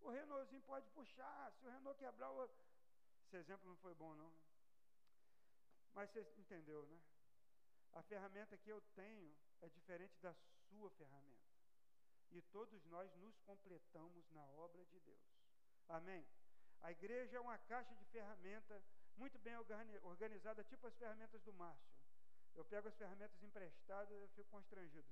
o 0.00 0.10
Renaultzinho 0.10 0.62
pode 0.62 0.88
puxar. 0.90 1.52
Se 1.52 1.66
o 1.66 1.70
Renault 1.70 1.98
quebrar, 1.98 2.30
o... 2.30 2.44
esse 3.24 3.36
exemplo 3.36 3.68
não 3.68 3.76
foi 3.76 3.94
bom, 3.94 4.14
não. 4.14 4.32
Mas 5.92 6.10
você 6.10 6.20
entendeu, 6.38 6.86
né? 6.86 7.00
A 7.92 8.02
ferramenta 8.02 8.56
que 8.56 8.68
eu 8.68 8.80
tenho 8.94 9.34
é 9.62 9.68
diferente 9.68 10.18
da 10.20 10.34
sua 10.68 10.90
ferramenta. 10.90 11.46
E 12.30 12.42
todos 12.42 12.84
nós 12.86 13.14
nos 13.16 13.38
completamos 13.40 14.30
na 14.30 14.44
obra 14.50 14.84
de 14.84 15.00
Deus. 15.00 15.36
Amém? 15.88 16.26
A 16.82 16.90
igreja 16.90 17.38
é 17.38 17.40
uma 17.40 17.58
caixa 17.58 17.94
de 17.94 18.04
ferramenta 18.06 18.82
muito 19.16 19.38
bem 19.38 19.56
organizada, 20.02 20.62
tipo 20.64 20.86
as 20.86 20.96
ferramentas 20.96 21.40
do 21.42 21.52
Márcio. 21.52 21.96
Eu 22.54 22.64
pego 22.64 22.88
as 22.88 22.96
ferramentas 22.96 23.42
emprestadas 23.42 24.22
e 24.22 24.28
fico 24.28 24.50
constrangido, 24.50 25.06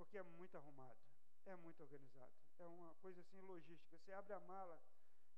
porque 0.00 0.16
é 0.16 0.22
muito 0.22 0.56
arrumado, 0.56 0.98
é 1.44 1.54
muito 1.56 1.82
organizado. 1.82 2.32
É 2.58 2.64
uma 2.64 2.94
coisa 3.02 3.20
assim 3.20 3.38
logística. 3.42 3.98
Você 3.98 4.10
abre 4.14 4.32
a 4.32 4.40
mala 4.40 4.80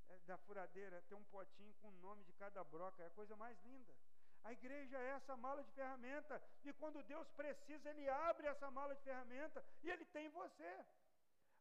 é, 0.08 0.18
da 0.20 0.38
furadeira, 0.38 1.02
tem 1.08 1.18
um 1.18 1.24
potinho 1.24 1.74
com 1.80 1.88
o 1.88 2.00
nome 2.06 2.22
de 2.22 2.32
cada 2.34 2.62
broca, 2.62 3.02
é 3.02 3.06
a 3.06 3.10
coisa 3.10 3.34
mais 3.34 3.60
linda. 3.64 3.92
A 4.44 4.52
igreja 4.52 4.96
é 4.98 5.08
essa 5.16 5.36
mala 5.36 5.64
de 5.64 5.72
ferramenta, 5.72 6.40
e 6.64 6.72
quando 6.74 7.02
Deus 7.02 7.28
precisa, 7.30 7.90
Ele 7.90 8.08
abre 8.08 8.46
essa 8.46 8.70
mala 8.70 8.94
de 8.94 9.02
ferramenta 9.02 9.64
e 9.82 9.90
Ele 9.90 10.04
tem 10.06 10.28
você. 10.28 10.86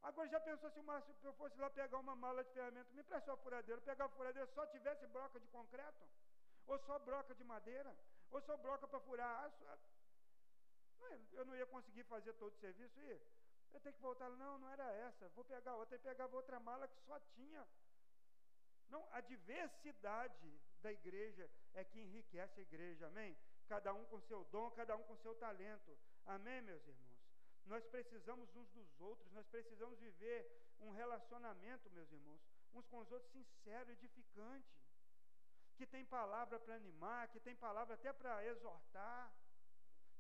Agora 0.04 0.28
já 0.30 0.40
pensou 0.40 0.70
se 0.70 0.80
o 0.80 0.84
Márcio, 0.84 1.16
eu 1.24 1.34
fosse 1.34 1.58
lá 1.60 1.72
pegar 1.72 1.98
uma 1.98 2.16
mala 2.16 2.44
de 2.44 2.52
ferramenta, 2.52 2.94
me 2.94 3.04
prestou 3.04 3.34
a 3.34 3.38
furadeira, 3.38 3.82
pegar 3.82 4.06
a 4.06 4.10
furadeira 4.10 4.48
só 4.54 4.64
tivesse 4.68 5.08
broca 5.08 5.40
de 5.40 5.48
concreto? 5.48 6.06
Ou 6.68 6.78
só 6.78 7.00
broca 7.00 7.34
de 7.34 7.44
madeira? 7.44 7.96
Ou 8.30 8.40
só 8.42 8.56
broca 8.58 8.88
para 8.88 9.00
furar? 9.00 9.52
Eu 11.34 11.46
não 11.46 11.56
ia 11.56 11.66
conseguir 11.66 12.04
fazer 12.04 12.34
todo 12.34 12.54
o 12.54 12.60
serviço 12.60 13.00
e 13.00 13.22
eu 13.74 13.80
tenho 13.80 13.96
que 13.96 14.02
voltar, 14.02 14.30
não, 14.30 14.58
não 14.60 14.70
era 14.70 14.92
essa, 14.94 15.30
vou 15.30 15.46
pegar 15.46 15.76
outra, 15.76 15.96
e 15.96 16.00
pegava 16.00 16.36
outra 16.36 16.60
mala 16.60 16.88
que 16.88 17.00
só 17.02 17.20
tinha. 17.36 17.66
Não, 18.90 19.08
a 19.12 19.22
diversidade 19.22 20.60
da 20.82 20.92
igreja 20.92 21.50
é 21.74 21.84
que 21.84 22.00
enriquece 22.00 22.60
a 22.60 22.64
igreja, 22.64 23.08
amém? 23.08 23.38
Cada 23.68 23.94
um 23.94 24.04
com 24.06 24.20
seu 24.22 24.44
dom, 24.46 24.70
cada 24.72 24.96
um 24.98 25.04
com 25.04 25.16
seu 25.16 25.34
talento, 25.36 25.98
amém, 26.26 26.62
meus 26.62 26.86
irmãos? 26.86 27.12
Nós 27.66 27.86
precisamos 27.86 28.54
uns 28.56 28.70
dos 28.72 29.00
outros, 29.00 29.32
nós 29.32 29.48
precisamos 29.48 29.98
viver 30.00 30.40
um 30.82 30.92
relacionamento, 30.92 31.90
meus 31.92 32.12
irmãos, 32.12 32.42
uns 32.74 32.86
com 32.88 32.98
os 33.00 33.12
outros 33.12 33.32
sincero, 33.32 33.92
edificante, 33.92 34.68
que 35.78 35.86
tem 35.86 36.06
palavra 36.06 36.60
para 36.60 36.76
animar, 36.76 37.30
que 37.30 37.40
tem 37.40 37.56
palavra 37.56 37.94
até 37.94 38.12
para 38.12 38.46
exortar, 38.46 39.32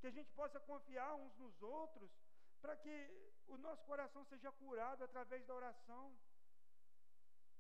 que 0.02 0.08
a 0.08 0.12
gente 0.18 0.32
possa 0.32 0.60
confiar 0.60 1.14
uns 1.16 1.34
nos 1.38 1.62
outros, 1.62 2.12
para 2.60 2.76
que 2.76 2.94
o 3.48 3.58
nosso 3.58 3.84
coração 3.86 4.24
seja 4.26 4.52
curado 4.52 5.04
através 5.04 5.46
da 5.46 5.54
oração. 5.54 6.18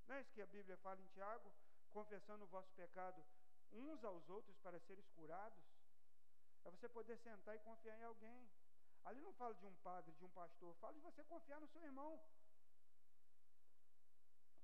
Não 0.07 0.15
é 0.15 0.21
isso 0.21 0.33
que 0.33 0.41
a 0.41 0.47
Bíblia 0.47 0.75
fala 0.77 0.99
em 0.99 1.07
Tiago? 1.07 1.51
Confessando 1.91 2.43
o 2.43 2.47
vosso 2.47 2.71
pecado 2.73 3.23
uns 3.71 4.03
aos 4.03 4.27
outros 4.29 4.57
para 4.57 4.79
seres 4.79 5.07
curados. 5.09 5.63
É 6.63 6.71
você 6.71 6.89
poder 6.89 7.17
sentar 7.17 7.55
e 7.55 7.59
confiar 7.59 7.97
em 7.99 8.03
alguém. 8.03 8.49
Ali 9.03 9.21
não 9.21 9.33
fala 9.33 9.53
de 9.55 9.65
um 9.65 9.75
padre, 9.75 10.11
de 10.13 10.25
um 10.25 10.29
pastor, 10.29 10.75
fala 10.75 10.93
de 10.93 10.99
você 10.99 11.23
confiar 11.23 11.59
no 11.59 11.67
seu 11.67 11.81
irmão. 11.83 12.19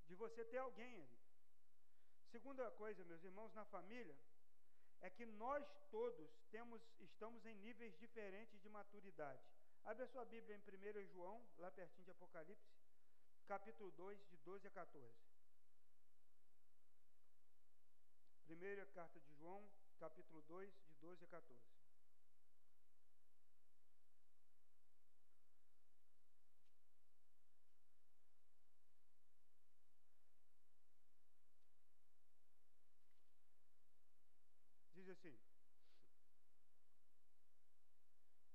De 0.08 0.16
você 0.16 0.44
ter 0.46 0.58
alguém 0.58 0.94
ali. 0.96 1.20
Segunda 2.32 2.70
coisa, 2.72 3.04
meus 3.06 3.24
irmãos, 3.24 3.54
na 3.54 3.66
família, 3.66 4.16
é 5.02 5.10
que 5.10 5.26
nós 5.26 5.66
todos 5.90 6.30
temos, 6.52 6.82
estamos 7.00 7.46
em 7.46 7.56
níveis 7.56 7.98
diferentes 7.98 8.62
de 8.62 8.70
maturidade. 8.70 9.42
Abre 9.84 10.04
a 10.04 10.08
sua 10.08 10.26
Bíblia 10.26 10.56
em 10.56 10.60
1 10.60 11.08
João, 11.08 11.42
lá 11.58 11.72
pertinho 11.72 12.06
de 12.06 12.12
Apocalipse, 12.12 12.76
capítulo 13.48 13.92
2, 13.92 14.28
de 14.28 14.38
12 14.38 14.68
a 14.68 14.72
14. 14.72 15.16
Primeira 18.46 18.86
carta 18.88 19.20
de 19.20 19.34
João, 19.36 19.70
capítulo 20.00 20.42
2, 20.42 20.74
de 20.88 20.96
12 20.96 21.24
a 21.24 21.28
14. 21.28 21.78
diz 35.08 35.10
assim: 35.10 35.38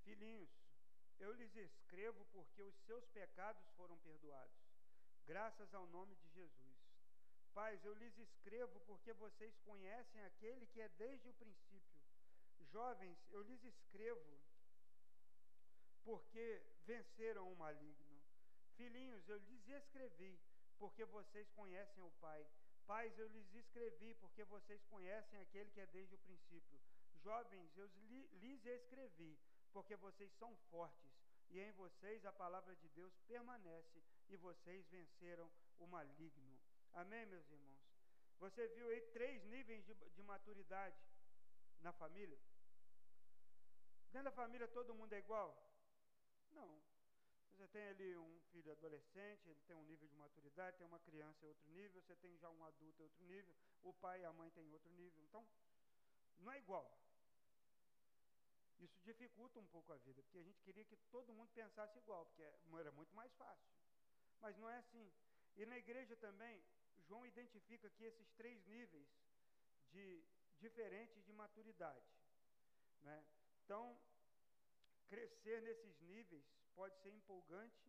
Filhinhos, 0.05 0.50
eu 1.18 1.32
lhes 1.42 1.57
escrevo 1.57 2.24
porque 2.26 2.62
os 2.62 2.74
seus 2.87 3.05
pecados 3.09 3.66
foram 3.76 3.98
perdoados, 3.98 4.62
graças 5.26 5.74
ao 5.74 5.87
nome 5.88 6.14
de 6.14 6.28
Jesus. 6.28 6.78
Pais, 7.52 7.85
eu 7.85 7.94
lhes 7.94 8.16
escrevo 8.16 8.78
porque 8.87 9.12
vocês 9.12 9.59
conhecem 9.59 10.22
aquele 10.24 10.66
que 10.68 10.81
é 10.81 10.88
desde 10.90 11.28
o 11.28 11.35
princípio. 11.35 12.00
Jovens, 12.70 13.18
eu 13.31 13.42
lhes 13.42 13.62
escrevo 13.64 14.40
porque 16.05 16.62
venceram 16.87 17.52
o 17.52 17.57
maligno. 17.57 18.22
Filhinhos, 18.76 19.28
eu 19.28 19.38
lhes 19.38 19.68
escrevi 19.68 20.40
porque 20.78 21.05
vocês 21.05 21.50
conhecem 21.50 22.02
o 22.05 22.11
Pai. 22.12 22.46
Pais, 22.87 23.18
eu 23.18 23.28
lhes 23.28 23.52
escrevi 23.55 24.14
porque 24.14 24.44
vocês 24.44 24.83
conhecem 24.85 25.40
aquele 25.40 25.70
que 25.72 25.81
é 25.81 25.87
desde 25.87 26.14
o 26.14 26.18
princípio. 26.18 26.81
Jovens, 27.16 27.76
eu 27.76 27.87
lhes 28.40 28.64
escrevi 28.64 29.38
porque 29.72 29.96
vocês 29.96 30.33
são 30.35 30.55
fortes 30.70 31.12
e 31.52 31.60
em 31.60 31.72
vocês 31.72 32.24
a 32.24 32.32
palavra 32.32 32.74
de 32.76 32.88
Deus 32.88 33.14
permanece 33.28 34.02
e 34.28 34.36
vocês 34.36 34.88
venceram 34.88 35.50
o 35.78 35.86
maligno. 35.86 36.58
Amém, 36.94 37.26
meus 37.26 37.48
irmãos? 37.50 37.80
Você 38.38 38.66
viu 38.68 38.88
aí 38.88 39.00
três 39.12 39.44
níveis 39.44 39.84
de, 39.84 39.94
de 39.94 40.22
maturidade 40.22 40.98
na 41.80 41.92
família? 41.92 42.40
Dentro 44.10 44.24
da 44.24 44.32
família 44.32 44.66
todo 44.66 44.94
mundo 44.94 45.12
é 45.12 45.18
igual? 45.18 45.50
Não. 46.50 46.82
Você 47.50 47.68
tem 47.68 47.86
ali 47.88 48.16
um 48.16 48.40
filho 48.50 48.72
adolescente, 48.72 49.46
ele 49.46 49.60
tem 49.66 49.76
um 49.76 49.84
nível 49.84 50.08
de 50.08 50.16
maturidade, 50.16 50.78
tem 50.78 50.86
uma 50.86 51.00
criança 51.00 51.46
outro 51.46 51.68
nível, 51.70 52.00
você 52.00 52.16
tem 52.16 52.34
já 52.38 52.48
um 52.48 52.64
adulto 52.64 53.02
outro 53.02 53.22
nível, 53.24 53.54
o 53.82 53.92
pai 53.92 54.22
e 54.22 54.24
a 54.24 54.32
mãe 54.32 54.50
têm 54.50 54.72
outro 54.72 54.90
nível. 54.92 55.22
Então, 55.22 55.46
não 56.38 56.50
é 56.50 56.58
igual. 56.58 56.90
Isso 58.82 59.00
dificulta 59.04 59.60
um 59.60 59.66
pouco 59.66 59.92
a 59.92 59.96
vida, 59.98 60.20
porque 60.24 60.38
a 60.38 60.42
gente 60.42 60.60
queria 60.60 60.84
que 60.84 60.96
todo 61.14 61.32
mundo 61.32 61.50
pensasse 61.52 61.96
igual, 61.98 62.26
porque 62.26 62.42
era 62.42 62.90
muito 62.90 63.14
mais 63.14 63.32
fácil. 63.34 63.70
Mas 64.40 64.56
não 64.58 64.68
é 64.68 64.78
assim. 64.78 65.12
E 65.54 65.64
na 65.64 65.78
igreja 65.78 66.16
também, 66.16 66.60
João 67.06 67.24
identifica 67.24 67.86
aqui 67.86 68.04
esses 68.04 68.28
três 68.32 68.64
níveis 68.66 69.08
de 69.92 70.24
diferentes 70.58 71.24
de 71.24 71.32
maturidade. 71.32 72.10
Né? 73.02 73.24
Então, 73.64 73.96
crescer 75.08 75.62
nesses 75.62 76.00
níveis 76.00 76.44
pode 76.74 76.96
ser 77.02 77.10
empolgante 77.10 77.88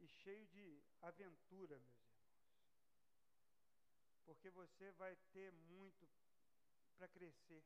e 0.00 0.06
cheio 0.06 0.46
de 0.48 0.82
aventura, 1.00 1.78
meus 1.78 1.98
irmãos. 1.98 2.34
Porque 4.26 4.50
você 4.50 4.90
vai 4.92 5.16
ter 5.32 5.50
muito 5.52 6.06
para 6.96 7.08
crescer 7.08 7.64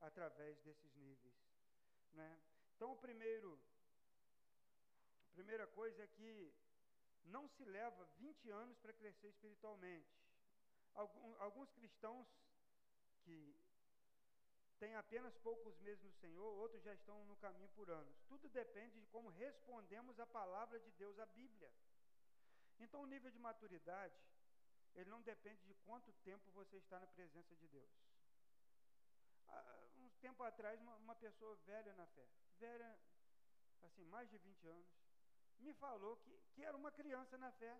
através 0.00 0.58
desses 0.60 0.94
níveis, 0.96 1.34
né? 2.12 2.40
Então, 2.76 2.92
o 2.92 2.96
primeiro 2.96 3.58
a 5.30 5.32
primeira 5.32 5.66
coisa 5.66 6.02
é 6.02 6.06
que 6.06 6.52
não 7.24 7.48
se 7.48 7.64
leva 7.64 8.04
20 8.18 8.50
anos 8.50 8.76
para 8.78 8.92
crescer 8.92 9.28
espiritualmente. 9.28 10.08
alguns 11.38 11.70
cristãos 11.70 12.26
que 13.22 13.54
têm 14.78 14.94
apenas 14.96 15.36
poucos 15.38 15.78
meses 15.80 16.02
no 16.02 16.12
Senhor, 16.14 16.52
outros 16.58 16.82
já 16.82 16.92
estão 16.92 17.24
no 17.26 17.36
caminho 17.36 17.68
por 17.70 17.90
anos. 17.90 18.18
Tudo 18.28 18.48
depende 18.48 18.98
de 18.98 19.06
como 19.06 19.28
respondemos 19.28 20.18
a 20.18 20.26
palavra 20.26 20.80
de 20.80 20.90
Deus, 20.92 21.18
a 21.18 21.26
Bíblia. 21.26 21.70
Então, 22.78 23.02
o 23.02 23.06
nível 23.06 23.30
de 23.30 23.38
maturidade, 23.38 24.18
ele 24.94 25.10
não 25.10 25.20
depende 25.22 25.62
de 25.64 25.74
quanto 25.86 26.12
tempo 26.24 26.50
você 26.52 26.76
está 26.78 26.98
na 26.98 27.06
presença 27.06 27.54
de 27.56 27.68
Deus. 27.68 27.90
Um 29.48 29.89
tempo 30.20 30.42
atrás, 30.42 30.80
uma, 30.80 30.94
uma 30.96 31.14
pessoa 31.14 31.54
velha 31.66 31.92
na 31.94 32.06
fé, 32.06 32.26
velha, 32.58 32.90
assim, 33.82 34.04
mais 34.04 34.28
de 34.30 34.38
20 34.38 34.66
anos, 34.68 34.88
me 35.58 35.72
falou 35.74 36.16
que, 36.18 36.38
que 36.54 36.64
era 36.64 36.76
uma 36.76 36.92
criança 36.92 37.36
na 37.38 37.50
fé, 37.52 37.74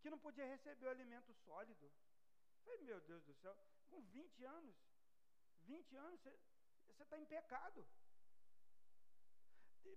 que 0.00 0.10
não 0.10 0.18
podia 0.18 0.46
receber 0.46 0.86
o 0.86 0.90
alimento 0.90 1.32
sólido. 1.44 1.84
Eu 1.86 2.62
falei, 2.64 2.80
meu 2.80 3.00
Deus 3.00 3.22
do 3.24 3.34
céu, 3.34 3.56
com 3.88 4.00
20 4.00 4.44
anos, 4.44 4.76
20 5.62 5.96
anos, 5.96 6.20
você, 6.20 7.02
está 7.02 7.18
em 7.18 7.26
pecado. 7.26 7.86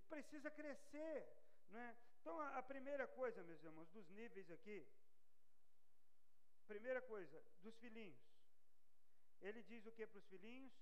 Precisa 0.08 0.50
crescer. 0.50 1.18
Não 1.70 1.80
é? 1.80 1.96
Então, 2.20 2.40
a, 2.40 2.58
a 2.58 2.62
primeira 2.62 3.06
coisa, 3.08 3.42
meus 3.42 3.62
irmãos, 3.62 3.88
dos 3.90 4.08
níveis 4.10 4.50
aqui, 4.50 4.86
coisa, 7.14 7.40
dos 7.62 7.76
filhinhos. 7.78 8.18
Ele 9.40 9.62
diz 9.62 9.86
o 9.86 9.92
que 9.92 10.06
para 10.06 10.18
os 10.18 10.26
filhinhos? 10.26 10.72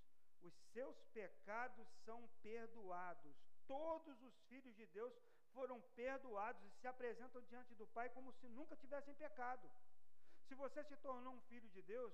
Os 0.43 0.55
seus 0.73 0.97
pecados 1.13 1.87
são 2.05 2.29
perdoados. 2.43 3.37
Todos 3.67 4.21
os 4.23 4.35
filhos 4.49 4.75
de 4.75 4.87
Deus 4.87 5.15
foram 5.53 5.81
perdoados 5.95 6.63
e 6.65 6.71
se 6.81 6.87
apresentam 6.87 7.43
diante 7.43 7.75
do 7.75 7.87
Pai 7.87 8.09
como 8.11 8.33
se 8.33 8.49
nunca 8.49 8.77
tivessem 8.77 9.15
pecado. 9.15 9.71
Se 10.49 10.55
você 10.55 10.83
se 10.85 10.97
tornou 10.97 11.35
um 11.35 11.41
filho 11.43 11.69
de 11.71 11.83
Deus, 11.83 12.13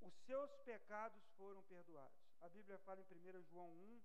os 0.00 0.14
seus 0.26 0.50
pecados 0.58 1.22
foram 1.36 1.62
perdoados. 1.64 2.18
A 2.40 2.48
Bíblia 2.48 2.78
fala 2.80 3.00
em 3.00 3.04
1 3.04 3.42
João 3.44 3.70
1, 3.70 4.02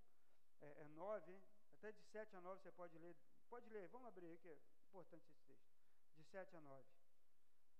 é, 0.62 0.82
é 0.82 0.84
9, 0.86 1.32
hein? 1.32 1.44
até 1.78 1.92
de 1.92 2.02
7 2.12 2.36
a 2.36 2.42
9 2.42 2.62
você 2.62 2.72
pode 2.72 2.98
ler. 2.98 3.16
Pode 3.50 3.70
ler, 3.70 3.88
vamos 3.90 4.08
abrir 4.08 4.28
aí 4.28 4.38
que 4.38 4.50
é 4.50 4.58
importante 4.88 5.26
esse 5.28 5.42
texto. 5.44 5.70
De 6.16 6.24
7 6.24 6.56
a 6.56 6.62
9. 6.62 6.86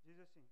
Diz 0.04 0.20
assim. 0.20 0.48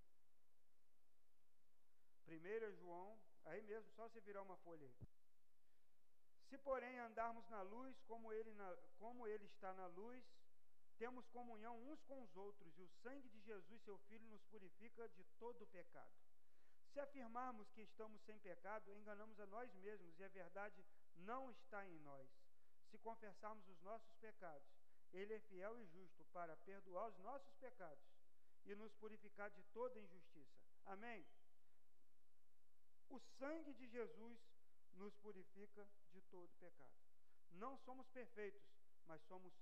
1 2.28 2.72
João, 2.78 3.20
aí 3.46 3.62
mesmo, 3.62 3.92
só 3.92 4.08
você 4.08 4.20
virar 4.22 4.42
uma 4.42 4.58
folha 4.58 4.86
aí. 4.86 4.96
Se, 6.50 6.58
porém, 6.58 7.00
andarmos 7.00 7.48
na 7.50 7.62
luz, 7.62 8.00
como 8.02 8.32
ele, 8.32 8.54
na, 8.54 8.76
como 9.00 9.28
ele 9.28 9.46
está 9.46 9.74
na 9.74 9.88
luz, 9.88 10.24
temos 10.98 11.28
comunhão 11.28 11.78
uns 11.90 12.02
com 12.04 12.22
os 12.22 12.36
outros, 12.36 12.78
e 12.78 12.82
o 12.82 12.90
sangue 13.04 13.28
de 13.30 13.42
Jesus, 13.42 13.82
seu 13.84 13.98
Filho, 14.08 14.26
nos 14.28 14.44
purifica 14.46 15.10
de 15.10 15.24
todo 15.40 15.64
o 15.64 15.68
pecado. 15.68 16.14
Se 16.94 17.00
afirmarmos 17.02 17.70
que 17.72 17.82
estamos 17.82 18.22
sem 18.22 18.40
pecado, 18.40 18.90
enganamos 18.94 19.38
a 19.40 19.46
nós 19.48 19.74
mesmos 19.76 20.18
e 20.18 20.24
a 20.24 20.30
verdade 20.30 20.86
não 21.18 21.52
está 21.52 21.86
em 21.86 22.00
nós. 22.00 22.30
Se 22.90 22.98
confessarmos 23.00 23.68
os 23.68 23.82
nossos 23.82 24.16
pecados, 24.16 24.66
Ele 25.12 25.34
é 25.34 25.40
fiel 25.42 25.78
e 25.78 25.86
justo 25.88 26.24
para 26.32 26.56
perdoar 26.56 27.10
os 27.10 27.18
nossos 27.20 27.54
pecados 27.56 28.06
e 28.66 28.74
nos 28.76 28.94
purificar 28.94 29.50
de 29.52 29.62
toda 29.74 30.00
injustiça. 30.00 30.56
Amém? 30.86 31.26
O 33.10 33.20
sangue 33.20 33.74
de 33.74 33.88
Jesus 33.88 34.40
nos 34.96 35.16
purifica 35.18 35.88
de 36.12 36.22
todo 36.24 36.54
pecado. 36.60 36.96
Não 37.52 37.78
somos 37.78 38.08
perfeitos, 38.10 38.64
mas 39.08 39.22
somos 39.24 39.54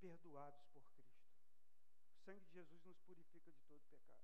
perdoados 0.00 0.64
por 0.72 0.82
Cristo. 0.94 1.22
O 2.12 2.16
sangue 2.24 2.44
de 2.46 2.52
Jesus 2.52 2.84
nos 2.84 2.98
purifica 3.00 3.50
de 3.50 3.60
todo 3.62 3.80
pecado. 3.90 4.22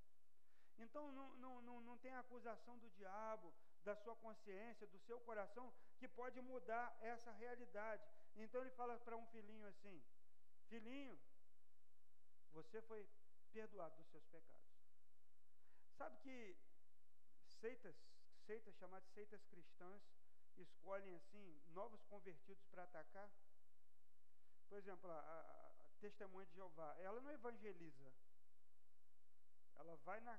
Então 0.79 1.11
não, 1.13 1.35
não, 1.37 1.63
não, 1.63 1.81
não 1.81 1.99
tem 1.99 2.15
acusação 2.15 2.79
do 2.79 2.89
diabo, 2.91 3.53
da 3.85 3.97
sua 3.97 4.15
consciência, 4.17 4.87
do 4.87 4.99
seu 4.99 5.21
coração, 5.21 5.73
que 5.99 6.07
pode 6.07 6.41
mudar 6.41 6.97
essa 7.01 7.33
realidade. 7.33 8.07
Então 8.37 8.61
ele 8.61 8.71
fala 8.71 8.97
para 8.99 9.17
um 9.17 9.27
filhinho 9.27 9.67
assim: 9.67 10.03
Filhinho, 10.69 11.19
você 12.53 12.81
foi 12.83 13.09
perdoado 13.53 13.97
dos 13.97 14.09
seus 14.09 14.25
pecados. 14.27 14.69
Sabe 15.97 16.17
que 16.19 16.57
seitas, 17.61 17.97
seitas 18.47 18.77
chamadas 18.77 19.09
seitas 19.11 19.45
cristãs, 19.47 20.03
escolhem 20.63 21.15
assim 21.15 21.63
novos 21.69 22.03
convertidos 22.05 22.65
para 22.67 22.85
atacar? 22.85 23.31
Por 24.69 24.79
exemplo, 24.79 25.11
a, 25.11 25.19
a, 25.19 25.41
a 25.87 25.91
testemunha 26.01 26.47
de 26.47 26.55
Jeová, 26.55 26.95
ela 26.99 27.21
não 27.21 27.31
evangeliza. 27.31 28.13
Ela 29.77 29.97
vai 29.97 30.21
na 30.21 30.39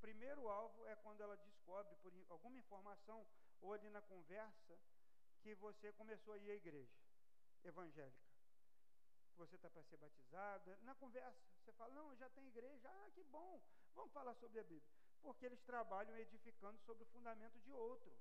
primeiro 0.00 0.48
alvo 0.48 0.84
é 0.86 0.96
quando 0.96 1.20
ela 1.20 1.36
descobre 1.36 1.94
por 2.02 2.12
alguma 2.28 2.58
informação 2.58 3.24
ou 3.60 3.72
ali 3.72 3.88
na 3.90 4.02
conversa 4.02 4.76
que 5.40 5.54
você 5.54 5.92
começou 5.92 6.34
a 6.34 6.38
ir 6.38 6.50
à 6.50 6.54
igreja 6.54 6.98
evangélica. 7.62 8.32
Você 9.36 9.54
está 9.56 9.70
para 9.70 9.82
ser 9.84 9.96
batizado. 9.96 10.76
Na 10.82 10.94
conversa, 10.96 11.40
você 11.58 11.72
fala, 11.72 11.94
não, 11.94 12.14
já 12.16 12.28
tem 12.30 12.46
igreja. 12.48 12.88
Ah, 12.90 13.10
que 13.14 13.22
bom, 13.24 13.62
vamos 13.94 14.12
falar 14.12 14.34
sobre 14.34 14.60
a 14.60 14.64
Bíblia. 14.64 14.92
Porque 15.22 15.46
eles 15.46 15.60
trabalham 15.62 16.16
edificando 16.18 16.78
sobre 16.80 17.04
o 17.04 17.06
fundamento 17.06 17.58
de 17.60 17.72
outro. 17.72 18.12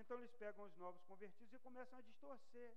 Então 0.00 0.18
eles 0.18 0.32
pegam 0.32 0.64
os 0.64 0.76
novos 0.76 1.02
convertidos 1.04 1.52
e 1.54 1.58
começam 1.58 1.98
a 1.98 2.02
distorcer. 2.02 2.74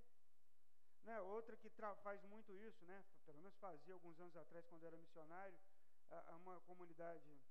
Né? 1.04 1.20
Outra 1.22 1.58
que 1.58 1.70
faz 2.04 2.24
muito 2.24 2.56
isso, 2.58 2.86
né? 2.86 3.04
pelo 3.26 3.40
menos 3.40 3.56
fazia 3.58 3.94
alguns 3.94 4.20
anos 4.20 4.36
atrás, 4.38 4.66
quando 4.68 4.86
era 4.86 4.98
missionário, 4.98 5.58
a, 6.12 6.32
a 6.32 6.36
uma 6.38 6.60
comunidade 6.62 7.42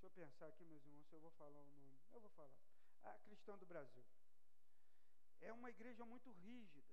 Deixa 0.00 0.06
eu 0.06 0.26
pensar 0.26 0.46
aqui, 0.46 0.64
meus 0.64 0.82
irmãos, 0.82 1.06
se 1.08 1.14
eu 1.14 1.20
vou 1.20 1.30
falar 1.32 1.58
o 1.58 1.66
nome. 1.66 1.98
Eu 2.10 2.20
vou 2.22 2.30
falar. 2.30 2.50
A 3.02 3.18
Cristã 3.18 3.58
do 3.58 3.66
Brasil. 3.66 4.02
É 5.42 5.52
uma 5.52 5.68
igreja 5.68 6.06
muito 6.06 6.30
rígida. 6.32 6.90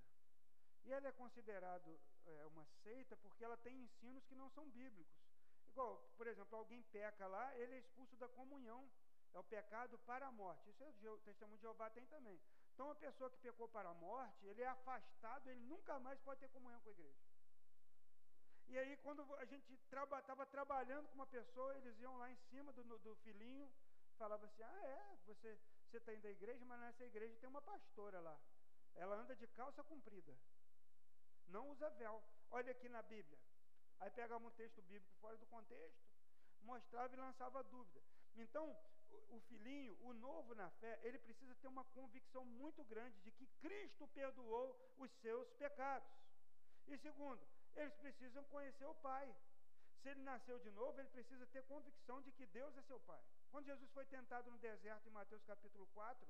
E 0.84 0.92
ela 0.92 1.08
é 1.08 1.12
considerada 1.14 1.90
é, 2.26 2.46
uma 2.48 2.66
seita 2.84 3.16
porque 3.16 3.46
ela 3.46 3.56
tem 3.56 3.82
ensinos 3.82 4.26
que 4.26 4.36
não 4.36 4.50
são 4.50 4.70
bíblicos. 4.72 5.16
Igual, 5.68 6.06
por 6.18 6.28
exemplo, 6.28 6.58
alguém 6.58 6.84
peca 6.84 7.28
lá, 7.28 7.58
ele 7.58 7.76
é 7.76 7.78
expulso 7.78 8.18
da 8.18 8.28
comunhão. 8.28 8.92
É 9.38 9.40
o 9.40 9.44
pecado 9.44 10.00
para 10.00 10.26
a 10.26 10.32
morte. 10.32 10.68
Isso 10.68 10.84
é 10.84 11.10
o 11.12 11.18
testemunho 11.20 11.58
de 11.58 11.62
Jeová 11.62 11.92
tem 11.92 12.04
também. 12.08 12.40
Então, 12.74 12.88
uma 12.88 12.96
pessoa 12.96 13.30
que 13.30 13.38
pecou 13.38 13.68
para 13.68 13.88
a 13.88 13.94
morte, 13.94 14.48
ele 14.48 14.64
é 14.64 14.68
afastado, 14.68 15.48
ele 15.48 15.60
nunca 15.62 16.00
mais 16.00 16.20
pode 16.22 16.40
ter 16.40 16.50
comunhão 16.50 16.82
com 16.82 16.90
a 16.90 16.92
igreja. 16.92 17.22
E 18.68 18.80
aí, 18.80 18.98
quando 18.98 19.22
a 19.36 19.46
gente 19.46 19.72
estava 19.76 20.20
traba, 20.24 20.46
trabalhando 20.48 21.08
com 21.10 21.14
uma 21.14 21.28
pessoa, 21.28 21.78
eles 21.78 22.00
iam 22.00 22.18
lá 22.18 22.32
em 22.32 22.36
cima 22.50 22.74
do, 22.74 22.84
do 22.98 23.16
filhinho, 23.18 23.72
falava 24.18 24.44
assim: 24.48 24.64
Ah, 24.64 24.88
é, 24.88 25.16
você 25.28 25.56
está 25.94 26.12
indo 26.16 26.26
à 26.26 26.32
igreja, 26.32 26.66
mas 26.66 26.80
nessa 26.80 27.06
igreja 27.06 27.38
tem 27.38 27.48
uma 27.48 27.62
pastora 27.62 28.20
lá. 28.20 28.36
Ela 28.96 29.18
anda 29.18 29.36
de 29.36 29.46
calça 29.50 29.84
comprida, 29.84 30.36
não 31.48 31.70
usa 31.70 31.92
véu. 31.92 32.24
Olha 32.50 32.72
aqui 32.72 32.90
na 32.90 33.04
Bíblia. 33.04 33.38
Aí 34.00 34.10
pegava 34.10 34.48
um 34.48 34.52
texto 34.52 34.82
bíblico 34.82 35.16
fora 35.22 35.38
do 35.38 35.46
contexto, 35.46 36.02
mostrava 36.64 37.14
e 37.14 37.18
lançava 37.18 37.64
dúvida. 37.64 38.02
Então, 38.36 38.76
o, 39.30 39.40
filhinho, 39.42 39.98
o 40.02 40.14
novo 40.14 40.56
na 40.56 40.70
fé, 40.72 41.00
ele 41.04 41.18
precisa 41.20 41.56
ter 41.56 41.68
uma 41.68 41.84
convicção 41.86 42.46
muito 42.46 42.84
grande 42.86 43.20
de 43.22 43.32
que 43.32 43.48
Cristo 43.62 44.08
perdoou 44.08 44.76
os 44.98 45.12
seus 45.22 45.52
pecados. 45.54 46.10
E 46.88 46.98
segundo, 46.98 47.46
eles 47.76 47.94
precisam 47.96 48.44
conhecer 48.46 48.86
o 48.86 48.96
Pai. 48.96 49.34
Se 50.02 50.10
ele 50.10 50.22
nasceu 50.22 50.60
de 50.60 50.72
novo, 50.72 51.00
ele 51.00 51.10
precisa 51.10 51.46
ter 51.48 51.64
convicção 51.64 52.22
de 52.22 52.32
que 52.32 52.46
Deus 52.46 52.76
é 52.78 52.82
seu 52.84 53.00
Pai. 53.02 53.22
Quando 53.52 53.66
Jesus 53.66 53.90
foi 53.92 54.06
tentado 54.06 54.52
no 54.52 54.58
deserto, 54.58 55.08
em 55.08 55.12
Mateus 55.12 55.44
capítulo 55.44 55.88
4, 55.88 56.28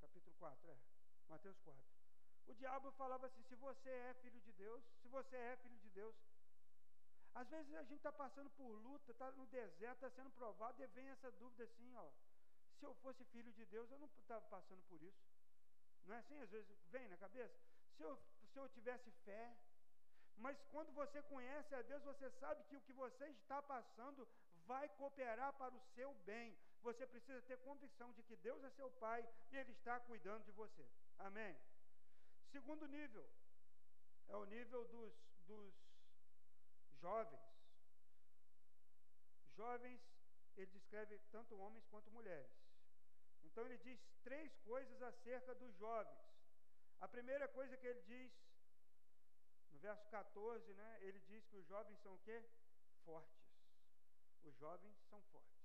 capítulo 0.00 0.34
4, 0.38 0.70
é, 0.70 0.76
Mateus 1.28 1.58
4, 1.60 1.82
o 2.46 2.54
diabo 2.54 2.90
falava 2.92 3.26
assim: 3.26 3.42
se 3.42 3.54
você 3.56 3.90
é 3.90 4.14
filho 4.14 4.40
de 4.40 4.52
Deus, 4.52 4.84
se 5.00 5.08
você 5.08 5.36
é 5.36 5.56
filho 5.56 5.78
de 5.78 5.90
Deus. 5.90 6.14
Às 7.34 7.48
vezes 7.48 7.74
a 7.74 7.82
gente 7.82 7.96
está 7.96 8.12
passando 8.12 8.50
por 8.50 8.68
luta, 8.68 9.10
está 9.10 9.30
no 9.32 9.46
deserto, 9.46 10.04
está 10.04 10.10
sendo 10.10 10.30
provado, 10.30 10.82
e 10.82 10.86
vem 10.88 11.08
essa 11.08 11.30
dúvida 11.32 11.64
assim: 11.64 11.94
ó, 11.96 12.10
se 12.78 12.84
eu 12.84 12.94
fosse 12.96 13.24
filho 13.26 13.52
de 13.52 13.64
Deus, 13.66 13.90
eu 13.90 13.98
não 13.98 14.08
estava 14.18 14.44
passando 14.48 14.82
por 14.88 15.02
isso. 15.02 15.22
Não 16.04 16.14
é 16.14 16.18
assim? 16.18 16.38
Às 16.40 16.50
vezes 16.50 16.70
vem 16.90 17.08
na 17.08 17.16
cabeça. 17.16 17.54
Se 17.96 18.02
eu, 18.02 18.18
se 18.52 18.58
eu 18.58 18.68
tivesse 18.70 19.10
fé, 19.24 19.56
mas 20.36 20.60
quando 20.70 20.92
você 20.92 21.22
conhece 21.22 21.74
a 21.74 21.82
Deus, 21.82 22.02
você 22.02 22.30
sabe 22.30 22.64
que 22.64 22.76
o 22.76 22.80
que 22.80 22.92
você 22.92 23.26
está 23.26 23.62
passando 23.62 24.28
vai 24.66 24.88
cooperar 24.90 25.52
para 25.54 25.74
o 25.74 25.80
seu 25.94 26.12
bem. 26.26 26.56
Você 26.82 27.06
precisa 27.06 27.40
ter 27.42 27.58
convicção 27.58 28.12
de 28.12 28.22
que 28.22 28.36
Deus 28.36 28.62
é 28.64 28.70
seu 28.70 28.90
Pai 28.92 29.26
e 29.50 29.56
Ele 29.56 29.72
está 29.72 30.00
cuidando 30.00 30.44
de 30.44 30.50
você. 30.52 30.84
Amém? 31.18 31.56
Segundo 32.50 32.86
nível, 32.86 33.26
é 34.28 34.36
o 34.36 34.44
nível 34.44 34.84
dos, 34.88 35.14
dos 35.46 35.91
jovens. 37.02 37.40
Jovens, 39.56 40.00
ele 40.56 40.70
descreve 40.70 41.18
tanto 41.30 41.58
homens 41.58 41.84
quanto 41.86 42.10
mulheres. 42.10 42.52
Então 43.42 43.66
ele 43.66 43.78
diz 43.78 44.00
três 44.22 44.56
coisas 44.58 45.02
acerca 45.02 45.54
dos 45.54 45.74
jovens. 45.76 46.22
A 47.00 47.08
primeira 47.08 47.48
coisa 47.48 47.76
que 47.76 47.86
ele 47.86 48.02
diz 48.02 48.32
no 49.72 49.78
verso 49.78 50.08
14, 50.08 50.72
né, 50.74 50.98
ele 51.00 51.20
diz 51.20 51.44
que 51.48 51.56
os 51.56 51.66
jovens 51.66 51.98
são 52.00 52.14
o 52.14 52.18
quê? 52.20 52.42
Fortes. 53.04 53.42
Os 54.44 54.54
jovens 54.56 54.96
são 55.08 55.20
fortes. 55.32 55.62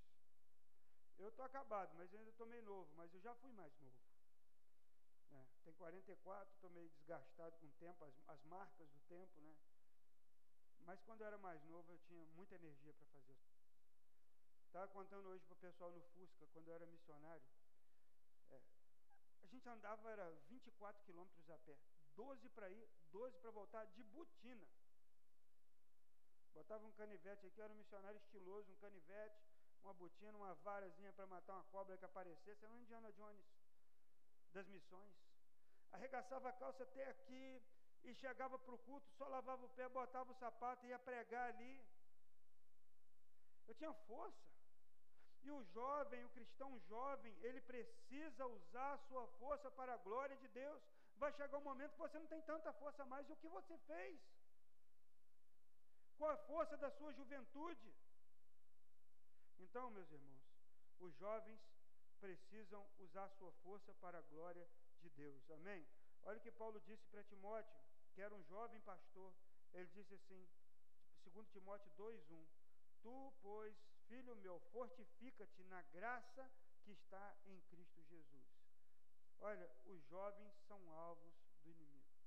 Eu 1.17 1.29
estou 1.29 1.45
acabado, 1.45 1.93
mas 1.95 2.13
ainda 2.13 2.29
estou 2.29 2.47
meio 2.47 2.63
novo, 2.63 2.91
mas 2.95 3.13
eu 3.13 3.21
já 3.21 3.33
fui 3.35 3.51
mais 3.51 3.75
novo. 3.79 3.97
Né? 5.31 5.45
Tem 5.63 5.73
44, 5.73 6.53
estou 6.53 6.69
meio 6.71 6.89
desgastado 6.89 7.57
com 7.57 7.67
o 7.67 7.71
tempo, 7.73 8.05
as, 8.05 8.13
as 8.27 8.43
marcas 8.45 8.87
do 8.89 8.99
tempo, 9.07 9.41
né? 9.41 9.55
Mas 10.87 11.01
quando 11.01 11.19
eu 11.19 11.27
era 11.27 11.37
mais 11.37 11.61
novo, 11.65 11.91
eu 11.91 11.99
tinha 12.07 12.25
muita 12.27 12.55
energia 12.55 12.93
para 12.93 13.05
fazer. 13.07 13.35
Estava 14.67 14.87
contando 14.87 15.27
hoje 15.27 15.43
para 15.43 15.53
o 15.53 15.57
pessoal 15.57 15.91
no 15.91 16.01
Fusca, 16.01 16.47
quando 16.53 16.69
eu 16.69 16.75
era 16.75 16.85
missionário. 16.85 17.43
É, 18.49 18.61
a 19.43 19.47
gente 19.47 19.67
andava, 19.67 20.09
era 20.09 20.31
24 20.47 21.03
quilômetros 21.03 21.49
a 21.49 21.57
pé. 21.57 21.77
12 22.15 22.49
para 22.49 22.69
ir, 22.69 22.87
12 23.11 23.37
para 23.39 23.51
voltar, 23.51 23.85
de 23.87 24.03
botina. 24.05 24.65
Botava 26.53 26.85
um 26.85 26.91
canivete 26.93 27.45
aqui, 27.45 27.61
era 27.61 27.73
um 27.73 27.75
missionário 27.75 28.17
estiloso, 28.17 28.71
um 28.71 28.77
canivete, 28.77 29.43
uma 29.83 29.93
botina, 29.93 30.37
uma 30.37 30.55
varazinha 30.55 31.11
para 31.11 31.27
matar 31.27 31.55
uma 31.55 31.65
cobra 31.65 31.97
que 31.97 32.05
aparecesse, 32.05 32.63
era 32.63 32.73
um 32.73 32.79
Indiana 32.79 33.11
Jones 33.11 33.45
das 34.53 34.65
missões. 34.69 35.13
Arregaçava 35.91 36.47
a 36.47 36.53
calça 36.53 36.83
até 36.83 37.09
aqui 37.09 37.61
e 38.03 38.13
chegava 38.13 38.57
para 38.57 38.73
o 38.73 38.77
culto, 38.79 39.07
só 39.17 39.27
lavava 39.27 39.65
o 39.65 39.69
pé, 39.69 39.87
botava 39.89 40.31
o 40.31 40.35
sapato 40.35 40.85
e 40.85 40.89
ia 40.89 40.99
pregar 40.99 41.49
ali. 41.49 41.83
Eu 43.67 43.75
tinha 43.75 43.93
força. 43.93 44.47
E 45.43 45.51
o 45.51 45.63
jovem, 45.63 46.25
o 46.25 46.29
cristão 46.29 46.77
jovem, 46.89 47.33
ele 47.41 47.61
precisa 47.61 48.45
usar 48.47 48.93
a 48.93 48.97
sua 48.97 49.25
força 49.39 49.69
para 49.71 49.93
a 49.93 49.97
glória 49.97 50.35
de 50.37 50.47
Deus. 50.47 50.81
Vai 51.17 51.31
chegar 51.33 51.57
um 51.57 51.61
momento 51.61 51.93
que 51.93 51.99
você 51.99 52.19
não 52.19 52.27
tem 52.27 52.41
tanta 52.41 52.73
força 52.73 53.05
mais. 53.05 53.29
E 53.29 53.33
o 53.33 53.37
que 53.37 53.47
você 53.47 53.77
fez? 53.79 54.19
Qual 56.17 56.31
a 56.31 56.37
força 56.37 56.75
da 56.77 56.89
sua 56.91 57.13
juventude? 57.13 57.93
Então, 59.59 59.89
meus 59.91 60.11
irmãos, 60.11 60.43
os 60.99 61.13
jovens 61.15 61.59
precisam 62.19 62.85
usar 62.99 63.25
a 63.25 63.29
sua 63.29 63.51
força 63.63 63.93
para 63.95 64.17
a 64.17 64.21
glória 64.21 64.67
de 65.01 65.09
Deus. 65.11 65.49
Amém? 65.51 65.85
Olha 66.23 66.37
o 66.37 66.41
que 66.41 66.51
Paulo 66.51 66.79
disse 66.81 67.05
para 67.07 67.23
Timóteo, 67.23 67.79
que 68.17 68.21
era 68.23 68.33
um 68.33 68.43
jovem 68.45 68.81
pastor. 68.81 69.31
Ele 69.71 69.85
disse 69.93 70.15
assim, 70.15 70.49
2 71.23 71.49
Timóteo 71.51 71.91
2:1 71.95 72.47
Tu, 73.03 73.33
pois, 73.43 73.75
filho 74.07 74.35
meu, 74.37 74.59
fortifica-te 74.71 75.63
na 75.65 75.83
graça 75.83 76.51
que 76.81 76.93
está 76.93 77.37
em 77.45 77.61
Cristo 77.69 78.01
Jesus. 78.05 78.49
Olha, 79.39 79.69
os 79.85 80.03
jovens 80.05 80.51
são 80.67 80.79
alvos 80.89 81.35
do 81.61 81.69
inimigo. 81.69 82.17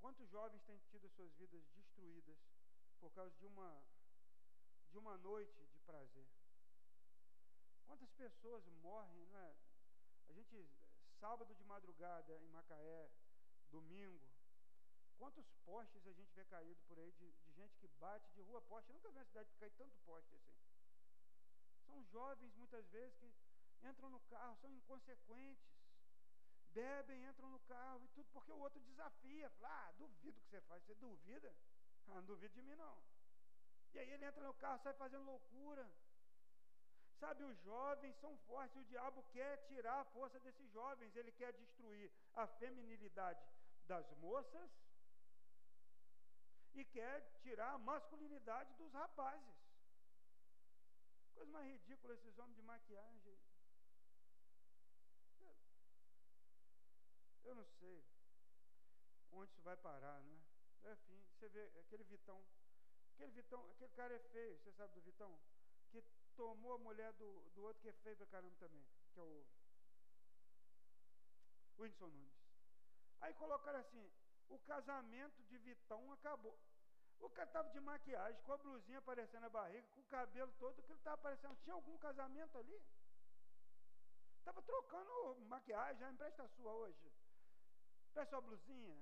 Quantos 0.00 0.28
jovens 0.28 0.64
têm 0.64 0.80
tido 0.90 1.08
suas 1.10 1.32
vidas 1.34 1.64
destruídas 1.68 2.36
por 2.98 3.12
causa 3.12 3.32
de 3.36 3.46
uma 3.46 3.80
de 4.90 4.98
uma 4.98 5.16
noite 5.18 5.64
de 5.66 5.78
prazer? 5.82 6.26
Quantas 7.86 8.10
pessoas 8.14 8.66
morrem, 8.82 9.24
não 9.28 9.38
é? 9.38 9.56
A 10.28 10.32
gente 10.32 10.68
sábado 11.20 11.54
de 11.54 11.62
madrugada 11.62 12.36
em 12.40 12.48
Macaé, 12.48 13.08
domingo, 13.70 14.20
quantos 15.18 15.46
postes 15.64 16.06
a 16.06 16.12
gente 16.12 16.32
vê 16.34 16.44
caído 16.44 16.80
por 16.88 16.98
aí 16.98 17.12
de, 17.12 17.32
de 17.32 17.52
gente 17.52 17.76
que 17.78 17.88
bate 17.98 18.30
de 18.32 18.42
rua 18.42 18.60
poste? 18.62 18.90
Eu 18.90 18.94
nunca 18.94 19.10
vi 19.10 19.16
uma 19.16 19.24
cidade 19.24 19.50
que 19.50 19.58
cai 19.58 19.70
tanto 19.70 19.96
poste 20.04 20.34
assim. 20.34 20.58
São 21.86 22.02
jovens 22.04 22.54
muitas 22.54 22.86
vezes 22.88 23.16
que 23.16 23.32
entram 23.82 24.10
no 24.10 24.20
carro, 24.20 24.56
são 24.56 24.72
inconsequentes 24.72 25.80
bebem, 26.72 27.24
entram 27.26 27.48
no 27.50 27.60
carro 27.60 28.04
e 28.04 28.08
tudo, 28.08 28.28
porque 28.32 28.52
o 28.52 28.58
outro 28.58 28.80
desafia. 28.80 29.50
Fala, 29.50 29.88
ah, 29.88 29.92
duvido 29.92 30.40
que 30.40 30.48
você 30.48 30.60
faz. 30.62 30.82
Você 30.84 30.94
duvida? 30.94 31.54
Ah, 32.08 32.14
não 32.14 32.24
duvido 32.24 32.54
de 32.54 32.62
mim, 32.62 32.74
não. 32.74 33.00
E 33.92 33.98
aí 34.00 34.10
ele 34.10 34.24
entra 34.24 34.42
no 34.42 34.54
carro, 34.54 34.80
sai 34.82 34.92
fazendo 34.94 35.22
loucura. 35.22 35.88
Sabe, 37.20 37.44
os 37.44 37.56
jovens 37.60 38.16
são 38.16 38.36
fortes, 38.38 38.76
o 38.76 38.84
diabo 38.84 39.22
quer 39.30 39.58
tirar 39.68 40.00
a 40.00 40.04
força 40.06 40.40
desses 40.40 40.68
jovens, 40.72 41.14
ele 41.14 41.30
quer 41.30 41.52
destruir 41.52 42.10
a 42.34 42.48
feminilidade 42.48 43.40
das 43.90 44.08
moças 44.18 44.70
e 46.74 46.84
quer 46.84 47.16
tirar 47.42 47.72
a 47.72 47.78
masculinidade 47.78 48.72
dos 48.74 48.92
rapazes. 48.92 49.58
Coisa 51.34 51.50
mais 51.50 51.66
ridícula 51.66 52.14
esses 52.14 52.38
homens 52.38 52.56
de 52.56 52.62
maquiagem. 52.62 53.36
Eu 57.42 57.54
não 57.56 57.64
sei 57.64 58.04
onde 59.32 59.50
isso 59.50 59.62
vai 59.62 59.76
parar, 59.76 60.22
né? 60.22 60.40
Enfim, 60.92 61.20
você 61.32 61.48
vê 61.48 61.62
aquele 61.80 62.04
Vitão. 62.04 62.40
Aquele 63.14 63.32
Vitão, 63.32 63.68
aquele 63.72 63.92
cara 63.94 64.14
é 64.14 64.20
feio, 64.20 64.56
você 64.58 64.70
sabe 64.70 64.94
do 64.94 65.00
Vitão? 65.00 65.36
Que 65.90 66.00
tomou 66.36 66.74
a 66.74 66.78
mulher 66.78 67.12
do, 67.14 67.50
do 67.56 67.62
outro 67.64 67.82
que 67.82 67.88
é 67.88 67.92
feio 68.04 68.16
pra 68.16 68.26
caramba 68.26 68.54
também, 68.60 68.86
que 69.12 69.18
é 69.18 69.22
o 69.22 69.44
Whindersson 71.76 72.06
Nunes. 72.06 72.39
Aí 73.20 73.34
colocaram 73.34 73.78
assim, 73.80 74.10
o 74.48 74.58
casamento 74.60 75.42
de 75.44 75.58
Vitão 75.58 76.12
acabou. 76.12 76.58
O 77.20 77.28
cara 77.28 77.48
estava 77.48 77.68
de 77.68 77.80
maquiagem, 77.80 78.40
com 78.42 78.52
a 78.52 78.56
blusinha 78.56 78.98
aparecendo 78.98 79.42
na 79.42 79.50
barriga, 79.50 79.86
com 79.94 80.00
o 80.00 80.04
cabelo 80.04 80.52
todo, 80.58 80.82
que 80.82 80.90
ele 80.90 80.98
estava 80.98 81.14
aparecendo. 81.14 81.56
Tinha 81.62 81.74
algum 81.74 81.96
casamento 81.98 82.56
ali? 82.56 82.80
Estava 84.38 84.62
trocando 84.62 85.36
maquiagem, 85.46 86.06
ah, 86.06 86.10
empresta 86.10 86.42
a 86.42 86.48
sua 86.48 86.72
hoje. 86.72 87.12
Presta 88.14 88.38
a 88.38 88.40
blusinha. 88.40 88.96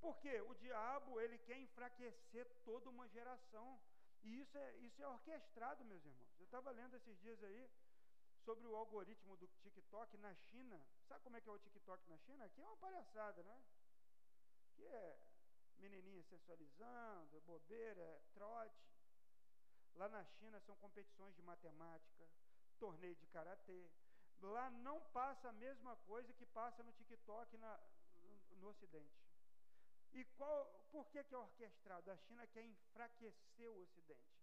Porque 0.00 0.40
o 0.42 0.54
diabo, 0.54 1.20
ele 1.20 1.38
quer 1.38 1.58
enfraquecer 1.58 2.48
toda 2.64 2.88
uma 2.88 3.08
geração. 3.08 3.80
E 4.22 4.40
isso 4.40 4.56
é, 4.56 4.76
isso 4.76 5.02
é 5.02 5.08
orquestrado, 5.08 5.84
meus 5.84 6.04
irmãos. 6.04 6.38
Eu 6.38 6.44
estava 6.44 6.70
lendo 6.70 6.94
esses 6.94 7.18
dias 7.18 7.42
aí 7.42 7.68
sobre 8.44 8.66
o 8.66 8.76
algoritmo 8.76 9.36
do 9.36 9.46
TikTok 9.62 10.16
na 10.18 10.34
China. 10.34 10.80
Sabe 11.06 11.22
como 11.24 11.36
é 11.36 11.40
que 11.40 11.48
é 11.48 11.52
o 11.52 11.58
TikTok 11.58 12.08
na 12.08 12.18
China? 12.18 12.44
Aqui 12.44 12.60
é 12.60 12.64
uma 12.64 12.76
palhaçada, 12.76 13.42
né? 13.42 13.62
Que 14.74 14.84
é 14.86 15.18
menininha 15.78 16.22
sensualizando, 16.24 17.40
bobeira, 17.42 18.00
é 18.00 18.20
trote. 18.34 18.88
Lá 19.94 20.08
na 20.08 20.24
China 20.24 20.60
são 20.60 20.76
competições 20.76 21.34
de 21.34 21.42
matemática, 21.42 22.28
torneio 22.78 23.16
de 23.16 23.26
karatê. 23.26 23.90
Lá 24.40 24.70
não 24.70 25.00
passa 25.10 25.48
a 25.48 25.52
mesma 25.52 25.96
coisa 26.06 26.32
que 26.32 26.46
passa 26.46 26.82
no 26.82 26.92
TikTok 26.92 27.56
na, 27.56 27.80
no 28.56 28.68
Ocidente. 28.68 29.28
E 30.12 30.24
qual, 30.36 30.66
por 30.90 31.06
que, 31.08 31.22
que 31.24 31.34
é 31.34 31.38
orquestrado? 31.38 32.10
A 32.10 32.16
China 32.16 32.46
quer 32.46 32.64
enfraquecer 32.64 33.68
o 33.70 33.82
Ocidente. 33.82 34.38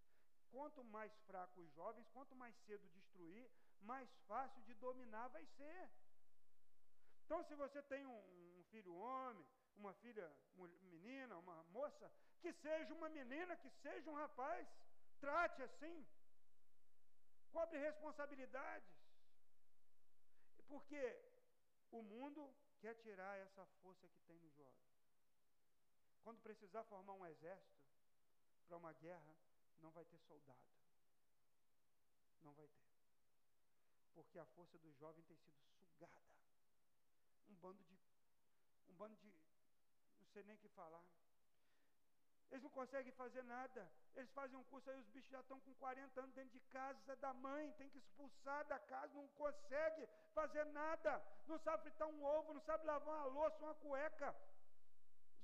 Quanto 0.51 0.83
mais 0.83 1.11
fraco 1.27 1.61
os 1.61 1.71
jovens, 1.73 2.07
quanto 2.09 2.35
mais 2.35 2.55
cedo 2.65 2.87
destruir, 2.89 3.49
mais 3.85 4.09
fácil 4.27 4.61
de 4.63 4.73
dominar 4.75 5.27
vai 5.29 5.45
ser. 5.57 5.89
Então, 7.23 7.43
se 7.43 7.55
você 7.55 7.81
tem 7.81 8.05
um, 8.05 8.19
um 8.59 8.63
filho 8.71 8.93
homem, 8.95 9.45
uma 9.75 9.93
filha 9.93 10.27
menina, 10.83 11.37
uma 11.37 11.63
moça, 11.65 12.11
que 12.41 12.51
seja 12.53 12.93
uma 12.93 13.09
menina, 13.09 13.55
que 13.57 13.69
seja 13.69 14.09
um 14.09 14.13
rapaz, 14.13 14.67
trate 15.19 15.61
assim, 15.63 16.05
cobre 17.51 17.77
responsabilidades, 17.79 18.89
porque 20.67 21.01
o 21.91 22.01
mundo 22.01 22.53
quer 22.79 22.95
tirar 22.95 23.37
essa 23.37 23.65
força 23.81 24.07
que 24.07 24.19
tem 24.21 24.37
no 24.39 24.49
jovem. 24.51 24.85
Quando 26.23 26.41
precisar 26.41 26.83
formar 26.83 27.13
um 27.13 27.25
exército 27.25 27.85
para 28.67 28.77
uma 28.77 28.93
guerra, 28.93 29.35
não 29.79 29.91
vai 29.91 30.05
ter 30.05 30.19
soldado. 30.19 30.59
Não 32.41 32.53
vai 32.53 32.67
ter. 32.67 32.84
Porque 34.15 34.39
a 34.39 34.45
força 34.45 34.77
do 34.79 34.91
jovem 34.93 35.23
tem 35.25 35.37
sido 35.37 35.59
sugada. 35.77 36.31
Um 37.49 37.55
bando 37.55 37.83
de. 37.83 37.99
Um 38.87 38.95
bando 38.95 39.15
de. 39.17 39.29
Não 40.19 40.27
sei 40.33 40.43
nem 40.43 40.55
o 40.55 40.59
que 40.59 40.69
falar. 40.69 41.03
Eles 42.49 42.63
não 42.63 42.69
conseguem 42.69 43.11
fazer 43.11 43.43
nada. 43.43 43.91
Eles 44.15 44.31
fazem 44.31 44.57
um 44.57 44.63
curso 44.63 44.89
aí, 44.89 44.97
os 44.97 45.07
bichos 45.09 45.29
já 45.29 45.41
estão 45.41 45.59
com 45.59 45.73
40 45.75 46.21
anos 46.21 46.33
dentro 46.33 46.51
de 46.51 46.59
casa 46.67 47.15
da 47.17 47.33
mãe, 47.33 47.71
tem 47.73 47.89
que 47.89 47.97
expulsar 47.97 48.65
da 48.65 48.79
casa, 48.79 49.13
não 49.13 49.27
consegue 49.29 50.07
fazer 50.33 50.63
nada. 50.67 51.21
Não 51.47 51.57
sabe 51.59 51.83
fritar 51.83 52.07
um 52.07 52.23
ovo, 52.23 52.53
não 52.53 52.61
sabe 52.61 52.85
lavar 52.85 53.15
uma 53.15 53.25
louça, 53.25 53.63
uma 53.63 53.75
cueca. 53.75 54.33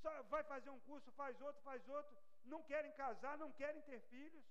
Só 0.01 0.23
vai 0.23 0.43
fazer 0.43 0.69
um 0.69 0.79
curso, 0.81 1.12
faz 1.12 1.39
outro, 1.41 1.62
faz 1.63 1.88
outro. 1.89 2.15
Não 2.45 2.63
querem 2.63 2.93
casar, 2.93 3.38
não 3.38 3.51
querem 3.51 3.81
ter 3.81 3.99
filhos. 4.13 4.45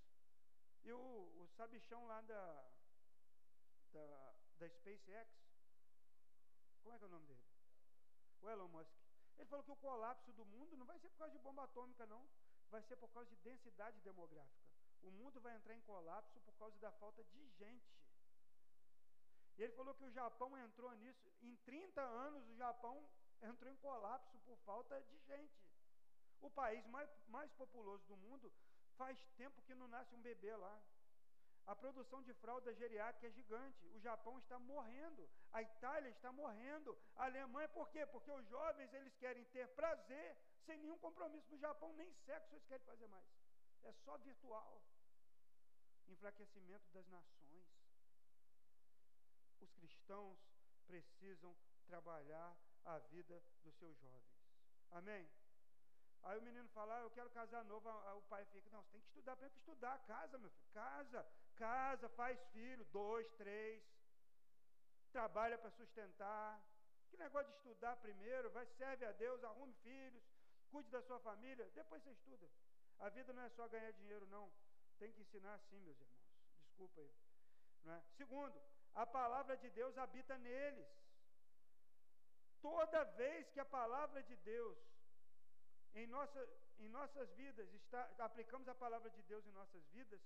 E 0.85 0.92
o, 0.92 0.98
o 0.98 1.48
sabichão 1.56 2.06
lá 2.06 2.20
da, 2.22 2.64
da, 3.92 4.35
da 4.59 4.68
SpaceX, 4.68 5.31
como 6.83 6.94
é 6.94 6.98
que 6.98 7.05
é 7.05 7.07
o 7.07 7.11
nome 7.11 7.26
dele? 7.26 7.44
O 8.40 8.48
Elon 8.48 8.68
Musk. 8.68 8.92
Ele 9.37 9.48
falou 9.48 9.64
que 9.64 9.70
o 9.70 9.76
colapso 9.76 10.33
do 10.33 10.44
mundo 10.44 10.76
não 10.76 10.87
vai 10.87 10.98
ser 10.98 11.09
por 11.11 11.18
causa 11.18 11.33
de 11.33 11.38
bomba 11.38 11.64
atômica, 11.64 12.07
não. 12.07 12.29
Vai 12.70 12.83
ser 12.83 12.96
por 12.96 13.11
causa 13.11 13.29
de 13.31 13.37
densidade 13.37 14.00
demográfica. 14.00 14.70
O 15.03 15.11
mundo 15.11 15.40
vai 15.40 15.57
entrar 15.57 15.74
em 15.74 15.81
colapso 15.81 16.40
por 16.40 16.55
causa 16.55 16.79
da 16.79 16.92
falta 16.92 17.24
de 17.24 17.48
gente. 17.50 17.90
E 19.57 19.62
ele 19.62 19.72
falou 19.72 19.94
que 19.94 20.05
o 20.05 20.11
Japão 20.11 20.57
entrou 20.59 20.92
nisso. 20.94 21.31
Em 21.42 21.57
30 21.57 22.00
anos, 22.00 22.48
o 22.48 22.55
Japão 22.55 23.07
entrou 23.42 23.72
em 23.72 23.76
colapso 23.76 24.38
por 24.41 24.57
falta 24.59 25.01
de 25.03 25.18
gente. 25.20 25.59
O 26.41 26.51
país 26.51 26.86
mais, 26.86 27.11
mais 27.28 27.53
populoso 27.53 28.05
do 28.07 28.16
mundo 28.16 28.53
faz 28.97 29.18
tempo 29.36 29.62
que 29.62 29.74
não 29.74 29.88
nasce 29.88 30.14
um 30.14 30.20
bebê 30.20 30.55
lá. 30.57 30.80
A 31.66 31.74
produção 31.74 32.22
de 32.22 32.32
fralda 32.34 32.74
geriátrica 32.74 33.26
é 33.26 33.30
gigante. 33.30 33.86
O 33.88 34.00
Japão 34.00 34.38
está 34.38 34.58
morrendo. 34.58 35.28
A 35.52 35.62
Itália 35.62 36.08
está 36.11 36.32
morrendo. 36.32 36.98
A 37.16 37.24
Alemanha, 37.24 37.68
por 37.68 37.88
quê? 37.90 38.04
Porque 38.06 38.30
os 38.30 38.46
jovens 38.48 38.92
eles 38.92 39.14
querem 39.16 39.44
ter 39.46 39.68
prazer 39.68 40.36
sem 40.66 40.78
nenhum 40.78 40.98
compromisso. 40.98 41.50
No 41.50 41.58
Japão, 41.58 41.92
nem 41.94 42.11
sexo 42.26 42.54
eles 42.54 42.66
querem 42.66 42.84
fazer 42.86 43.06
mais. 43.08 43.26
É 43.82 43.92
só 43.92 44.16
virtual. 44.18 44.82
Enfraquecimento 46.08 46.90
das 46.92 47.06
nações. 47.08 47.66
Os 49.61 49.70
cristãos 49.72 50.38
precisam 50.86 51.56
trabalhar 51.86 52.56
a 52.84 52.98
vida 52.98 53.42
dos 53.62 53.74
seus 53.76 53.96
jovens. 53.98 54.40
Amém? 54.90 55.28
Aí 56.22 56.38
o 56.38 56.42
menino 56.42 56.68
fala, 56.70 56.98
ah, 56.98 57.00
eu 57.00 57.11
quero 57.11 57.30
casar 57.30 57.64
novo, 57.64 57.88
o 57.88 58.22
pai 58.22 58.44
fica, 58.46 58.68
não, 58.70 58.82
você 58.82 58.92
tem 58.92 59.00
que 59.00 59.06
estudar, 59.06 59.36
que 59.36 59.58
estudar, 59.58 59.98
casa, 60.00 60.38
meu 60.38 60.50
filho, 60.50 60.68
casa, 60.72 61.26
casa, 61.64 62.08
faz 62.20 62.36
filho, 62.54 62.84
dois, 62.86 63.28
três, 63.42 63.82
trabalha 65.16 65.56
para 65.58 65.70
sustentar. 65.80 66.50
Que 67.11 67.16
negócio 67.16 67.50
de 67.52 67.56
estudar 67.58 67.96
primeiro, 67.96 68.50
vai, 68.56 68.66
serve 68.80 69.04
a 69.04 69.12
Deus, 69.24 69.44
arrume 69.44 69.74
filhos, 69.88 70.24
cuide 70.70 70.90
da 70.90 71.02
sua 71.02 71.18
família, 71.28 71.70
depois 71.74 72.02
você 72.02 72.12
estuda. 72.18 72.48
A 73.00 73.08
vida 73.08 73.32
não 73.32 73.42
é 73.42 73.50
só 73.50 73.66
ganhar 73.68 73.90
dinheiro, 73.92 74.26
não. 74.36 74.46
Tem 74.98 75.12
que 75.12 75.22
ensinar 75.22 75.58
sim, 75.68 75.80
meus 75.80 75.98
irmãos. 76.00 76.26
desculpa 76.66 77.00
aí. 77.00 77.12
Não 77.84 77.94
é? 77.94 78.02
Segundo, 78.16 78.61
a 78.94 79.06
palavra 79.06 79.56
de 79.56 79.70
Deus 79.70 79.96
habita 79.98 80.36
neles. 80.38 80.88
Toda 82.61 83.04
vez 83.22 83.50
que 83.50 83.61
a 83.61 83.64
palavra 83.64 84.22
de 84.22 84.36
Deus 84.36 84.78
em, 85.94 86.06
nossa, 86.06 86.48
em 86.78 86.88
nossas 86.88 87.30
vidas, 87.32 87.72
está, 87.74 88.02
aplicamos 88.18 88.68
a 88.68 88.74
palavra 88.74 89.11
de 89.11 89.22
Deus 89.22 89.46
em 89.46 89.52
nossas 89.52 89.84
vidas, 89.88 90.20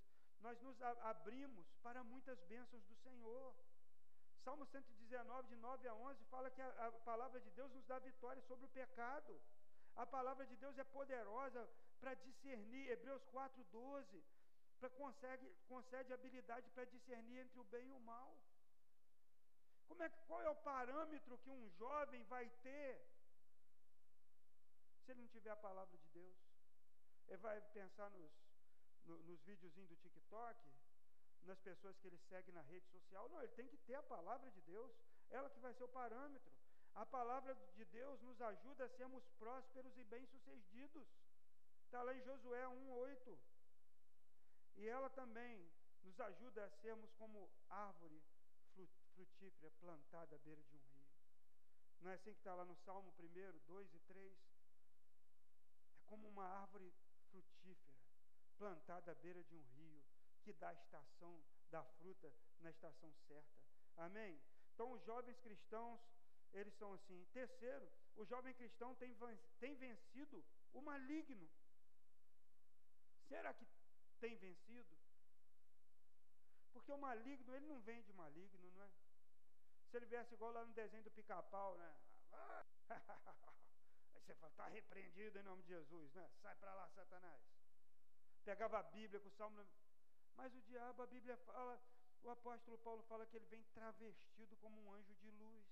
nós 0.45 0.61
nos 0.61 0.81
abrimos 0.83 1.67
para 1.83 2.05
muitas 2.05 2.39
bênçãos 2.43 2.85
do 2.85 2.95
Senhor. 2.97 3.55
Salmo 4.45 4.67
119, 4.67 5.49
de 5.49 5.57
9 5.57 5.89
a 5.89 5.95
11, 5.95 6.25
fala 6.25 6.51
que 6.51 6.61
a, 6.61 6.87
a 6.87 6.93
palavra 7.11 7.41
de 7.41 7.51
Deus 7.53 7.73
nos 7.73 7.87
dá 7.87 7.99
vitória 7.99 8.43
sobre 8.43 8.67
o 8.67 8.75
pecado. 8.81 9.41
A 9.97 10.05
palavra 10.05 10.45
de 10.45 10.55
Deus 10.57 10.77
é 10.77 10.85
poderosa 10.85 11.67
para 11.99 12.13
discernir, 12.27 12.91
Hebreus 12.91 13.25
4, 13.33 13.65
12, 13.73 14.23
pra 14.79 14.91
consegue, 14.91 15.49
concede 15.67 16.13
habilidade 16.13 16.69
para 16.75 16.85
discernir 16.85 17.39
entre 17.39 17.59
o 17.59 17.65
bem 17.65 17.87
e 17.89 17.93
o 17.93 18.01
mal. 18.01 18.37
Como 19.89 20.03
é, 20.03 20.11
qual 20.29 20.43
é 20.43 20.51
o 20.51 20.57
parâmetro 20.57 21.39
que 21.39 21.49
um 21.49 21.71
jovem 21.79 22.23
vai 22.25 22.51
ter 22.63 23.01
se 25.05 25.13
ele 25.13 25.23
não 25.23 25.29
tiver 25.29 25.51
a 25.51 25.57
palavra 25.57 25.97
de 25.97 26.09
Deus? 26.09 26.37
Ele 27.29 27.39
vai 27.39 27.59
pensar 27.79 28.11
nos, 28.11 28.44
no, 29.07 29.23
nos 29.25 29.41
videozinhos 29.43 29.89
do 29.89 29.97
TikTok, 29.97 30.59
nas 31.45 31.59
pessoas 31.61 31.97
que 31.99 32.07
ele 32.07 32.19
segue 32.19 32.51
na 32.53 32.63
rede 32.63 32.87
social. 32.89 33.29
Não, 33.29 33.43
ele 33.43 33.53
tem 33.53 33.69
que 33.69 33.77
ter 33.79 33.95
a 33.95 34.03
palavra 34.03 34.51
de 34.51 34.61
Deus, 34.63 34.91
ela 35.31 35.51
que 35.51 35.61
vai 35.61 35.73
ser 35.75 35.85
o 35.85 35.89
parâmetro. 35.89 36.53
A 36.95 37.05
palavra 37.05 37.55
de 37.75 37.85
Deus 37.87 38.21
nos 38.23 38.41
ajuda 38.41 38.85
a 38.85 38.89
sermos 38.89 39.25
prósperos 39.39 39.97
e 39.97 40.05
bem-sucedidos. 40.05 41.09
Está 41.85 42.03
lá 42.03 42.15
em 42.15 42.23
Josué 42.23 42.65
1,8. 42.67 43.39
E 44.77 44.89
ela 44.89 45.11
também 45.11 45.71
nos 46.03 46.19
ajuda 46.21 46.65
a 46.65 46.71
sermos 46.71 47.13
como 47.15 47.51
árvore 47.69 48.23
frutífera 49.15 49.71
plantada 49.81 50.37
à 50.37 50.39
beira 50.39 50.63
de 50.63 50.75
um 50.75 50.81
rio. 50.93 51.05
Não 52.01 52.11
é 52.11 52.15
assim 52.15 52.33
que 52.33 52.39
está 52.39 52.55
lá 52.55 52.65
no 52.65 52.75
Salmo 52.77 53.13
1, 53.19 53.59
2 53.67 53.95
e 53.95 53.99
3? 54.01 54.33
É 55.97 56.03
como 56.07 56.29
uma 56.29 56.45
árvore 56.45 56.93
frutífera 57.31 57.94
plantada 58.59 59.13
à 59.13 59.15
beira 59.15 59.43
de 59.45 59.55
um 59.55 59.63
rio, 59.77 60.03
que 60.43 60.53
dá 60.53 60.69
a 60.69 60.75
estação, 60.75 61.43
dá 61.71 61.83
fruta 61.85 62.33
na 62.61 62.71
estação 62.71 63.13
certa. 63.27 63.55
Amém? 63.97 64.41
Então, 64.73 64.93
os 64.93 65.03
jovens 65.05 65.39
cristãos, 65.41 66.01
eles 66.53 66.75
são 66.75 66.93
assim. 66.93 67.25
Terceiro, 67.33 67.91
o 68.17 68.25
jovem 68.25 68.55
cristão 68.55 68.95
tem, 68.97 69.17
tem 69.59 69.75
vencido 69.77 70.45
o 70.73 70.81
maligno. 70.81 71.49
Será 73.29 73.55
que 73.55 73.67
tem 74.21 74.37
vencido? 74.37 74.97
Porque 76.73 76.93
o 76.93 76.99
maligno, 76.99 77.55
ele 77.55 77.67
não 77.67 77.81
vem 77.81 78.03
de 78.03 78.13
maligno, 78.13 78.71
não 78.73 78.83
é? 78.83 78.91
Se 79.89 79.97
ele 79.97 80.07
viesse 80.07 80.35
igual 80.35 80.53
lá 80.53 80.65
no 80.65 80.73
desenho 80.75 81.05
do 81.05 81.11
pica-pau, 81.11 81.77
né? 81.77 81.97
Aí 84.15 84.21
você 84.21 84.35
fala, 84.35 84.51
está 84.51 84.67
repreendido 84.69 85.39
em 85.39 85.43
nome 85.43 85.63
de 85.63 85.69
Jesus, 85.69 86.13
né? 86.15 86.29
Sai 86.43 86.55
para 86.57 86.75
lá, 86.75 86.89
Satanás. 86.89 87.41
Pegava 88.45 88.79
a 88.79 88.83
Bíblia 88.83 89.21
com 89.21 89.29
o 89.29 89.33
Salmo. 89.33 89.65
Mas 90.37 90.55
o 90.55 90.61
diabo, 90.63 91.03
a 91.03 91.07
Bíblia 91.07 91.37
fala, 91.39 91.81
o 92.23 92.31
apóstolo 92.31 92.79
Paulo 92.79 93.03
fala 93.05 93.27
que 93.27 93.37
ele 93.37 93.47
vem 93.47 93.63
travestido 93.75 94.57
como 94.57 94.81
um 94.83 94.93
anjo 94.93 95.15
de 95.15 95.31
luz. 95.31 95.67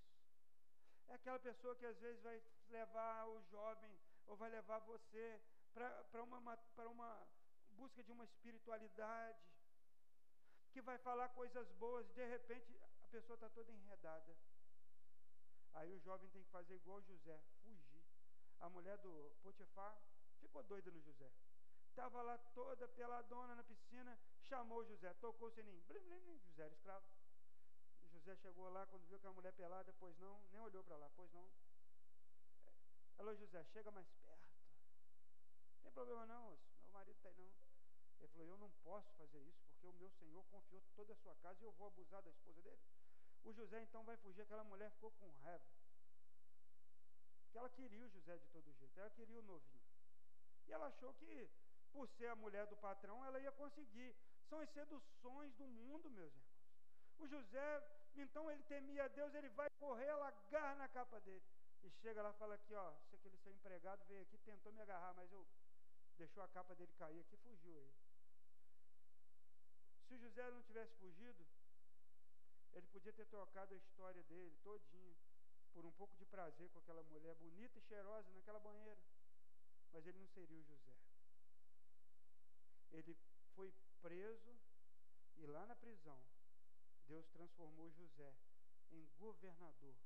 É 1.08 1.14
aquela 1.14 1.38
pessoa 1.38 1.76
que 1.76 1.84
às 1.84 1.98
vezes 1.98 2.22
vai 2.22 2.42
levar 2.70 3.26
o 3.28 3.42
jovem, 3.50 3.98
ou 4.26 4.36
vai 4.36 4.50
levar 4.50 4.78
você 4.80 5.40
para 5.74 6.22
uma, 6.22 6.38
uma 6.86 7.26
busca 7.72 8.02
de 8.02 8.12
uma 8.12 8.24
espiritualidade, 8.24 9.38
que 10.72 10.80
vai 10.80 10.96
falar 10.98 11.28
coisas 11.30 11.70
boas, 11.72 12.08
e 12.08 12.14
de 12.14 12.26
repente 12.26 12.80
a 13.02 13.08
pessoa 13.08 13.34
está 13.34 13.48
toda 13.50 13.70
enredada. 13.72 14.34
Aí 15.74 15.92
o 15.92 16.00
jovem 16.00 16.28
tem 16.30 16.42
que 16.42 16.50
fazer 16.50 16.74
igual 16.76 17.02
José, 17.02 17.38
fugir. 17.62 18.02
A 18.60 18.68
mulher 18.68 18.96
do 18.98 19.32
Potifar 19.42 19.98
ficou 20.40 20.62
doida 20.62 20.90
no 20.90 21.00
José. 21.00 21.30
Estava 21.92 22.22
lá 22.22 22.38
toda 22.54 22.88
peladona 22.88 23.54
na 23.54 23.62
piscina, 23.64 24.18
chamou 24.48 24.82
José, 24.82 25.12
tocou 25.20 25.48
o 25.48 25.50
sininho. 25.50 25.82
Blim, 25.82 26.00
blim, 26.00 26.20
blim, 26.20 26.38
José 26.38 26.62
era 26.62 26.72
escravo. 26.72 27.04
José 28.10 28.34
chegou 28.36 28.70
lá, 28.70 28.86
quando 28.86 29.06
viu 29.08 29.20
que 29.20 29.26
a 29.26 29.32
mulher 29.32 29.52
pelada, 29.52 29.92
pois 30.00 30.18
não, 30.18 30.40
nem 30.50 30.60
olhou 30.62 30.82
para 30.84 30.96
lá, 30.96 31.10
pois 31.14 31.30
não. 31.34 31.46
Alô, 33.18 33.34
José, 33.34 33.62
chega 33.64 33.90
mais 33.90 34.08
perto. 34.24 34.48
Não 35.74 35.82
tem 35.82 35.92
problema 35.92 36.24
não, 36.24 36.56
meu 36.82 36.92
marido 36.92 37.20
tem 37.20 37.34
não. 37.60 37.68
Ele 38.20 38.28
falou, 38.28 38.48
eu 38.48 38.56
não 38.56 38.70
posso 38.82 39.12
fazer 39.12 39.40
isso, 39.40 39.62
porque 39.66 39.86
o 39.86 39.92
meu 39.92 40.10
Senhor 40.12 40.42
confiou 40.46 40.82
toda 40.96 41.12
a 41.12 41.16
sua 41.16 41.34
casa 41.36 41.60
e 41.60 41.66
eu 41.66 41.72
vou 41.72 41.88
abusar 41.88 42.22
da 42.22 42.30
esposa 42.30 42.62
dele. 42.62 42.80
O 43.44 43.52
José 43.52 43.82
então 43.82 44.02
vai 44.02 44.16
fugir, 44.16 44.40
aquela 44.40 44.64
mulher 44.64 44.90
ficou 44.92 45.10
com 45.10 45.28
raiva. 45.42 45.64
Porque 47.42 47.58
ela 47.58 47.68
queria 47.68 48.06
o 48.06 48.08
José 48.08 48.38
de 48.38 48.46
todo 48.46 48.72
jeito, 48.72 48.98
ela 48.98 49.10
queria 49.10 49.38
o 49.38 49.42
novinho. 49.42 49.84
E 50.66 50.72
ela 50.72 50.86
achou 50.86 51.12
que 51.14 51.50
por 51.92 52.08
ser 52.08 52.28
a 52.28 52.36
mulher 52.36 52.66
do 52.66 52.76
patrão, 52.76 53.24
ela 53.24 53.38
ia 53.38 53.52
conseguir. 53.52 54.14
São 54.48 54.60
as 54.60 54.70
seduções 54.70 55.54
do 55.54 55.66
mundo, 55.66 56.10
meus 56.10 56.34
irmãos. 56.34 56.52
O 57.18 57.26
José, 57.26 57.68
então 58.16 58.50
ele 58.50 58.62
temia 58.64 59.04
a 59.04 59.08
Deus, 59.08 59.34
ele 59.34 59.48
vai 59.50 59.70
correr, 59.78 60.06
ela 60.06 60.28
agarra 60.28 60.74
na 60.74 60.88
capa 60.88 61.20
dele. 61.20 61.44
E 61.82 61.90
chega 61.90 62.22
lá 62.22 62.30
e 62.30 62.38
fala 62.38 62.54
aqui, 62.54 62.74
ó, 62.74 62.92
se 63.08 63.14
aquele 63.16 63.36
seu 63.38 63.52
empregado 63.52 64.04
veio 64.06 64.22
aqui, 64.22 64.38
tentou 64.38 64.72
me 64.72 64.80
agarrar, 64.80 65.12
mas 65.14 65.30
eu 65.32 65.46
deixou 66.16 66.42
a 66.42 66.48
capa 66.48 66.74
dele 66.74 66.92
cair 66.98 67.20
aqui, 67.20 67.36
fugiu 67.36 67.76
aí. 67.78 67.92
Se 70.06 70.14
o 70.14 70.18
José 70.18 70.50
não 70.50 70.62
tivesse 70.62 70.94
fugido, 70.96 71.46
ele 72.72 72.86
podia 72.88 73.12
ter 73.12 73.26
trocado 73.26 73.74
a 73.74 73.76
história 73.76 74.22
dele 74.24 74.56
todinha 74.62 75.16
por 75.72 75.84
um 75.84 75.92
pouco 75.92 76.16
de 76.16 76.24
prazer 76.26 76.68
com 76.70 76.78
aquela 76.78 77.02
mulher 77.04 77.34
bonita 77.36 77.78
e 77.78 77.82
cheirosa 77.82 78.30
naquela 78.32 78.60
banheira. 78.60 79.00
Mas 79.92 80.06
ele 80.06 80.18
não 80.18 80.28
seria 80.28 80.58
o 80.58 80.64
José 80.64 81.11
ele 82.92 83.16
foi 83.54 83.72
preso 84.00 84.58
e 85.36 85.46
lá 85.46 85.66
na 85.66 85.74
prisão, 85.74 86.22
Deus 87.06 87.26
transformou 87.28 87.90
José 87.90 88.34
em 88.90 89.06
governador 89.18 89.96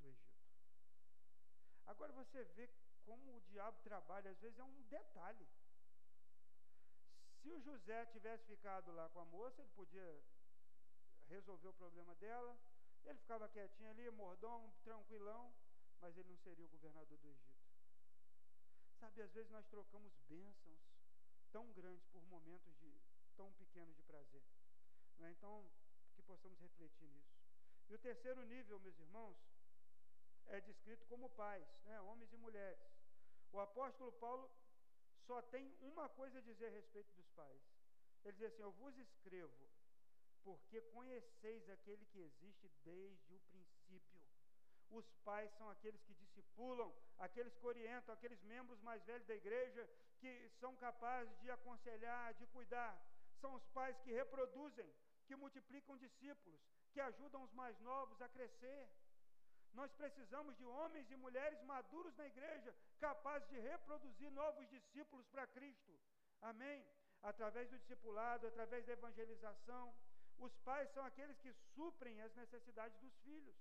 do 0.00 0.08
Egito. 0.08 0.42
Agora 1.86 2.12
você 2.12 2.44
vê 2.44 2.68
como 3.04 3.36
o 3.36 3.40
diabo 3.42 3.80
trabalha, 3.82 4.30
às 4.30 4.38
vezes 4.38 4.58
é 4.58 4.64
um 4.64 4.82
detalhe. 4.82 5.48
Se 7.40 7.50
o 7.50 7.60
José 7.60 8.06
tivesse 8.06 8.46
ficado 8.46 8.92
lá 8.92 9.08
com 9.10 9.20
a 9.20 9.24
moça, 9.24 9.60
ele 9.60 9.70
podia 9.70 10.24
resolver 11.28 11.68
o 11.68 11.74
problema 11.74 12.14
dela, 12.16 12.56
ele 13.04 13.18
ficava 13.18 13.48
quietinho 13.48 13.90
ali, 13.90 14.08
mordomo, 14.10 14.72
tranquilão, 14.84 15.52
mas 16.00 16.16
ele 16.16 16.28
não 16.28 16.36
seria 16.38 16.64
o 16.64 16.68
governador 16.68 17.18
do 17.18 17.28
Egito. 17.28 17.62
Sabe, 19.00 19.22
às 19.22 19.32
vezes 19.32 19.50
nós 19.50 19.66
trocamos 19.66 20.16
bênçãos 20.28 20.91
tão 21.52 21.70
grandes 21.72 22.04
por 22.06 22.24
momentos 22.26 22.74
de 22.80 23.00
tão 23.36 23.52
pequenos 23.52 23.94
de 23.94 24.02
prazer. 24.02 24.42
É? 25.20 25.30
Então, 25.30 25.70
que 26.14 26.22
possamos 26.22 26.58
refletir 26.60 27.08
nisso. 27.08 27.36
E 27.88 27.94
o 27.94 27.98
terceiro 27.98 28.42
nível, 28.44 28.80
meus 28.80 28.98
irmãos, 28.98 29.36
é 30.46 30.60
descrito 30.60 31.06
como 31.06 31.30
pais, 31.30 31.66
né? 31.84 32.00
homens 32.00 32.32
e 32.32 32.36
mulheres. 32.36 32.82
O 33.52 33.60
apóstolo 33.60 34.12
Paulo 34.12 34.50
só 35.26 35.40
tem 35.42 35.72
uma 35.80 36.08
coisa 36.08 36.38
a 36.38 36.42
dizer 36.42 36.66
a 36.66 36.70
respeito 36.70 37.12
dos 37.14 37.28
pais. 37.30 37.62
Ele 38.24 38.32
diz 38.32 38.46
assim: 38.46 38.62
Eu 38.62 38.72
vos 38.72 38.96
escrevo, 38.96 39.68
porque 40.42 40.80
conheceis 40.80 41.68
aquele 41.68 42.04
que 42.06 42.18
existe 42.18 42.68
desde 42.84 43.34
o 43.34 43.40
princípio. 43.50 44.20
Os 44.90 45.10
pais 45.24 45.50
são 45.54 45.70
aqueles 45.70 46.02
que 46.02 46.14
discipulam, 46.14 46.92
aqueles 47.18 47.54
que 47.54 47.66
orientam, 47.66 48.14
aqueles 48.14 48.42
membros 48.42 48.80
mais 48.80 49.02
velhos 49.04 49.26
da 49.26 49.34
igreja 49.34 49.88
que 50.22 50.32
são 50.60 50.72
capazes 50.86 51.36
de 51.42 51.50
aconselhar, 51.50 52.32
de 52.40 52.46
cuidar. 52.54 52.94
São 53.40 53.50
os 53.58 53.64
pais 53.76 53.96
que 54.02 54.12
reproduzem, 54.20 54.88
que 55.26 55.36
multiplicam 55.42 55.96
discípulos, 56.04 56.60
que 56.92 57.00
ajudam 57.00 57.42
os 57.42 57.52
mais 57.60 57.78
novos 57.80 58.20
a 58.22 58.28
crescer. 58.28 58.82
Nós 59.74 59.90
precisamos 60.00 60.56
de 60.56 60.64
homens 60.64 61.10
e 61.10 61.16
mulheres 61.16 61.60
maduros 61.72 62.14
na 62.16 62.26
igreja, 62.32 62.74
capazes 63.00 63.48
de 63.48 63.58
reproduzir 63.58 64.30
novos 64.30 64.68
discípulos 64.76 65.26
para 65.32 65.46
Cristo. 65.56 65.92
Amém? 66.40 66.78
Através 67.22 67.68
do 67.70 67.78
discipulado, 67.78 68.46
através 68.46 68.84
da 68.86 68.92
evangelização. 68.92 69.84
Os 70.38 70.54
pais 70.68 70.88
são 70.90 71.04
aqueles 71.04 71.38
que 71.38 71.52
suprem 71.74 72.20
as 72.20 72.34
necessidades 72.34 72.98
dos 73.00 73.14
filhos 73.26 73.56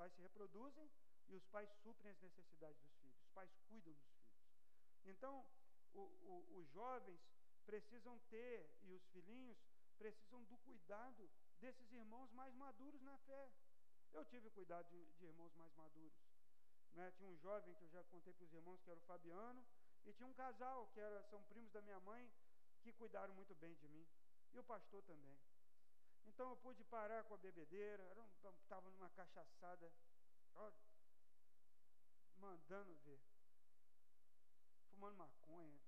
pais 0.00 0.14
se 0.14 0.22
reproduzem 0.22 0.90
e 1.28 1.34
os 1.34 1.44
pais 1.48 1.68
suprem 1.82 2.10
as 2.10 2.18
necessidades 2.22 2.80
dos 2.80 2.94
filhos, 3.02 3.20
os 3.20 3.28
pais 3.34 3.50
cuidam 3.68 3.92
dos. 3.92 4.09
Então, 5.04 5.44
o, 5.94 6.00
o, 6.00 6.58
os 6.58 6.68
jovens 6.70 7.20
precisam 7.64 8.18
ter, 8.30 8.70
e 8.82 8.92
os 8.92 9.06
filhinhos 9.08 9.58
precisam 9.98 10.42
do 10.44 10.56
cuidado 10.58 11.30
desses 11.60 11.92
irmãos 11.92 12.32
mais 12.32 12.54
maduros 12.54 13.02
na 13.02 13.16
fé. 13.18 13.50
Eu 14.12 14.24
tive 14.24 14.50
cuidado 14.50 14.88
de, 14.88 15.04
de 15.18 15.26
irmãos 15.26 15.54
mais 15.54 15.72
maduros. 15.74 16.18
Né? 16.92 17.12
Tinha 17.12 17.28
um 17.28 17.36
jovem 17.36 17.74
que 17.74 17.84
eu 17.84 17.90
já 17.90 18.02
contei 18.04 18.32
para 18.32 18.44
os 18.44 18.52
irmãos, 18.52 18.80
que 18.82 18.90
era 18.90 18.98
o 18.98 19.02
Fabiano, 19.02 19.64
e 20.04 20.12
tinha 20.12 20.26
um 20.26 20.34
casal, 20.34 20.88
que 20.88 21.00
era, 21.00 21.22
são 21.24 21.42
primos 21.44 21.70
da 21.70 21.82
minha 21.82 22.00
mãe, 22.00 22.30
que 22.82 22.92
cuidaram 22.92 23.34
muito 23.34 23.54
bem 23.54 23.74
de 23.74 23.88
mim. 23.88 24.06
E 24.52 24.58
o 24.58 24.64
pastor 24.64 25.02
também. 25.04 25.38
Então 26.26 26.50
eu 26.50 26.56
pude 26.56 26.82
parar 26.84 27.24
com 27.24 27.34
a 27.34 27.38
bebedeira, 27.38 28.02
estava 28.62 28.90
numa 28.90 29.10
cachaçada, 29.10 29.92
ó, 30.54 30.72
mandando 32.36 32.94
ver. 33.04 33.20
Fumando 35.00 35.16
maconha, 35.16 35.80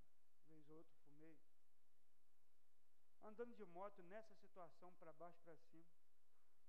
vez 0.49 0.71
ou 0.71 0.79
outra 0.79 0.97
fumei. 1.07 1.39
Andando 3.23 3.55
de 3.55 3.65
moto 3.67 4.03
nessa 4.05 4.35
situação, 4.37 4.91
para 4.95 5.13
baixo 5.13 5.39
para 5.45 5.55
cima. 5.55 5.93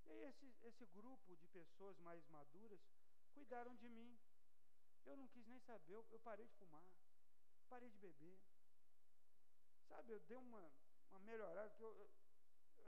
E 0.03 0.11
aí 0.11 0.25
esse, 0.25 0.53
esse 0.61 0.85
grupo 0.87 1.37
de 1.37 1.47
pessoas 1.47 1.97
mais 1.99 2.27
maduras 2.27 2.81
cuidaram 3.31 3.73
de 3.77 3.87
mim. 3.87 4.19
Eu 5.05 5.15
não 5.15 5.25
quis 5.29 5.47
nem 5.47 5.57
saber, 5.61 5.93
eu, 5.93 6.05
eu 6.11 6.19
parei 6.19 6.45
de 6.45 6.53
fumar, 6.55 6.85
parei 7.69 7.89
de 7.89 7.97
beber. 7.97 8.37
Sabe, 9.87 10.11
eu 10.11 10.19
dei 10.19 10.35
uma, 10.35 10.69
uma 11.11 11.19
melhorada, 11.21 11.69
porque 11.69 11.85
eu, 11.85 11.95
eu, 11.95 12.11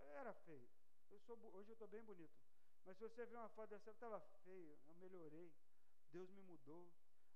eu 0.04 0.18
era 0.18 0.34
feio. 0.34 0.70
Eu 1.12 1.20
sou, 1.22 1.38
hoje 1.54 1.70
eu 1.70 1.76
estou 1.76 1.88
bem 1.88 2.04
bonito. 2.04 2.36
Mas 2.84 2.98
se 2.98 3.04
você 3.04 3.26
ver 3.26 3.38
uma 3.38 3.48
foto 3.48 3.70
dessa, 3.70 3.90
eu 3.90 3.94
estava 3.94 4.20
feio, 4.44 4.78
eu 4.86 4.96
melhorei. 4.96 5.50
Deus 6.12 6.30
me 6.32 6.42
mudou. 6.42 6.92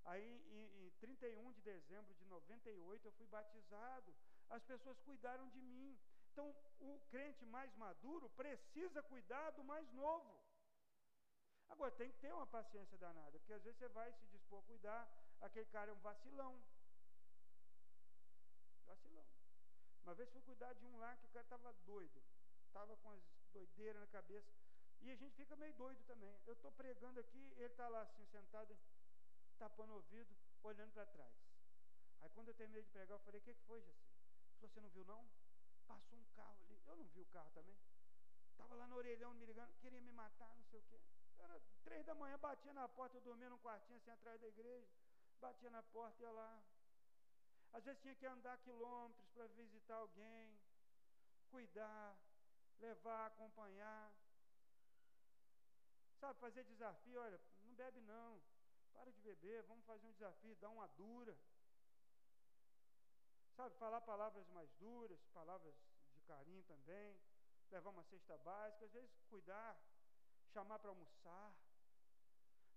Aí, 0.06 0.26
em, 0.52 0.86
em 0.86 0.90
31 1.00 1.52
de 1.52 1.62
dezembro 1.62 2.14
de 2.16 2.26
98, 2.26 3.06
eu 3.06 3.12
fui 3.14 3.28
batizado. 3.28 4.14
As 4.50 4.64
pessoas 4.64 5.00
cuidaram 5.02 5.48
de 5.50 5.62
mim. 5.62 5.98
Então, 6.32 6.56
o 6.80 7.00
crente 7.10 7.46
mais 7.46 7.74
maduro 7.76 8.30
precisa 8.30 9.04
cuidar 9.04 9.52
do 9.52 9.64
mais 9.64 9.92
novo. 9.94 10.40
Agora, 11.70 11.92
tem 11.92 12.10
que 12.12 12.18
ter 12.18 12.34
uma 12.34 12.48
paciência 12.48 12.98
danada, 12.98 13.38
porque 13.40 13.54
às 13.54 13.64
vezes 13.64 13.78
você 13.78 13.88
vai 13.90 14.12
se 14.14 14.26
dispor 14.28 14.60
a 14.60 14.64
cuidar, 14.64 15.08
aquele 15.40 15.66
cara 15.68 15.92
é 15.92 15.94
um 15.94 16.00
vacilão. 16.00 16.60
Vacilão. 18.86 19.26
Uma 20.04 20.16
vez 20.16 20.30
fui 20.32 20.42
cuidar 20.42 20.74
de 20.74 20.86
um 20.86 20.98
lá 20.98 21.16
que 21.18 21.26
o 21.26 21.30
cara 21.30 21.46
estava 21.46 21.72
doido, 21.86 22.22
estava 22.66 22.98
com 22.98 23.12
as 23.12 23.22
doideiras 23.54 24.02
na 24.02 24.08
cabeça, 24.08 24.50
e 25.02 25.12
a 25.12 25.16
gente 25.16 25.36
fica 25.36 25.56
meio 25.56 25.74
doido 25.76 26.04
também. 26.06 26.36
Eu 26.46 26.54
estou 26.54 26.72
pregando 26.72 27.20
aqui, 27.20 27.54
ele 27.58 27.66
está 27.66 27.88
lá 27.88 28.02
assim, 28.02 28.26
sentado, 28.26 28.76
tapando 29.60 29.92
o 29.94 29.96
ouvido, 29.98 30.34
olhando 30.64 30.92
para 30.94 31.06
trás. 31.06 31.36
Aí 32.22 32.30
quando 32.30 32.48
eu 32.48 32.54
terminei 32.56 32.82
de 32.82 32.90
pregar, 32.90 33.16
eu 33.16 33.20
falei, 33.20 33.40
o 33.40 33.44
que, 33.44 33.54
que 33.54 33.64
foi, 33.64 33.82
Jaci? 33.82 34.10
Você 34.62 34.80
não 34.80 34.90
viu 34.90 35.06
não? 35.06 35.24
Passou 35.88 36.18
um 36.18 36.26
carro 36.36 36.58
ali. 36.64 36.82
Eu 36.88 36.96
não 36.96 37.06
vi 37.06 37.22
o 37.22 37.26
carro 37.28 37.50
também. 37.52 37.78
Estava 38.52 38.76
lá 38.76 38.88
no 38.88 38.96
orelhão 38.96 39.34
me 39.34 39.46
ligando, 39.46 39.74
queria 39.78 40.02
me 40.02 40.12
matar, 40.12 40.54
não 40.56 40.66
sei 40.66 40.80
o 40.80 40.84
quê. 40.84 41.00
Era 41.40 41.62
três 41.84 42.06
da 42.06 42.14
manhã, 42.14 42.38
batia 42.38 42.74
na 42.74 42.88
porta, 42.88 43.18
eu 43.18 43.22
dormia 43.22 43.50
num 43.50 43.58
quartinho 43.60 43.98
assim 43.98 44.12
atrás 44.12 44.40
da 44.42 44.48
igreja, 44.48 44.88
batia 45.40 45.70
na 45.70 45.82
porta 45.84 46.22
e 46.22 46.24
ia 46.24 46.32
lá. 46.32 46.62
Às 47.72 47.84
vezes 47.86 48.02
tinha 48.02 48.16
que 48.16 48.26
andar 48.26 48.58
quilômetros 48.60 49.30
para 49.30 49.48
visitar 49.48 49.96
alguém, 49.96 50.60
cuidar, 51.50 52.18
levar, 52.80 53.28
acompanhar. 53.28 54.12
Sabe, 56.20 56.38
fazer 56.40 56.64
desafio, 56.66 57.22
olha, 57.22 57.40
não 57.62 57.74
bebe 57.76 58.02
não, 58.02 58.42
para 59.00 59.12
de 59.12 59.22
beber, 59.22 59.64
vamos 59.64 59.86
fazer 59.86 60.06
um 60.06 60.12
desafio, 60.12 60.56
dar 60.56 60.70
uma 60.70 60.88
dura. 60.90 61.36
Sabe, 63.56 63.76
falar 63.78 64.02
palavras 64.02 64.48
mais 64.50 64.72
duras, 64.76 65.20
palavras 65.34 65.76
de 66.14 66.22
carinho 66.22 66.64
também, 66.64 67.20
levar 67.72 67.90
uma 67.90 68.04
cesta 68.04 68.38
básica, 68.38 68.86
às 68.86 68.92
vezes 68.92 69.12
cuidar, 69.30 69.78
chamar 70.54 70.80
para 70.80 70.90
almoçar. 70.90 71.54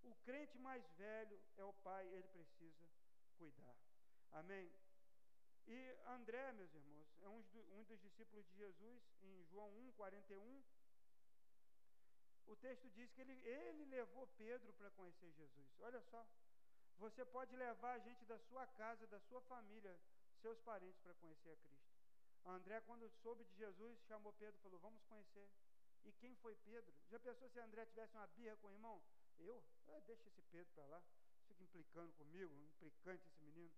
O 0.02 0.14
crente 0.24 0.58
mais 0.58 0.84
velho 0.92 1.40
é 1.56 1.64
o 1.64 1.72
pai, 1.74 2.06
ele 2.08 2.26
precisa 2.28 2.88
cuidar. 3.38 3.76
Amém? 4.32 4.72
E 5.66 5.96
André, 6.06 6.52
meus 6.52 6.74
irmãos, 6.74 7.08
é 7.22 7.28
um, 7.28 7.84
dos 7.84 8.00
discípulos 8.00 8.44
de 8.48 8.56
Jesus, 8.56 9.02
em 9.22 9.44
João 9.44 9.70
1, 9.70 9.92
41. 9.92 10.62
Texto 12.62 12.88
diz 12.90 13.10
que 13.10 13.20
ele, 13.20 13.34
ele 13.44 13.84
levou 13.86 14.24
Pedro 14.38 14.72
para 14.74 14.88
conhecer 14.92 15.32
Jesus. 15.32 15.68
Olha 15.80 16.00
só, 16.02 16.24
você 16.96 17.24
pode 17.24 17.56
levar 17.56 17.94
a 17.94 17.98
gente 17.98 18.24
da 18.24 18.38
sua 18.38 18.64
casa, 18.68 19.04
da 19.08 19.18
sua 19.18 19.40
família, 19.42 19.98
seus 20.40 20.60
parentes 20.60 21.00
para 21.00 21.12
conhecer 21.14 21.50
a 21.50 21.56
Cristo. 21.56 21.92
André, 22.44 22.80
quando 22.82 23.08
soube 23.22 23.44
de 23.44 23.56
Jesus, 23.56 23.98
chamou 24.06 24.32
Pedro 24.34 24.56
e 24.56 24.62
falou: 24.62 24.78
Vamos 24.78 25.02
conhecer. 25.02 25.48
E 26.04 26.12
quem 26.12 26.36
foi 26.36 26.54
Pedro? 26.64 26.94
Já 27.10 27.18
pensou 27.18 27.48
se 27.48 27.58
André 27.58 27.84
tivesse 27.86 28.14
uma 28.16 28.26
birra 28.28 28.56
com 28.56 28.68
o 28.68 28.72
irmão? 28.72 29.02
Eu? 29.40 29.60
Ah, 29.88 30.00
deixa 30.06 30.28
esse 30.28 30.42
Pedro 30.42 30.72
para 30.72 30.86
lá. 30.86 31.02
Fica 31.48 31.64
implicando 31.64 32.12
comigo, 32.12 32.54
implicante 32.54 33.26
esse 33.26 33.42
menino. 33.42 33.72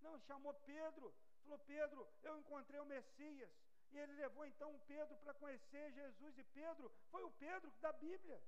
Não, 0.00 0.18
chamou 0.20 0.54
Pedro. 0.54 1.14
Falou: 1.42 1.58
Pedro, 1.58 2.08
eu 2.22 2.38
encontrei 2.38 2.80
o 2.80 2.86
Messias. 2.86 3.50
E 3.94 3.98
ele 3.98 4.12
levou 4.14 4.44
então 4.44 4.76
Pedro 4.88 5.16
para 5.18 5.32
conhecer 5.34 5.92
Jesus. 5.92 6.36
E 6.36 6.44
Pedro 6.60 6.90
foi 7.12 7.22
o 7.22 7.30
Pedro 7.30 7.70
da 7.80 7.92
Bíblia. 7.92 8.42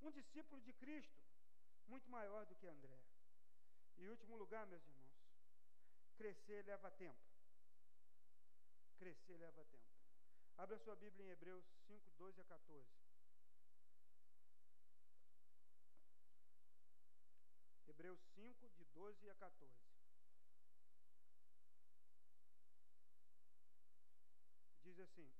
Um 0.00 0.10
discípulo 0.10 0.60
de 0.62 0.72
Cristo, 0.72 1.20
muito 1.86 2.10
maior 2.10 2.44
do 2.46 2.56
que 2.56 2.66
André. 2.66 2.98
E 3.98 4.08
último 4.08 4.36
lugar, 4.36 4.66
meus 4.66 4.84
irmãos, 4.84 5.16
crescer 6.16 6.64
leva 6.64 6.90
tempo. 6.90 7.24
Crescer 8.98 9.36
leva 9.38 9.64
tempo. 9.64 9.94
Abra 10.56 10.76
sua 10.78 10.96
Bíblia 10.96 11.26
em 11.26 11.30
Hebreus 11.30 11.64
5, 11.86 12.10
12 12.18 12.40
a 12.40 12.44
14. 12.44 12.88
Hebreus 17.86 18.20
5, 18.34 18.68
de 18.70 18.84
12 18.86 19.30
a 19.30 19.34
14. 19.36 19.87
Diz 24.98 25.08
assim: 25.10 25.30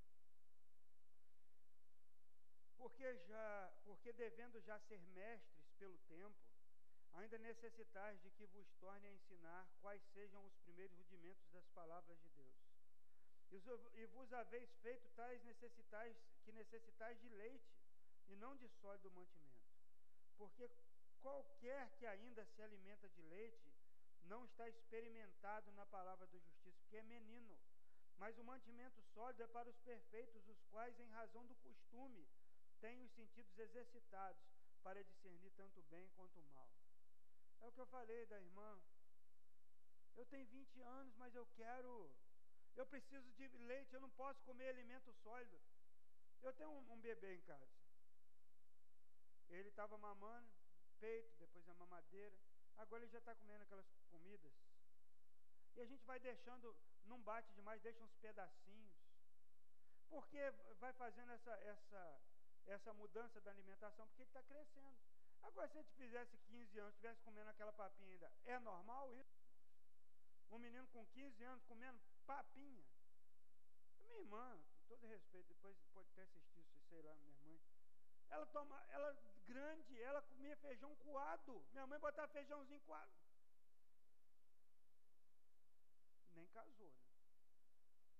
Porque 2.77 3.17
já, 3.27 3.73
porque 3.85 4.13
devendo 4.13 4.61
já 4.61 4.79
ser 4.79 5.01
mestres 5.01 5.69
pelo 5.79 5.99
tempo, 6.07 6.39
ainda 7.15 7.39
necessitais 7.39 8.23
de 8.23 8.31
que 8.31 8.47
vos 8.47 8.71
torne 8.75 9.09
a 9.09 9.13
ensinar 9.13 9.69
quais 9.81 10.01
sejam 10.13 10.45
os 10.47 10.55
primeiros 10.59 10.97
rudimentos 10.97 11.51
das 11.51 11.67
palavras 11.71 12.21
de 12.21 12.29
Deus 12.29 12.69
e 13.51 14.07
vos 14.07 14.33
haveis 14.33 14.71
feito 14.83 15.09
tais 15.17 15.43
necessitais, 15.43 16.17
que 16.45 16.53
necessitais 16.53 17.19
de 17.21 17.29
leite, 17.31 17.75
e 18.29 18.37
não 18.37 18.55
de 18.57 18.69
sólido 18.69 19.11
mantimento. 19.11 19.73
Porque 20.37 20.71
qualquer 21.21 21.91
que 21.97 22.07
ainda 22.07 22.45
se 22.45 22.63
alimenta 22.63 23.09
de 23.09 23.23
leite, 23.23 23.75
não 24.25 24.45
está 24.45 24.69
experimentado 24.69 25.73
na 25.73 25.87
palavra 25.87 26.27
da 26.27 26.39
justiça, 26.39 26.79
porque 26.81 26.99
é 26.99 27.03
menino. 27.03 27.59
Mas 28.19 28.37
o 28.37 28.45
mantimento 28.45 29.01
sólido 29.15 29.43
é 29.43 29.47
para 29.47 29.71
os 29.71 29.79
perfeitos, 29.79 30.47
os 30.49 30.63
quais, 30.65 30.99
em 30.99 31.09
razão 31.11 31.47
do 31.47 31.55
costume, 31.57 32.29
têm 32.81 33.03
os 33.03 33.13
sentidos 33.13 33.57
exercitados 33.59 34.43
para 34.83 35.03
discernir 35.05 35.51
tanto 35.53 35.81
o 35.81 35.85
bem 35.85 36.09
quanto 36.17 36.39
o 36.41 36.45
mal. 36.45 36.71
É 37.61 37.67
o 37.67 37.73
que 37.73 37.81
eu 37.81 37.87
falei 37.87 38.27
da 38.27 38.41
irmã. 38.41 38.81
Eu 40.17 40.27
tenho 40.27 40.47
20 40.47 40.81
anos, 40.81 41.15
mas 41.17 41.35
eu 41.35 41.47
quero 41.55 42.13
eu 42.79 42.87
preciso 42.87 43.29
de 43.33 43.49
leite, 43.59 43.93
eu 43.93 44.01
não 44.01 44.11
posso 44.11 44.41
comer 44.45 44.69
alimento 44.69 45.13
sólido. 45.15 45.61
Eu 46.41 46.53
tenho 46.53 46.71
um, 46.71 46.93
um 46.93 47.01
bebê 47.01 47.35
em 47.35 47.41
casa. 47.43 47.77
Ele 49.49 49.69
estava 49.69 49.99
mamando, 49.99 50.49
peito, 51.01 51.35
depois 51.39 51.69
a 51.69 51.75
mamadeira. 51.75 52.39
Agora 52.77 53.03
ele 53.03 53.11
já 53.11 53.19
está 53.19 53.35
comendo 53.35 53.65
aquelas 53.65 53.91
comidas. 54.11 54.53
E 55.79 55.81
a 55.81 55.87
gente 55.87 56.05
vai 56.05 56.19
deixando, 56.19 56.75
não 57.05 57.21
bate 57.23 57.53
demais, 57.55 57.81
deixa 57.81 58.03
uns 58.03 58.13
pedacinhos. 58.17 58.91
Porque 60.11 60.51
vai 60.81 60.93
fazendo 60.95 61.31
essa, 61.31 61.53
essa, 61.53 62.21
essa 62.67 62.93
mudança 62.95 63.41
da 63.41 63.53
alimentação, 63.53 64.05
porque 64.09 64.23
ele 64.23 64.29
está 64.29 64.43
crescendo. 64.43 64.99
Agora, 65.41 65.69
se 65.69 65.79
a 65.79 65.83
gente 65.83 65.95
fizesse 65.95 66.37
15 66.37 66.81
anos, 66.81 66.95
estivesse 66.95 67.23
comendo 67.23 67.49
aquela 67.51 67.73
papinha 67.73 68.11
ainda, 68.11 68.33
é 68.45 68.59
normal 68.59 69.15
isso? 69.15 69.39
Um 70.51 70.59
menino 70.59 70.89
com 70.89 71.07
15 71.07 71.45
anos 71.45 71.63
comendo 71.63 72.01
papinha. 72.27 72.85
Minha 74.01 74.19
irmã, 74.19 74.61
com 74.73 74.83
todo 74.89 75.07
respeito, 75.07 75.47
depois 75.47 75.77
pode 75.93 76.09
até 76.09 76.23
assistir 76.23 76.59
isso, 76.59 76.83
sei 76.89 77.03
lá, 77.03 77.15
minha 77.15 77.35
mãe. 77.35 77.61
Ela 78.31 78.47
toma, 78.47 78.85
ela 78.89 79.17
grande, 79.47 80.03
ela 80.03 80.23
comia 80.23 80.57
feijão 80.57 80.93
coado. 80.97 81.65
Minha 81.71 81.87
mãe 81.87 82.01
botava 82.01 82.27
feijãozinho 82.33 82.81
coado. 82.81 83.28
Nem 86.39 86.47
casou, 86.47 86.93
né? 86.93 87.03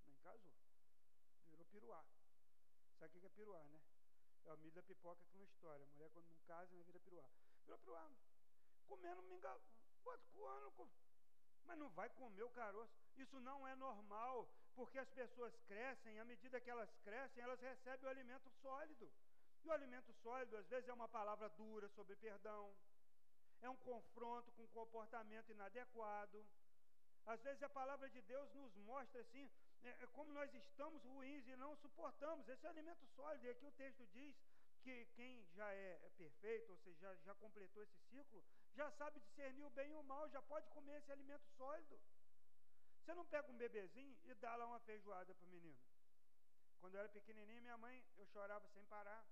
Nem 0.05 0.17
casou. 0.17 0.53
Virou 1.47 1.67
piruá. 1.67 2.05
Sabe 2.99 3.17
o 3.17 3.21
que 3.21 3.27
é 3.27 3.29
piruá, 3.29 3.63
né? 3.69 3.81
É 4.45 4.53
o 4.53 4.59
milho 4.59 4.75
da 4.75 4.83
pipoca 4.83 5.23
que 5.31 5.37
não 5.37 5.45
história. 5.45 5.85
A 5.85 5.89
mulher 5.89 6.11
quando 6.11 6.27
não 6.27 6.39
casa, 6.41 6.75
não 6.75 6.83
vira 6.83 6.99
piruá. 6.99 7.25
Virou 7.63 7.79
piruá. 7.79 8.11
Comendo 8.89 9.23
mingau, 9.23 9.61
bota 10.03 10.27
coando, 10.33 10.91
mas 11.65 11.79
não 11.79 11.91
vai 11.91 12.09
comer 12.11 12.43
o 12.43 12.51
caroço. 12.51 12.93
Isso 13.17 13.39
não 13.41 13.69
é 13.69 13.77
normal, 13.77 14.49
porque 14.75 14.99
as 14.99 15.09
pessoas 15.11 15.55
crescem, 15.69 16.19
à 16.19 16.25
medida 16.25 16.61
que 16.61 16.71
elas 16.71 16.91
crescem, 17.05 17.43
elas 17.43 17.61
recebem 17.61 18.05
o 18.05 18.11
alimento 18.11 18.51
sólido. 18.63 19.13
E 19.63 19.69
o 19.69 19.73
alimento 19.73 20.13
sólido, 20.15 20.57
às 20.57 20.67
vezes, 20.67 20.89
é 20.89 20.93
uma 20.93 21.09
palavra 21.09 21.49
dura 21.51 21.89
sobre 21.91 22.17
perdão, 22.17 22.75
é 23.61 23.69
um 23.69 23.77
confronto 23.77 24.51
com 24.53 24.63
um 24.63 24.69
comportamento 24.69 25.53
inadequado. 25.53 26.45
Às 27.27 27.43
vezes, 27.43 27.63
a 27.63 27.69
palavra 27.69 28.09
de 28.09 28.23
Deus 28.23 28.53
nos 28.55 28.75
mostra, 28.77 29.21
assim, 29.21 29.51
é, 29.83 29.91
é 30.03 30.07
como 30.09 30.33
nós 30.33 30.53
estamos 30.55 31.05
ruins 31.05 31.47
e 31.47 31.57
não 31.57 31.77
suportamos. 31.77 32.49
Esse 32.49 32.67
é 32.67 32.71
alimento 32.71 33.07
sólido. 33.09 33.45
E 33.47 33.51
aqui 33.51 33.67
o 33.67 33.73
texto 33.73 34.07
diz 34.07 34.37
que 34.83 35.07
quem 35.15 35.45
já 35.55 35.71
é, 35.73 36.01
é 36.05 36.11
perfeito, 36.17 36.71
ou 36.71 36.79
seja, 36.79 36.99
já, 37.01 37.15
já 37.17 37.35
completou 37.35 37.83
esse 37.83 37.99
ciclo, 38.09 38.43
já 38.75 38.91
sabe 38.93 39.21
discernir 39.21 39.65
o 39.65 39.71
bem 39.71 39.91
e 39.91 39.95
o 39.95 40.03
mal, 40.03 40.29
já 40.29 40.41
pode 40.43 40.69
comer 40.69 40.99
esse 40.99 41.13
alimento 41.13 41.47
sólido. 41.57 41.99
Você 43.01 43.15
não 43.15 43.25
pega 43.25 43.51
um 43.51 43.57
bebezinho 43.57 44.17
e 44.25 44.35
dá 44.35 44.55
lá 44.57 44.67
uma 44.67 44.81
feijoada 44.81 45.35
para 45.35 45.47
o 45.47 45.49
menino. 45.49 45.79
Quando 46.81 46.95
eu 46.95 47.01
era 47.01 47.09
pequenininho, 47.09 47.63
minha 47.63 47.77
mãe, 47.77 48.05
eu 48.17 48.27
chorava 48.27 48.69
sem 48.69 48.85
parar, 48.85 49.27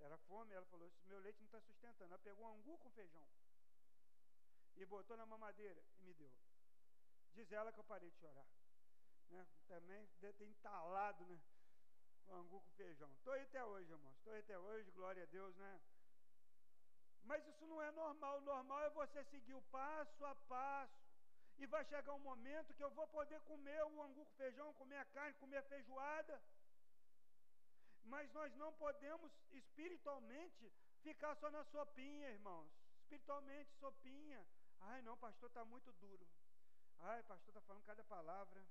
era 0.00 0.16
fome, 0.18 0.54
ela 0.54 0.66
falou, 0.66 0.90
meu 1.06 1.18
leite 1.20 1.38
não 1.40 1.46
está 1.46 1.60
sustentando. 1.60 2.12
Ela 2.12 2.18
pegou 2.18 2.46
um 2.46 2.58
angu 2.58 2.78
com 2.78 2.90
feijão 2.90 3.26
e 4.76 4.84
botou 4.84 5.16
na 5.16 5.26
mamadeira 5.26 5.82
e 5.98 6.02
me 6.02 6.14
deu. 6.14 6.30
Diz 7.34 7.50
ela 7.52 7.72
que 7.72 7.80
eu 7.80 7.84
parei 7.84 8.10
de 8.10 8.18
chorar. 8.18 8.46
Né? 9.30 9.46
Também 9.66 10.06
ter 10.20 10.40
entalado, 10.42 11.24
né? 11.26 11.40
O 12.26 12.34
angu 12.34 12.60
com 12.60 12.70
feijão. 12.72 13.10
Estou 13.14 13.32
aí 13.32 13.42
até 13.42 13.64
hoje, 13.64 13.90
irmãos. 13.90 14.16
Estou 14.16 14.32
aí 14.32 14.40
até 14.40 14.58
hoje, 14.58 14.90
glória 14.92 15.22
a 15.22 15.26
Deus, 15.26 15.56
né? 15.56 15.80
Mas 17.24 17.46
isso 17.46 17.66
não 17.66 17.82
é 17.82 17.90
normal. 17.90 18.38
O 18.38 18.42
normal 18.42 18.84
é 18.84 18.90
você 18.90 19.24
seguir 19.24 19.54
o 19.54 19.62
passo 19.62 20.24
a 20.24 20.34
passo. 20.34 21.02
E 21.58 21.66
vai 21.66 21.84
chegar 21.84 22.12
um 22.12 22.18
momento 22.18 22.74
que 22.74 22.82
eu 22.82 22.90
vou 22.90 23.06
poder 23.08 23.40
comer 23.42 23.82
o 23.84 24.02
angu 24.02 24.24
com 24.24 24.36
feijão, 24.36 24.72
comer 24.74 24.98
a 24.98 25.04
carne, 25.04 25.34
comer 25.38 25.58
a 25.58 25.62
feijoada. 25.62 26.42
Mas 28.04 28.32
nós 28.32 28.54
não 28.56 28.72
podemos 28.74 29.32
espiritualmente 29.52 30.72
ficar 31.02 31.34
só 31.36 31.50
na 31.50 31.64
sopinha, 31.64 32.30
irmãos. 32.30 32.70
Espiritualmente, 33.02 33.72
sopinha. 33.74 34.44
Ai, 34.80 35.02
não, 35.02 35.16
pastor, 35.16 35.48
está 35.48 35.64
muito 35.64 35.92
duro. 35.92 36.26
Ai, 37.02 37.22
pastor, 37.24 37.48
está 37.48 37.60
falando 37.62 37.84
cada 37.84 38.04
palavra. 38.04 38.64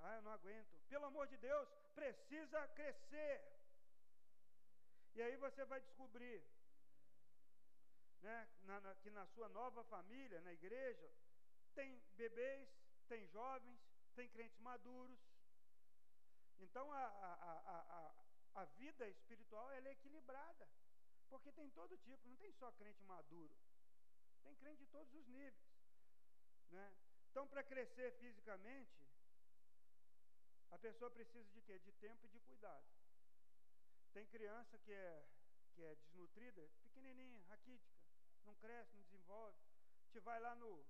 Ai, 0.00 0.18
eu 0.18 0.22
não 0.22 0.32
aguento. 0.32 0.78
Pelo 0.88 1.06
amor 1.06 1.26
de 1.26 1.36
Deus, 1.38 1.68
precisa 1.94 2.68
crescer. 2.68 3.42
E 5.14 5.22
aí 5.22 5.36
você 5.36 5.64
vai 5.64 5.80
descobrir 5.80 6.42
né, 8.20 8.48
na, 8.62 8.80
na, 8.80 8.94
que 8.96 9.10
na 9.10 9.26
sua 9.26 9.48
nova 9.48 9.82
família, 9.84 10.40
na 10.42 10.52
igreja, 10.52 11.10
tem 11.74 11.98
bebês, 12.16 12.68
tem 13.08 13.26
jovens, 13.28 13.80
tem 14.14 14.28
crentes 14.28 14.58
maduros. 14.60 15.18
Então 16.58 16.92
a, 16.92 17.04
a, 17.06 17.32
a, 18.54 18.62
a, 18.62 18.64
vida 18.76 19.08
espiritual 19.08 19.70
é 19.72 19.90
equilibrada. 19.90 20.68
Porque 21.28 21.50
tem 21.52 21.70
todo 21.70 21.96
tipo, 21.96 22.28
não 22.28 22.36
tem 22.36 22.52
só 22.52 22.70
crente 22.72 23.02
maduro. 23.04 23.54
Tem 24.42 24.54
crente 24.56 24.84
de 24.84 24.86
todos 24.86 25.14
os 25.14 25.26
níveis. 25.26 25.72
Né? 26.70 26.92
Então, 27.32 27.48
para 27.48 27.62
crescer 27.62 28.12
fisicamente, 28.20 29.08
a 30.70 30.76
pessoa 30.76 31.10
precisa 31.10 31.48
de 31.48 31.62
quê? 31.62 31.78
De 31.78 31.90
tempo 31.92 32.26
e 32.26 32.28
de 32.28 32.38
cuidado. 32.40 32.84
Tem 34.12 34.26
criança 34.26 34.76
que 34.76 34.92
é, 34.92 35.26
que 35.72 35.82
é 35.82 35.94
desnutrida, 35.94 36.68
pequenininha, 36.82 37.42
raquítica, 37.48 37.96
não 38.44 38.54
cresce, 38.56 38.94
não 38.94 39.02
desenvolve. 39.04 39.56
A 39.96 40.04
gente 40.04 40.20
vai 40.20 40.38
lá 40.40 40.54
no, 40.56 40.84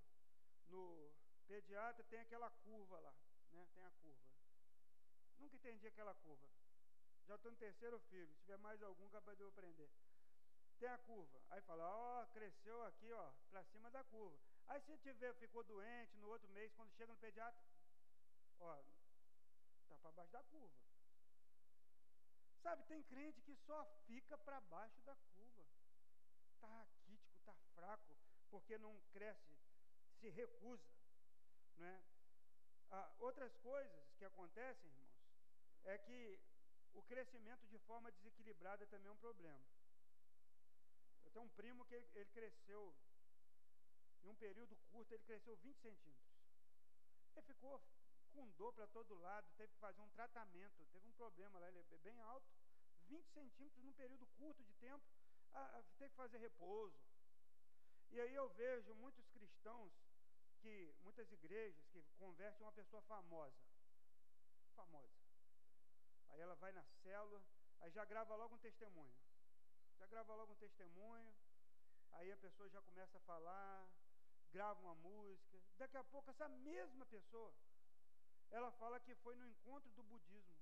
no 0.67 1.13
pediatra, 1.47 2.03
tem 2.03 2.19
aquela 2.19 2.49
curva 2.49 2.99
lá, 2.99 3.15
né? 3.53 3.65
Tem 3.73 3.85
a 3.85 3.91
curva. 3.91 4.27
Nunca 5.39 5.55
entendi 5.55 5.87
aquela 5.87 6.13
curva. 6.13 6.49
Já 7.25 7.35
estou 7.35 7.51
no 7.51 7.57
terceiro 7.57 7.97
filho, 8.09 8.33
se 8.33 8.41
tiver 8.41 8.57
mais 8.57 8.83
algum, 8.83 9.07
capaz 9.11 9.37
de 9.37 9.43
eu 9.45 9.47
aprender. 9.47 9.89
Tem 10.77 10.89
a 10.89 10.97
curva. 10.97 11.41
Aí 11.51 11.61
fala, 11.61 11.87
ó, 11.87 12.25
cresceu 12.33 12.83
aqui, 12.83 13.09
ó, 13.13 13.31
para 13.49 13.63
cima 13.63 13.89
da 13.91 14.03
curva. 14.03 14.52
Aí 14.67 14.81
se 14.81 14.97
tiver, 14.97 15.33
ficou 15.35 15.63
doente 15.63 16.17
no 16.17 16.29
outro 16.29 16.49
mês, 16.49 16.71
quando 16.73 16.91
chega 16.93 17.11
no 17.11 17.19
pediatra, 17.19 17.63
ó, 18.59 18.75
tá 19.89 19.97
para 19.97 20.11
baixo 20.11 20.31
da 20.31 20.43
curva. 20.43 20.75
Sabe, 22.61 22.83
tem 22.83 23.03
crente 23.03 23.41
que 23.41 23.55
só 23.55 23.85
fica 24.07 24.37
para 24.37 24.61
baixo 24.61 25.01
da 25.01 25.15
curva. 25.15 25.65
Tá 26.61 26.67
raquítico, 26.67 27.37
tá 27.43 27.53
fraco, 27.75 28.15
porque 28.49 28.77
não 28.77 28.97
cresce, 29.11 29.57
se 30.19 30.29
recusa, 30.29 30.89
né? 31.75 32.03
Ah, 32.89 33.11
outras 33.19 33.53
coisas 33.57 34.13
que 34.17 34.23
acontecem, 34.23 34.89
irmãos, 34.89 35.11
é 35.83 35.97
que 35.97 36.39
o 36.93 37.01
crescimento 37.03 37.67
de 37.67 37.77
forma 37.79 38.11
desequilibrada 38.11 38.85
também 38.87 39.09
é 39.09 39.11
um 39.11 39.17
problema. 39.17 39.65
Eu 41.25 41.31
tenho 41.31 41.45
um 41.45 41.49
primo 41.49 41.85
que 41.85 41.95
ele 41.95 42.25
cresceu 42.27 42.95
em 44.23 44.29
um 44.29 44.35
período 44.35 44.75
curto, 44.91 45.13
ele 45.13 45.23
cresceu 45.23 45.55
20 45.57 45.77
centímetros. 45.77 46.33
Ele 47.35 47.45
ficou 47.45 47.81
com 48.31 48.49
dor 48.51 48.73
para 48.73 48.87
todo 48.87 49.15
lado, 49.15 49.47
teve 49.57 49.71
que 49.73 49.79
fazer 49.79 50.01
um 50.01 50.09
tratamento, 50.09 50.85
teve 50.91 51.07
um 51.07 51.13
problema 51.13 51.59
lá, 51.59 51.67
ele 51.67 51.79
é 51.79 51.97
bem 51.97 52.19
alto, 52.21 52.47
20 53.07 53.27
centímetros 53.29 53.83
num 53.83 53.93
período 53.93 54.25
curto 54.37 54.63
de 54.63 54.73
tempo, 54.75 55.03
ah, 55.53 55.83
teve 55.97 56.09
que 56.09 56.15
fazer 56.15 56.37
repouso. 56.37 56.97
E 58.09 58.19
aí 58.19 58.33
eu 58.33 58.47
vejo 58.49 58.93
muitos 58.95 59.27
cristãos, 59.29 59.91
que 60.61 60.95
muitas 61.01 61.31
igrejas 61.31 61.85
que 61.91 62.01
convertem 62.17 62.65
uma 62.65 62.71
pessoa 62.71 63.01
famosa. 63.03 63.61
Famosa. 64.75 65.13
Aí 66.29 66.39
ela 66.39 66.55
vai 66.55 66.71
na 66.71 66.83
célula, 67.03 67.43
aí 67.81 67.91
já 67.91 68.05
grava 68.05 68.35
logo 68.35 68.55
um 68.55 68.59
testemunho. 68.59 69.13
Já 69.99 70.07
grava 70.07 70.35
logo 70.35 70.53
um 70.53 70.55
testemunho, 70.55 71.35
aí 72.11 72.31
a 72.31 72.37
pessoa 72.37 72.69
já 72.69 72.81
começa 72.81 73.17
a 73.17 73.21
falar, 73.21 73.87
grava 74.53 74.79
uma 74.79 74.95
música. 74.95 75.59
Daqui 75.77 75.97
a 75.97 76.03
pouco, 76.03 76.29
essa 76.29 76.47
mesma 76.47 77.05
pessoa, 77.07 77.51
ela 78.51 78.71
fala 78.73 78.99
que 78.99 79.15
foi 79.15 79.35
no 79.35 79.47
encontro 79.47 79.89
do 79.91 80.03
budismo. 80.03 80.61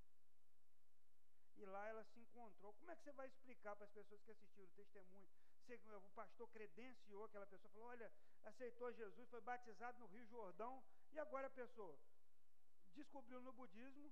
E 1.58 1.66
lá 1.66 1.88
ela 1.90 2.04
se 2.06 2.20
encontrou. 2.20 2.74
Como 2.74 2.90
é 2.90 2.96
que 2.96 3.04
você 3.04 3.12
vai 3.12 3.28
explicar 3.28 3.76
para 3.76 3.86
as 3.86 3.92
pessoas 3.92 4.22
que 4.24 4.32
assistiram 4.32 4.68
o 4.68 4.72
testemunho? 4.72 5.30
Você, 5.60 5.76
o 5.94 6.10
pastor 6.16 6.48
credenciou 6.50 7.26
aquela 7.26 7.46
pessoa, 7.46 7.72
falou: 7.72 7.90
Olha, 7.90 8.12
aceitou 8.46 8.92
Jesus, 8.94 9.30
foi 9.30 9.42
batizado 9.42 10.00
no 10.00 10.08
Rio 10.08 10.26
Jordão, 10.26 10.84
e 11.12 11.20
agora 11.20 11.48
a 11.48 11.52
pessoa 11.52 12.00
descobriu 12.94 13.42
no 13.42 13.54
budismo 13.54 14.12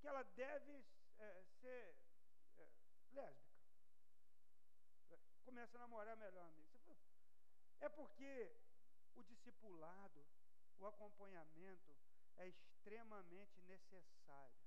que 0.00 0.06
ela 0.06 0.22
deve 0.22 0.84
é, 1.18 1.44
ser 1.60 1.96
é, 2.58 2.68
lésbica. 3.12 3.52
Começa 5.44 5.78
a 5.78 5.80
namorar 5.80 6.16
melhor, 6.16 6.46
amigo. 6.46 6.72
É 7.80 7.88
porque 7.88 8.52
o 9.16 9.24
discipulado, 9.24 10.24
o 10.78 10.86
acompanhamento 10.86 11.94
é 12.36 12.48
extremamente 12.48 13.60
necessário. 13.62 14.62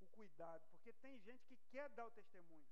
O 0.00 0.06
cuidado, 0.06 0.64
porque 0.72 0.92
tem 0.94 1.18
gente 1.20 1.44
que 1.46 1.56
quer 1.70 1.88
dar 1.90 2.06
o 2.06 2.10
testemunho. 2.10 2.66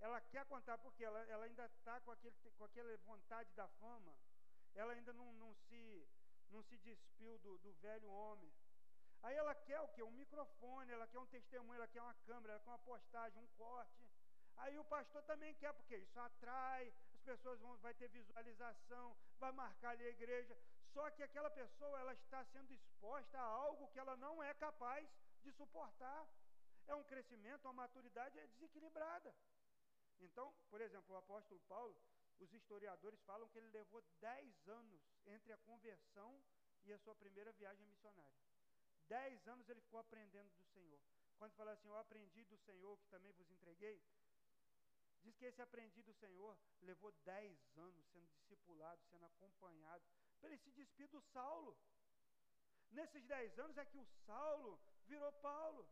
Ela 0.00 0.20
quer 0.20 0.44
contar 0.46 0.78
porque 0.78 1.04
ela, 1.04 1.20
ela 1.24 1.44
ainda 1.44 1.66
está 1.66 2.00
com, 2.00 2.10
aquele, 2.10 2.34
com 2.56 2.64
aquela 2.64 2.96
vontade 2.98 3.50
da 3.54 3.66
fama. 3.80 4.16
Ela 4.74 4.92
ainda 4.92 5.12
não, 5.12 5.32
não, 5.34 5.54
se, 5.54 6.08
não 6.50 6.62
se 6.62 6.76
despiu 6.78 7.38
do, 7.38 7.58
do 7.58 7.72
velho 7.74 8.10
homem. 8.10 8.52
Aí 9.22 9.36
ela 9.36 9.54
quer 9.54 9.80
o 9.80 9.88
quê? 9.88 10.02
Um 10.02 10.10
microfone, 10.10 10.92
ela 10.92 11.06
quer 11.06 11.18
um 11.18 11.26
testemunho, 11.26 11.76
ela 11.76 11.88
quer 11.88 12.02
uma 12.02 12.14
câmera, 12.26 12.52
ela 12.52 12.62
quer 12.62 12.70
uma 12.70 12.78
postagem, 12.78 13.42
um 13.42 13.46
corte. 13.56 14.06
Aí 14.58 14.78
o 14.78 14.84
pastor 14.84 15.22
também 15.22 15.54
quer, 15.54 15.72
porque 15.72 15.96
isso 15.96 16.18
atrai, 16.20 16.92
pessoas 17.30 17.60
vão 17.60 17.76
vai 17.86 17.92
ter 17.94 18.08
visualização, 18.08 19.16
vai 19.42 19.52
marcar 19.52 19.90
ali 19.90 20.04
a 20.06 20.14
igreja. 20.18 20.56
Só 20.94 21.10
que 21.10 21.22
aquela 21.22 21.50
pessoa 21.50 22.00
ela 22.00 22.14
está 22.14 22.44
sendo 22.52 22.72
exposta 22.72 23.38
a 23.38 23.50
algo 23.64 23.88
que 23.88 23.98
ela 23.98 24.16
não 24.16 24.42
é 24.42 24.54
capaz 24.54 25.04
de 25.42 25.52
suportar. 25.52 26.26
É 26.86 26.94
um 26.94 27.04
crescimento, 27.04 27.64
uma 27.64 27.80
maturidade 27.84 28.40
desequilibrada. 28.54 29.34
Então, 30.20 30.54
por 30.70 30.80
exemplo, 30.80 31.14
o 31.14 31.18
apóstolo 31.18 31.60
Paulo, 31.68 31.96
os 32.38 32.52
historiadores 32.52 33.20
falam 33.22 33.48
que 33.48 33.58
ele 33.58 33.70
levou 33.70 34.02
10 34.20 34.68
anos 34.68 35.02
entre 35.26 35.52
a 35.52 35.58
conversão 35.58 36.30
e 36.84 36.92
a 36.92 36.98
sua 36.98 37.14
primeira 37.14 37.52
viagem 37.52 37.84
missionária. 37.86 38.40
10 39.08 39.48
anos 39.48 39.68
ele 39.68 39.80
ficou 39.80 40.00
aprendendo 40.00 40.50
do 40.50 40.64
Senhor. 40.72 41.00
Quando 41.38 41.54
fala 41.54 41.72
assim, 41.72 41.88
eu 41.88 41.96
aprendi 41.96 42.44
do 42.44 42.56
Senhor 42.58 42.96
que 42.98 43.08
também 43.08 43.32
vos 43.32 43.50
entreguei, 43.50 44.00
Diz 45.26 45.36
que 45.36 45.46
esse 45.46 45.60
aprendido 45.60 46.04
do 46.04 46.14
Senhor 46.14 46.56
levou 46.82 47.10
dez 47.24 47.58
anos 47.76 48.06
sendo 48.12 48.28
discipulado, 48.28 49.02
sendo 49.10 49.24
acompanhado, 49.24 50.04
para 50.38 50.50
ele 50.50 50.58
se 50.58 50.70
despir 50.70 51.08
do 51.08 51.20
Saulo. 51.20 51.76
Nesses 52.92 53.24
dez 53.24 53.58
anos 53.58 53.76
é 53.76 53.84
que 53.84 53.98
o 53.98 54.04
Saulo 54.24 54.78
virou 55.04 55.32
Paulo. 55.32 55.84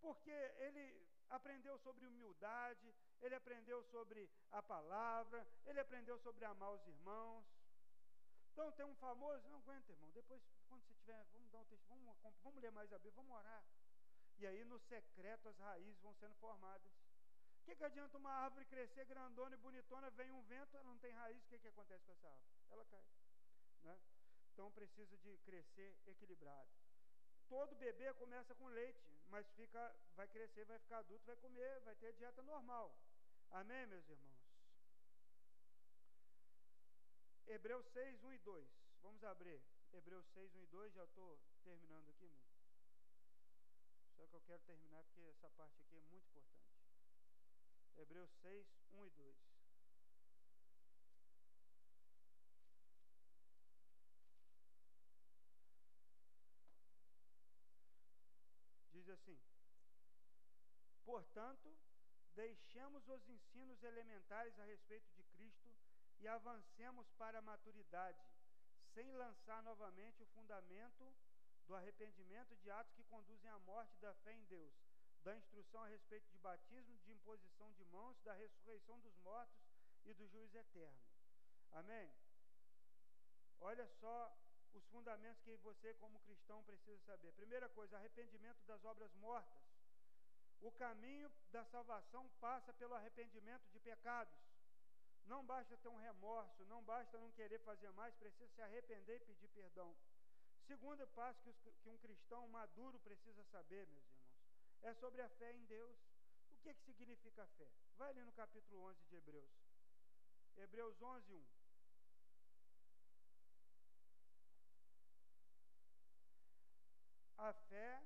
Porque 0.00 0.30
ele 0.30 1.06
aprendeu 1.28 1.76
sobre 1.80 2.06
humildade, 2.06 2.94
ele 3.20 3.34
aprendeu 3.34 3.82
sobre 3.82 4.26
a 4.50 4.62
palavra, 4.62 5.46
ele 5.66 5.78
aprendeu 5.78 6.18
sobre 6.18 6.46
amar 6.46 6.72
os 6.72 6.86
irmãos. 6.86 7.44
Então 8.52 8.72
tem 8.72 8.86
um 8.86 8.96
famoso, 8.96 9.46
não 9.50 9.58
aguenta, 9.58 9.92
irmão. 9.92 10.10
Depois, 10.12 10.42
quando 10.66 10.82
você 10.82 10.94
tiver, 10.94 11.22
vamos 11.34 11.50
dar 11.50 11.58
um 11.58 11.66
texto, 11.66 11.86
vamos, 11.88 12.16
vamos 12.42 12.62
ler 12.62 12.72
mais 12.72 12.90
a 12.90 12.98
Bíblia, 12.98 13.22
vamos 13.22 13.36
orar. 13.36 13.62
E 14.38 14.46
aí, 14.46 14.64
no 14.64 14.78
secreto, 14.78 15.46
as 15.50 15.58
raízes 15.58 16.00
vão 16.00 16.14
sendo 16.14 16.34
formadas. 16.36 16.90
O 17.62 17.64
que, 17.64 17.76
que 17.76 17.84
adianta 17.84 18.18
uma 18.18 18.32
árvore 18.32 18.64
crescer 18.66 19.04
grandona 19.04 19.54
e 19.54 19.58
bonitona, 19.58 20.10
vem 20.10 20.32
um 20.32 20.42
vento, 20.42 20.76
ela 20.76 20.84
não 20.84 20.98
tem 20.98 21.12
raiz, 21.12 21.40
o 21.44 21.48
que, 21.48 21.60
que 21.60 21.68
acontece 21.68 22.04
com 22.04 22.12
essa 22.12 22.26
árvore? 22.26 22.52
Ela 22.70 22.84
cai. 22.86 23.04
Né? 23.84 24.00
Então 24.52 24.70
precisa 24.72 25.16
de 25.18 25.38
crescer 25.38 25.96
equilibrado. 26.06 26.68
todo 27.48 27.76
bebê 27.76 28.12
começa 28.14 28.52
com 28.56 28.66
leite, 28.66 29.00
mas 29.28 29.46
fica, 29.52 29.94
vai 30.16 30.26
crescer, 30.26 30.64
vai 30.64 30.78
ficar 30.80 30.98
adulto, 30.98 31.24
vai 31.24 31.36
comer, 31.36 31.80
vai 31.80 31.94
ter 31.94 32.12
dieta 32.14 32.42
normal. 32.42 32.92
Amém, 33.50 33.86
meus 33.86 34.08
irmãos? 34.08 34.42
Hebreus 37.46 37.86
6, 37.92 38.24
1 38.24 38.32
e 38.32 38.38
2. 38.38 38.68
Vamos 39.02 39.22
abrir. 39.24 39.62
Hebreus 39.92 40.26
6, 40.32 40.54
1 40.54 40.62
e 40.62 40.66
2. 40.66 40.94
Já 40.94 41.04
estou 41.04 41.38
terminando 41.62 42.08
aqui, 42.08 42.28
meu. 42.28 42.42
Só 44.16 44.26
que 44.26 44.34
eu 44.34 44.40
quero 44.42 44.62
terminar 44.62 45.04
porque 45.04 45.20
essa 45.20 45.48
parte 45.50 45.80
aqui 45.80 45.96
é 45.96 46.00
muito 46.00 46.26
importante. 46.26 46.81
Hebreus 47.96 48.30
6, 48.40 48.66
1 48.92 49.06
e 49.06 49.10
2. 49.10 49.36
Diz 58.92 59.08
assim: 59.08 59.38
Portanto, 61.04 61.76
deixemos 62.34 63.06
os 63.08 63.28
ensinos 63.28 63.82
elementares 63.82 64.58
a 64.58 64.64
respeito 64.64 65.10
de 65.12 65.22
Cristo 65.24 65.72
e 66.18 66.28
avancemos 66.28 67.10
para 67.18 67.38
a 67.38 67.42
maturidade, 67.42 68.24
sem 68.94 69.10
lançar 69.12 69.62
novamente 69.62 70.22
o 70.22 70.26
fundamento 70.26 71.12
do 71.66 71.74
arrependimento 71.74 72.54
de 72.56 72.70
atos 72.70 72.92
que 72.94 73.04
conduzem 73.04 73.50
à 73.50 73.58
morte 73.60 73.98
da 73.98 74.14
fé 74.14 74.32
em 74.32 74.44
Deus, 74.44 74.72
da 75.22 75.34
instrução 75.34 75.82
a 75.82 75.88
respeito 75.88 76.28
de 76.30 76.38
batismo, 76.38 76.98
de 76.98 77.12
imposição 77.12 77.70
de 77.72 77.84
mãos, 77.86 78.20
da 78.22 78.34
ressurreição 78.34 78.98
dos 79.00 79.16
mortos 79.18 79.56
e 80.04 80.14
do 80.14 80.26
juízo 80.26 80.56
eterno. 80.56 80.98
Amém? 81.72 82.12
Olha 83.60 83.86
só 84.00 84.36
os 84.74 84.84
fundamentos 84.86 85.42
que 85.42 85.56
você, 85.56 85.94
como 85.94 86.18
cristão, 86.20 86.62
precisa 86.64 86.98
saber. 87.00 87.32
Primeira 87.32 87.68
coisa, 87.68 87.96
arrependimento 87.96 88.62
das 88.66 88.84
obras 88.84 89.14
mortas. 89.14 89.62
O 90.60 90.70
caminho 90.72 91.30
da 91.50 91.64
salvação 91.64 92.28
passa 92.40 92.72
pelo 92.72 92.94
arrependimento 92.94 93.68
de 93.70 93.78
pecados. 93.80 94.34
Não 95.26 95.44
basta 95.44 95.76
ter 95.76 95.88
um 95.88 95.96
remorso, 95.96 96.64
não 96.66 96.82
basta 96.82 97.18
não 97.18 97.30
querer 97.32 97.58
fazer 97.60 97.90
mais, 97.92 98.14
precisa 98.16 98.48
se 98.48 98.62
arrepender 98.62 99.16
e 99.16 99.24
pedir 99.24 99.48
perdão. 99.48 99.94
Segundo 100.66 101.06
passo 101.08 101.52
que, 101.82 101.88
um 101.88 101.98
cristão 101.98 102.46
maduro 102.48 102.98
precisa 103.00 103.42
saber, 103.44 103.86
meus 103.88 104.04
irmãos, 104.06 104.21
é 104.82 104.92
sobre 104.94 105.22
a 105.22 105.28
fé 105.28 105.52
em 105.52 105.64
Deus. 105.64 105.98
O 106.50 106.56
que, 106.56 106.74
que 106.74 106.92
significa 106.92 107.46
fé? 107.58 107.68
Vai 107.96 108.10
ali 108.10 108.22
no 108.22 108.32
capítulo 108.32 108.82
11 108.84 109.04
de 109.06 109.16
Hebreus. 109.16 109.50
Hebreus 110.56 111.00
11, 111.00 111.34
1. 111.34 111.44
A 117.38 117.52
fé, 117.52 118.02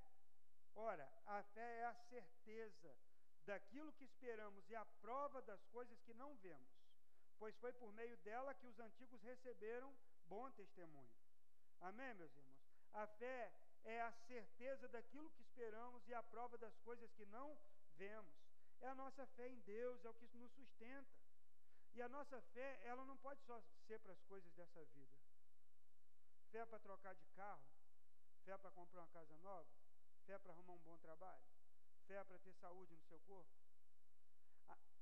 ora, 0.74 1.06
a 1.26 1.42
fé 1.42 1.80
é 1.80 1.84
a 1.84 1.94
certeza 1.94 2.96
daquilo 3.44 3.92
que 3.92 4.04
esperamos 4.04 4.68
e 4.70 4.74
a 4.74 4.84
prova 4.84 5.42
das 5.42 5.62
coisas 5.66 6.00
que 6.00 6.14
não 6.14 6.34
vemos, 6.36 6.74
pois 7.38 7.54
foi 7.58 7.72
por 7.72 7.92
meio 7.92 8.16
dela 8.18 8.54
que 8.54 8.66
os 8.66 8.78
antigos 8.80 9.22
receberam 9.22 9.94
bom 10.26 10.50
testemunho. 10.52 11.14
Amém, 11.80 12.14
meus 12.14 12.34
irmãos? 12.34 12.56
A 12.94 13.06
fé 13.06 13.52
é 13.86 14.00
a 14.02 14.12
certeza 14.12 14.88
daquilo 14.88 15.30
que 15.30 15.42
esperamos 15.42 16.06
e 16.08 16.14
a 16.14 16.22
prova 16.22 16.58
das 16.58 16.76
coisas 16.80 17.10
que 17.12 17.24
não 17.26 17.56
vemos. 17.96 18.34
É 18.80 18.88
a 18.88 18.94
nossa 18.94 19.26
fé 19.28 19.48
em 19.48 19.60
Deus, 19.60 20.04
é 20.04 20.10
o 20.10 20.14
que 20.14 20.26
nos 20.36 20.52
sustenta. 20.52 21.08
E 21.94 22.02
a 22.02 22.08
nossa 22.08 22.40
fé, 22.52 22.80
ela 22.84 23.04
não 23.04 23.16
pode 23.16 23.40
só 23.44 23.58
ser 23.86 23.98
para 24.00 24.12
as 24.12 24.22
coisas 24.24 24.52
dessa 24.54 24.84
vida. 24.86 25.16
Fé 26.50 26.66
para 26.66 26.78
trocar 26.80 27.14
de 27.14 27.26
carro, 27.28 27.64
fé 28.44 28.58
para 28.58 28.70
comprar 28.72 29.00
uma 29.00 29.08
casa 29.08 29.34
nova, 29.38 29.70
fé 30.26 30.38
para 30.38 30.52
arrumar 30.52 30.74
um 30.74 30.82
bom 30.82 30.98
trabalho, 30.98 31.42
fé 32.06 32.22
para 32.24 32.38
ter 32.40 32.52
saúde 32.54 32.94
no 32.94 33.02
seu 33.04 33.18
corpo. 33.20 33.50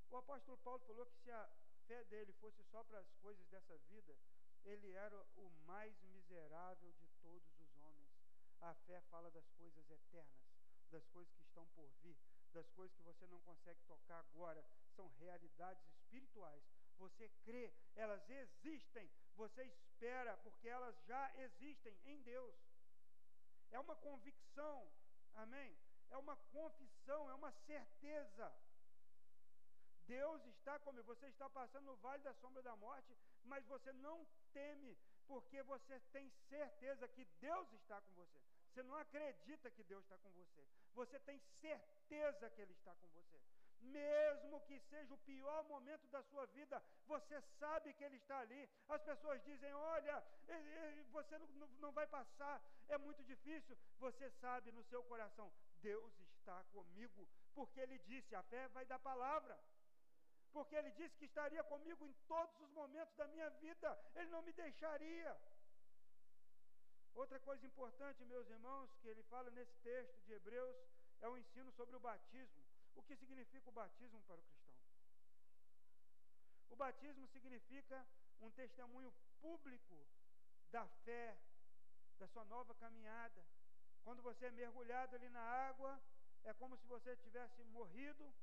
O 0.09 0.17
apóstolo 0.17 0.57
Paulo 0.59 0.79
falou 0.85 1.05
que 1.07 1.17
se 1.17 1.31
a 1.31 1.49
fé 1.87 2.03
dele 2.05 2.31
fosse 2.33 2.63
só 2.65 2.83
para 2.83 2.99
as 2.99 3.13
coisas 3.15 3.45
dessa 3.47 3.77
vida, 3.89 4.15
ele 4.63 4.91
era 4.93 5.19
o 5.35 5.49
mais 5.65 6.01
miserável 6.03 6.93
de 6.93 7.07
todos. 7.21 7.54
A 8.65 8.73
fé 8.73 8.99
fala 9.11 9.29
das 9.29 9.47
coisas 9.51 9.87
eternas, 9.91 10.43
das 10.89 11.05
coisas 11.09 11.31
que 11.35 11.43
estão 11.43 11.67
por 11.75 11.87
vir, 12.01 12.17
das 12.51 12.67
coisas 12.71 12.95
que 12.97 13.03
você 13.03 13.27
não 13.27 13.39
consegue 13.41 13.79
tocar 13.83 14.17
agora, 14.17 14.65
são 14.95 15.07
realidades 15.19 15.85
espirituais. 15.91 16.63
Você 16.97 17.29
crê, 17.43 17.71
elas 17.95 18.27
existem, 18.27 19.07
você 19.35 19.63
espera, 19.65 20.35
porque 20.37 20.67
elas 20.67 20.95
já 21.05 21.31
existem 21.37 21.95
em 22.05 22.19
Deus. 22.23 22.55
É 23.69 23.79
uma 23.79 23.95
convicção, 23.97 24.91
amém? 25.35 25.77
É 26.09 26.17
uma 26.17 26.35
confissão, 26.35 27.29
é 27.29 27.35
uma 27.35 27.51
certeza. 27.67 28.51
Deus 30.07 30.43
está 30.45 30.79
comigo. 30.79 31.05
Você 31.05 31.27
está 31.27 31.47
passando 31.49 31.85
no 31.85 31.97
vale 31.97 32.23
da 32.23 32.33
sombra 32.33 32.63
da 32.63 32.75
morte, 32.75 33.15
mas 33.43 33.63
você 33.65 33.93
não 33.93 34.25
teme, 34.53 34.97
porque 35.27 35.61
você 35.63 35.99
tem 36.11 36.31
certeza 36.49 37.07
que 37.09 37.25
Deus 37.39 37.71
está 37.73 38.01
com 38.01 38.13
você. 38.13 38.54
Você 38.75 38.83
não 38.83 38.97
acredita 38.97 39.71
que 39.71 39.85
Deus 39.85 40.03
está 40.03 40.17
com 40.17 40.29
você. 40.31 40.61
Você 40.95 41.17
tem 41.21 41.39
certeza 41.39 42.49
que 42.49 42.61
Ele 42.61 42.73
está 42.73 42.93
com 42.95 43.07
você. 43.07 43.39
Mesmo 43.79 44.59
que 44.67 44.77
seja 44.81 45.13
o 45.13 45.17
pior 45.19 45.63
momento 45.63 46.05
da 46.07 46.21
sua 46.23 46.45
vida, 46.47 46.83
você 47.07 47.39
sabe 47.57 47.93
que 47.93 48.03
Ele 48.03 48.17
está 48.17 48.39
ali. 48.39 48.69
As 48.89 49.01
pessoas 49.01 49.41
dizem: 49.45 49.73
Olha, 49.73 50.21
você 51.09 51.37
não 51.79 51.93
vai 51.93 52.05
passar, 52.05 52.61
é 52.89 52.97
muito 52.97 53.23
difícil. 53.23 53.77
Você 53.97 54.29
sabe 54.41 54.73
no 54.73 54.83
seu 54.83 55.01
coração: 55.05 55.49
Deus 55.81 56.19
está 56.19 56.61
comigo, 56.73 57.25
porque 57.53 57.79
Ele 57.79 57.97
disse: 57.99 58.35
a 58.35 58.43
fé 58.43 58.67
vai 58.69 58.85
da 58.85 58.99
palavra 58.99 59.57
porque 60.51 60.73
Ele 60.73 60.91
disse 60.91 61.17
que 61.17 61.25
estaria 61.25 61.61
comigo 61.65 62.07
em 62.07 62.13
todos 62.29 62.61
os 62.61 62.71
momentos 62.71 63.13
da 63.17 63.27
minha 63.27 63.49
vida, 63.49 63.99
Ele 64.15 64.29
não 64.29 64.41
me 64.41 64.53
deixaria. 64.53 65.37
Outra 67.15 67.39
coisa 67.39 67.65
importante, 67.65 68.25
meus 68.25 68.47
irmãos, 68.49 68.93
que 69.01 69.07
ele 69.07 69.23
fala 69.23 69.49
nesse 69.51 69.75
texto 69.77 70.19
de 70.25 70.33
Hebreus, 70.33 70.75
é 71.21 71.29
o 71.29 71.37
ensino 71.37 71.71
sobre 71.71 71.95
o 71.95 71.99
batismo. 71.99 72.61
O 72.93 73.01
que 73.01 73.15
significa 73.15 73.69
o 73.69 73.73
batismo 73.73 74.21
para 74.23 74.39
o 74.39 74.43
cristão? 74.43 74.75
O 76.69 76.75
batismo 76.75 77.25
significa 77.27 78.05
um 78.41 78.51
testemunho 78.51 79.13
público 79.41 79.97
da 80.69 80.85
fé, 81.05 81.37
da 82.19 82.27
sua 82.27 82.43
nova 82.45 82.75
caminhada. 82.75 83.45
Quando 84.03 84.21
você 84.21 84.47
é 84.47 84.51
mergulhado 84.51 85.15
ali 85.15 85.29
na 85.29 85.41
água, 85.41 86.01
é 86.43 86.53
como 86.53 86.77
se 86.77 86.85
você 86.85 87.15
tivesse 87.17 87.63
morrido 87.63 88.33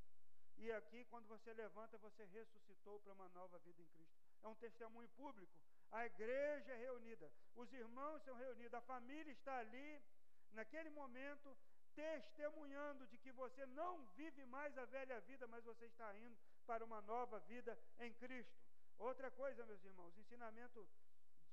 e 0.57 0.71
aqui, 0.73 1.05
quando 1.07 1.27
você 1.27 1.53
levanta, 1.55 1.99
você 1.99 2.25
ressuscitou 2.27 3.01
para 3.01 3.13
uma 3.13 3.29
nova 3.31 3.59
vida 3.61 3.83
em 3.83 3.87
Cristo. 3.89 4.17
É 4.43 4.49
um 4.49 4.55
testemunho 4.55 5.09
público. 5.11 5.53
A 5.93 6.07
igreja 6.07 6.73
é 6.73 6.77
reunida, 6.77 7.31
os 7.55 7.71
irmãos 7.73 8.23
são 8.23 8.35
reunidos, 8.35 8.73
a 8.75 8.81
família 8.81 9.31
está 9.31 9.59
ali, 9.59 10.03
naquele 10.53 10.89
momento, 10.91 11.55
testemunhando 11.95 13.07
de 13.07 13.19
que 13.19 13.31
você 13.33 13.67
não 13.67 14.03
vive 14.17 14.45
mais 14.47 14.77
a 14.79 14.87
velha 14.87 15.21
vida, 15.21 15.47
mas 15.47 15.63
você 15.65 15.85
está 15.85 16.15
indo 16.17 16.37
para 16.67 16.83
uma 16.85 17.03
nova 17.03 17.39
vida 17.41 17.79
em 17.99 18.13
Cristo. 18.15 18.59
Outra 18.99 19.31
coisa, 19.31 19.67
meus 19.67 19.85
irmãos, 19.85 20.17
ensinamento 20.17 20.89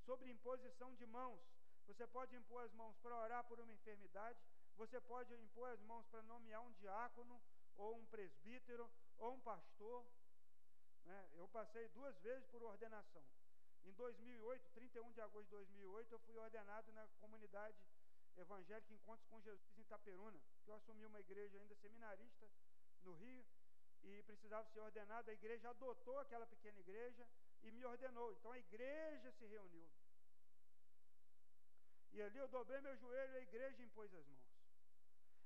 sobre 0.05 0.29
imposição 0.29 0.95
de 0.95 1.05
mãos. 1.05 1.41
Você 1.87 2.07
pode 2.07 2.35
impor 2.35 2.63
as 2.63 2.73
mãos 2.73 2.95
para 2.97 3.17
orar 3.17 3.43
por 3.43 3.59
uma 3.59 3.73
enfermidade, 3.73 4.39
você 4.77 5.01
pode 5.01 5.33
impor 5.33 5.69
as 5.69 5.81
mãos 5.81 6.05
para 6.07 6.21
nomear 6.21 6.61
um 6.61 6.71
diácono, 6.73 7.41
ou 7.75 7.97
um 7.97 8.05
presbítero, 8.05 8.89
ou 9.17 9.33
um 9.33 9.39
pastor. 9.41 10.05
Né? 11.05 11.29
Eu 11.33 11.47
passei 11.49 11.89
duas 11.89 12.17
vezes 12.19 12.45
por 12.47 12.61
ordenação. 12.63 13.23
Em 13.89 13.93
2008, 13.93 14.69
31 14.69 15.11
de 15.13 15.21
agosto 15.21 15.45
de 15.45 15.55
2008, 15.55 16.11
eu 16.13 16.19
fui 16.19 16.37
ordenado 16.37 16.91
na 16.91 17.07
comunidade 17.19 17.75
evangélica 18.37 18.93
Encontros 18.93 19.27
com 19.27 19.41
Jesus 19.41 19.77
em 19.77 19.81
Itaperuna, 19.81 20.39
que 20.63 20.69
eu 20.69 20.75
assumi 20.75 21.05
uma 21.07 21.19
igreja 21.19 21.57
ainda 21.57 21.73
seminarista 21.73 22.47
no 23.01 23.13
Rio 23.13 23.43
e 24.03 24.21
precisava 24.21 24.69
ser 24.69 24.81
ordenado. 24.81 25.31
A 25.31 25.33
igreja 25.33 25.71
adotou 25.71 26.19
aquela 26.19 26.45
pequena 26.45 26.79
igreja 26.79 27.27
e 27.63 27.71
me 27.71 27.83
ordenou. 27.83 28.31
Então 28.33 28.51
a 28.51 28.59
igreja 28.59 29.31
se 29.31 29.47
reuniu. 29.47 29.89
E 32.11 32.21
ali 32.21 32.37
eu 32.37 32.47
dobrei 32.47 32.79
meu 32.81 32.95
joelho 32.95 33.33
e 33.33 33.37
a 33.37 33.41
igreja 33.41 33.81
impôs 33.81 34.13
as 34.13 34.27
mãos. 34.27 34.53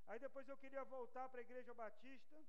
Aí 0.07 0.19
depois 0.19 0.49
eu 0.49 0.57
queria 0.57 0.83
voltar 0.83 1.29
para 1.29 1.39
a 1.39 1.47
igreja 1.47 1.73
batista. 1.73 2.43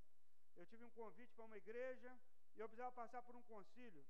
Eu 0.57 0.67
tive 0.67 0.83
um 0.85 0.91
convite 0.91 1.33
para 1.35 1.45
uma 1.45 1.57
igreja 1.57 2.19
e 2.57 2.59
eu 2.59 2.69
precisava 2.69 2.93
passar 2.93 3.23
por 3.23 3.37
um 3.37 3.43
concílio. 3.45 4.05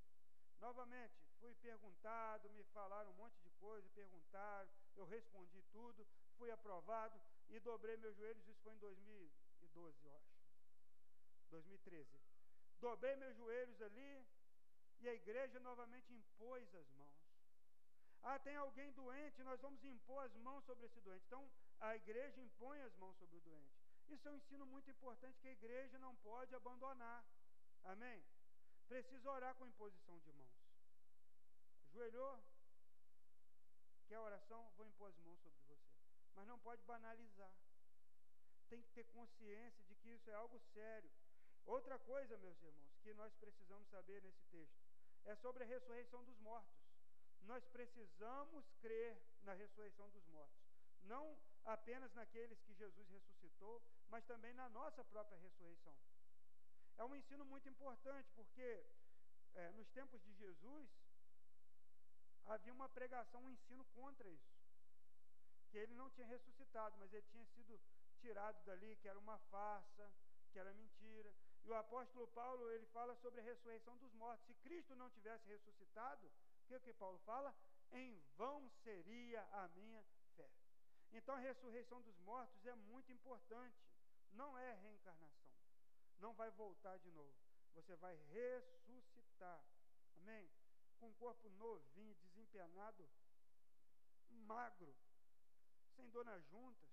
Novamente, 0.61 1.24
fui 1.45 1.55
perguntado, 1.57 2.49
me 2.51 2.65
falaram 2.73 3.11
um 3.11 3.15
monte 3.17 3.39
de 3.43 3.51
coisa, 3.61 3.87
perguntaram, 3.91 4.71
eu 4.97 5.05
respondi 5.05 5.63
tudo, 5.71 6.07
fui 6.39 6.51
aprovado 6.51 7.21
e 7.51 7.61
dobrei 7.61 7.99
meus 7.99 8.17
joelhos, 8.17 8.49
isso 8.49 8.63
foi 8.63 8.73
em 8.73 8.79
2012, 8.79 10.07
eu 10.07 10.17
acho. 10.17 10.35
2013. 11.51 12.19
Dobrei 12.81 13.15
meus 13.17 13.37
joelhos 13.37 13.81
ali 13.83 14.27
e 15.01 15.09
a 15.09 15.13
igreja 15.13 15.61
novamente 15.61 16.15
impôs 16.15 16.75
as 16.75 16.91
mãos. 16.93 17.13
Ah, 18.23 18.39
tem 18.39 18.57
alguém 18.57 18.91
doente, 18.93 19.43
nós 19.43 19.61
vamos 19.61 19.85
impor 19.85 20.25
as 20.25 20.35
mãos 20.37 20.65
sobre 20.65 20.87
esse 20.87 20.99
doente. 21.01 21.27
Então, 21.27 21.47
a 21.79 21.95
igreja 21.95 22.41
impõe 22.41 22.81
as 22.81 22.97
mãos 22.97 23.15
sobre 23.19 23.37
o 23.37 23.41
doente. 23.43 23.85
Isso 24.09 24.27
é 24.27 24.33
um 24.33 24.37
ensino 24.37 24.65
muito 24.65 24.91
importante 24.91 25.39
que 25.41 25.49
a 25.49 25.53
igreja 25.53 25.99
não 25.99 26.15
pode 26.17 26.55
abandonar. 26.55 27.23
Amém? 27.85 28.25
Precisa 28.89 29.31
orar 29.31 29.55
com 29.57 29.67
imposição 29.67 30.19
de 30.21 30.33
mãos. 30.33 30.54
Ajoelhou? 31.95 32.43
Quer 34.09 34.19
oração? 34.19 34.69
Vou 34.77 34.85
impor 34.85 35.11
as 35.11 35.19
mãos 35.21 35.39
sobre 35.41 35.61
você. 35.61 35.79
Mas 36.35 36.45
não 36.49 36.59
pode 36.59 36.83
banalizar. 36.83 37.53
Tem 38.69 38.83
que 38.83 38.91
ter 38.91 39.05
consciência 39.05 39.85
de 39.85 39.95
que 39.95 40.09
isso 40.09 40.29
é 40.29 40.35
algo 40.35 40.59
sério. 40.59 41.09
Outra 41.65 41.97
coisa, 42.01 42.37
meus 42.39 42.61
irmãos, 42.61 42.97
que 43.01 43.15
nós 43.15 43.33
precisamos 43.37 43.87
saber 43.91 44.21
nesse 44.23 44.43
texto 44.47 44.83
é 45.25 45.37
sobre 45.37 45.63
a 45.63 45.67
ressurreição 45.67 46.25
dos 46.25 46.37
mortos. 46.41 46.83
Nós 47.43 47.65
precisamos 47.69 48.69
crer 48.81 49.17
na 49.43 49.55
ressurreição 49.55 50.11
dos 50.11 50.27
mortos. 50.27 50.67
Não 51.03 51.39
apenas 51.65 52.13
naqueles 52.15 52.61
que 52.63 52.75
Jesus 52.75 53.09
ressuscitou, 53.09 53.81
mas 54.09 54.25
também 54.25 54.53
na 54.55 54.69
nossa 54.69 55.05
própria 55.05 55.39
ressurreição. 55.39 55.97
É 56.97 57.05
um 57.05 57.15
ensino 57.15 57.45
muito 57.45 57.69
importante, 57.69 58.29
porque 58.33 58.85
é, 59.55 59.71
nos 59.73 59.89
tempos 59.91 60.21
de 60.25 60.35
Jesus 60.35 61.04
havia 62.47 62.73
uma 62.73 62.89
pregação, 62.89 63.43
um 63.43 63.51
ensino 63.51 63.85
contra 63.87 64.29
isso. 64.29 64.55
Que 65.71 65.79
ele 65.79 65.95
não 65.95 66.11
tinha 66.11 66.27
ressuscitado, 66.27 66.97
mas 66.99 67.13
ele 67.13 67.27
tinha 67.31 67.45
sido 67.47 67.81
tirado 68.21 68.63
dali, 68.65 68.97
que 68.97 69.09
era 69.09 69.19
uma 69.19 69.39
farsa, 69.51 70.11
que 70.53 70.59
era 70.59 70.73
mentira. 70.73 71.35
E 71.65 71.71
o 71.71 71.75
apóstolo 71.75 72.29
Paulo, 72.29 72.71
ele 72.71 72.87
fala 72.87 73.15
sobre 73.17 73.41
a 73.41 73.45
ressurreição 73.45 73.97
dos 73.97 74.13
mortos. 74.15 74.47
Se 74.47 74.55
Cristo 74.55 74.95
não 74.95 75.11
tivesse 75.11 75.47
ressuscitado, 75.49 76.27
o 76.27 76.67
que, 76.67 76.79
que 76.81 76.93
Paulo 76.93 77.19
fala? 77.21 77.55
Em 77.93 78.19
vão 78.37 78.69
seria 78.83 79.43
a 79.53 79.69
minha 79.69 80.03
fé. 80.37 80.49
Então 81.13 81.35
a 81.35 81.39
ressurreição 81.39 82.01
dos 82.03 82.19
mortos 82.21 82.67
é 82.67 82.75
muito 82.75 83.13
importante. 83.13 83.79
Não 84.33 84.59
é 84.59 84.75
reencarnação. 84.75 85.55
Não 86.19 86.33
vai 86.35 86.51
voltar 86.51 86.99
de 86.99 87.11
novo. 87.13 87.35
Você 87.75 87.95
vai 87.97 88.17
ressuscitar. 88.33 89.65
Amém? 90.17 90.51
Com 91.05 91.11
um 91.11 91.15
corpo 91.17 91.51
novinho, 91.51 92.15
desempenado, 92.15 93.07
magro, 94.31 94.97
sem 95.95 96.09
dor 96.09 96.25
nas 96.25 96.43
juntas, 96.47 96.89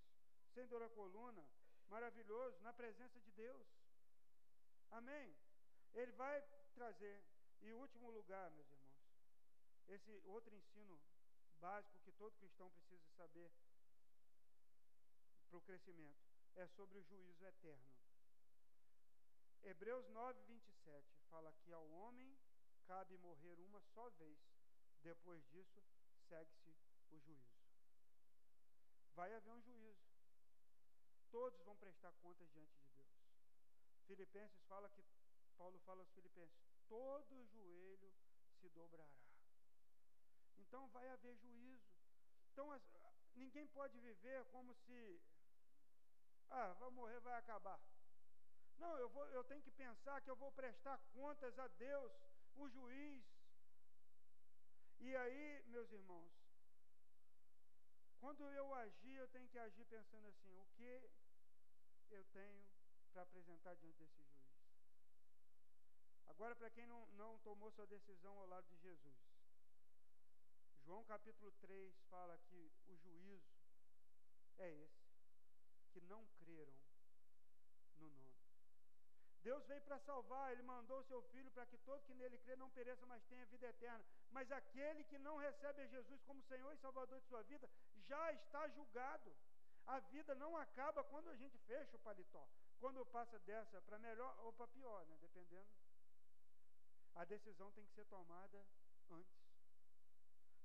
sem 0.53 0.68
dor 0.68 0.82
na 0.82 0.89
coluna, 0.89 1.47
maravilhoso, 1.88 2.59
na 2.59 2.74
presença 2.74 3.22
de 3.22 3.32
Deus. 3.32 3.66
Amém? 4.89 5.34
Ele 5.93 6.12
vai 6.12 6.41
trazer. 6.74 7.24
E 7.62 7.72
último 7.72 8.12
lugar, 8.12 8.51
meus 8.51 8.70
irmãos, 8.70 9.01
esse 9.88 10.12
outro 10.26 10.53
ensino 10.57 10.99
básico 11.62 11.97
que 12.01 12.12
todo 12.12 12.36
cristão 12.36 12.70
precisa 12.72 13.07
saber 13.16 13.49
para 15.47 15.57
o 15.57 15.62
crescimento 15.62 16.20
é 16.55 16.68
sobre 16.68 16.97
o 16.97 17.03
juízo 17.03 17.45
eterno. 17.45 17.88
Hebreus 19.64 20.09
9, 20.09 20.41
27 20.47 21.18
fala 21.30 21.53
que 21.64 21.72
ao 21.72 21.89
homem 21.91 22.41
cabe 22.92 23.18
morrer 23.20 23.58
uma 23.62 23.80
só 23.94 24.10
vez, 24.10 24.38
depois 25.02 25.42
disso 25.48 25.82
segue-se 26.28 26.76
o 27.10 27.18
juízo. 27.20 27.56
Vai 29.16 29.34
haver 29.34 29.54
um 29.54 29.62
juízo. 29.62 30.12
Todos 31.32 31.62
vão 31.62 31.78
prestar 31.78 32.12
contas 32.22 32.50
diante 32.52 32.76
de 32.82 32.89
Deus. 32.89 33.08
Filipenses 34.08 34.62
fala 34.66 34.89
que, 34.89 35.02
Paulo 35.58 35.80
fala 35.86 36.02
aos 36.02 36.12
Filipenses: 36.12 36.54
todo 36.89 37.46
joelho 37.46 38.14
se 38.60 38.68
dobrará. 38.72 39.08
Então 40.58 40.89
vai 40.89 41.08
haver 41.08 41.38
juízo. 41.38 41.96
Então 42.52 42.70
as, 42.74 42.84
ninguém 43.36 43.68
pode 43.68 43.98
viver 44.02 44.44
como 44.48 44.76
se, 44.76 45.22
ah, 46.50 46.74
vai 46.74 46.89
morrer, 46.89 47.22
vai 47.22 47.39
acabar. 47.39 47.80
Não, 48.78 48.98
eu, 48.98 49.08
vou, 49.08 49.26
eu 49.30 49.46
tenho 49.46 49.62
que 49.62 49.72
pensar 49.72 50.20
que 50.20 50.30
eu 50.30 50.36
vou 50.36 50.52
prestar 50.52 50.98
contas 51.14 51.58
a 51.58 51.68
Deus, 51.70 52.12
o 52.62 52.70
juiz. 52.70 53.24
E 54.99 55.16
aí, 55.16 55.64
meus 55.66 55.91
irmãos, 55.91 56.32
quando 58.20 58.49
eu 58.51 58.74
agir, 58.76 59.16
eu 59.16 59.28
tenho 59.30 59.47
que 59.49 59.57
agir 59.57 59.86
pensando 59.86 60.28
assim: 60.28 60.55
o 60.55 60.66
que 60.76 61.09
eu 62.12 62.24
tenho 62.26 62.64
para 63.12 63.24
apresentar 63.24 63.74
diante 63.76 63.97
desse 63.97 64.22
juiz? 64.22 64.51
Agora, 66.28 66.55
para 66.55 66.70
quem 66.70 66.86
não, 66.86 67.05
não 67.14 67.39
tomou 67.39 67.72
sua 67.72 67.88
decisão 67.88 68.38
ao 68.38 68.47
lado 68.47 68.68
de 68.68 68.78
Jesus, 68.78 69.18
João 70.84 71.03
capítulo 71.05 71.51
3 71.62 71.95
fala 72.09 72.38
que 72.49 72.72
o 72.88 72.95
juízo 72.97 73.55
é 74.57 74.70
esse, 74.72 75.09
que 75.91 76.01
não 76.01 76.26
creram. 76.39 76.91
Deus 79.44 79.66
veio 79.66 79.82
para 79.82 79.98
salvar, 80.00 80.52
Ele 80.52 80.62
mandou 80.62 81.00
o 81.00 81.04
seu 81.04 81.22
Filho 81.34 81.50
para 81.52 81.66
que 81.66 81.78
todo 81.80 82.04
que 82.04 82.14
nele 82.14 82.38
crê 82.39 82.56
não 82.56 82.70
pereça, 82.70 83.06
mas 83.06 83.24
tenha 83.26 83.46
vida 83.48 83.68
eterna. 83.68 84.04
Mas 84.32 84.52
aquele 84.52 85.04
que 85.06 85.18
não 85.18 85.38
recebe 85.38 85.82
a 85.82 85.88
Jesus 85.88 86.22
como 86.24 86.42
Senhor 86.44 86.72
e 86.74 86.78
Salvador 86.78 87.20
de 87.20 87.28
sua 87.28 87.42
vida, 87.44 87.70
já 88.08 88.32
está 88.34 88.68
julgado. 88.70 89.36
A 89.88 90.00
vida 90.00 90.36
não 90.36 90.56
acaba 90.56 91.04
quando 91.04 91.30
a 91.30 91.36
gente 91.36 91.58
fecha 91.60 91.96
o 91.96 92.00
paletó, 92.00 92.48
quando 92.80 93.06
passa 93.08 93.39
dessa 93.39 93.82
para 93.82 93.98
melhor 94.00 94.38
ou 94.42 94.54
para 94.54 94.68
pior, 94.68 95.06
né? 95.08 95.18
dependendo. 95.20 95.70
A 97.16 97.26
decisão 97.26 97.72
tem 97.72 97.86
que 97.86 97.94
ser 97.94 98.06
tomada 98.06 98.64
antes. 99.10 99.42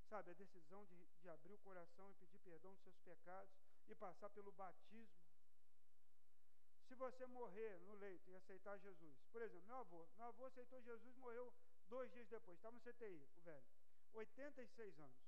Sabe, 0.08 0.30
a 0.30 0.34
decisão 0.34 0.84
de, 0.84 1.04
de 1.20 1.28
abrir 1.28 1.54
o 1.54 1.58
coração 1.58 2.10
e 2.10 2.14
pedir 2.14 2.38
perdão 2.40 2.72
dos 2.74 2.82
seus 2.82 2.98
pecados 3.00 3.52
e 3.88 3.94
passar 3.94 4.30
pelo 4.30 4.52
batismo 4.52 5.25
se 6.86 6.94
você 6.94 7.26
morrer 7.26 7.80
no 7.80 7.94
leito 7.94 8.30
e 8.30 8.36
aceitar 8.36 8.78
Jesus, 8.78 9.16
por 9.32 9.42
exemplo, 9.42 9.66
meu 9.66 9.76
avô, 9.78 10.08
meu 10.16 10.26
avô 10.26 10.46
aceitou 10.46 10.80
Jesus, 10.82 11.16
morreu 11.16 11.52
dois 11.88 12.10
dias 12.12 12.28
depois, 12.28 12.56
estava 12.58 12.76
no 12.76 12.80
CTI, 12.80 13.28
o 13.36 13.40
velho, 13.40 13.66
86 14.14 14.98
anos. 15.00 15.26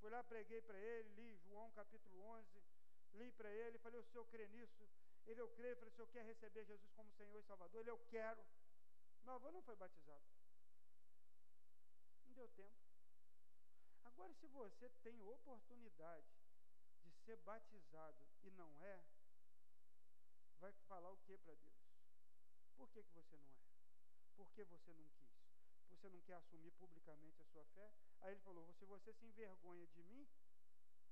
Fui 0.00 0.10
lá, 0.10 0.22
preguei 0.24 0.60
para 0.62 0.78
ele, 0.78 1.08
li 1.10 1.36
João 1.36 1.70
capítulo 1.72 2.20
11, 2.20 2.62
li 3.14 3.30
para 3.32 3.50
ele, 3.50 3.78
falei, 3.78 4.00
o 4.00 4.04
senhor 4.04 4.26
crê 4.26 4.46
nisso? 4.48 4.88
Ele, 5.26 5.40
eu 5.40 5.48
creio, 5.50 5.76
falei, 5.76 5.90
o 5.90 5.94
senhor 5.94 6.08
quer 6.08 6.24
receber 6.24 6.64
Jesus 6.64 6.90
como 6.92 7.10
Senhor 7.12 7.38
e 7.40 7.42
Salvador? 7.42 7.80
Ele, 7.80 7.90
eu 7.90 7.98
quero. 8.06 8.44
Meu 9.24 9.34
avô 9.34 9.50
não 9.50 9.60
foi 9.62 9.74
batizado. 9.74 10.24
Não 12.26 12.32
deu 12.34 12.48
tempo. 12.50 12.76
Agora, 14.04 14.32
se 14.34 14.46
você 14.46 14.88
tem 15.02 15.20
oportunidade 15.22 16.26
de 17.02 17.10
ser 17.24 17.36
batizado 17.38 18.16
e 18.44 18.50
não 18.52 18.70
é, 18.84 19.02
vai 20.60 20.72
falar 20.88 21.10
o 21.10 21.18
que 21.18 21.36
para 21.38 21.54
Deus? 21.54 21.76
Por 22.76 22.90
que, 22.90 23.02
que 23.02 23.12
você 23.12 23.36
não 23.36 23.48
é? 23.48 23.56
Por 24.36 24.50
que 24.52 24.64
você 24.64 24.92
não 24.92 25.08
quis? 25.08 25.36
Você 25.88 26.08
não 26.08 26.20
quer 26.20 26.34
assumir 26.34 26.72
publicamente 26.72 27.40
a 27.40 27.46
sua 27.46 27.64
fé? 27.66 27.90
Aí 28.20 28.32
ele 28.32 28.40
falou: 28.40 28.72
se 28.74 28.84
você 28.84 29.12
se 29.12 29.24
envergonha 29.24 29.86
de 29.86 30.02
mim, 30.02 30.28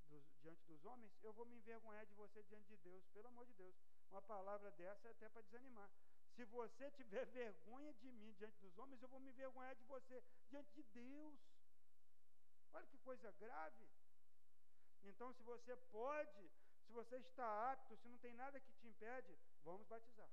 dos, 0.07 0.23
diante 0.41 0.63
dos 0.65 0.83
homens, 0.85 1.11
eu 1.23 1.33
vou 1.33 1.45
me 1.45 1.55
envergonhar 1.55 2.05
de 2.05 2.13
você 2.13 2.43
diante 2.43 2.67
de 2.67 2.77
Deus, 2.77 3.05
pelo 3.07 3.27
amor 3.27 3.45
de 3.45 3.53
Deus. 3.53 3.75
Uma 4.11 4.21
palavra 4.21 4.71
dessa 4.71 5.07
é 5.07 5.11
até 5.11 5.29
para 5.29 5.41
desanimar. 5.41 5.89
Se 6.35 6.43
você 6.45 6.91
tiver 6.91 7.25
vergonha 7.27 7.93
de 7.93 8.11
mim 8.11 8.33
diante 8.33 8.59
dos 8.59 8.77
homens, 8.77 9.01
eu 9.01 9.07
vou 9.07 9.19
me 9.19 9.29
envergonhar 9.29 9.75
de 9.75 9.83
você 9.85 10.21
diante 10.49 10.71
de 10.73 10.83
Deus. 10.83 11.39
Olha 12.73 12.85
que 12.87 12.97
coisa 12.99 13.31
grave. 13.31 13.87
Então, 15.03 15.31
se 15.33 15.43
você 15.43 15.75
pode 15.91 16.51
se 16.85 16.93
você 16.93 17.17
está 17.17 17.71
apto, 17.71 17.97
se 17.97 18.07
não 18.07 18.17
tem 18.19 18.33
nada 18.33 18.59
que 18.59 18.71
te 18.73 18.87
impede, 18.87 19.37
vamos 19.63 19.87
batizar. 19.87 20.29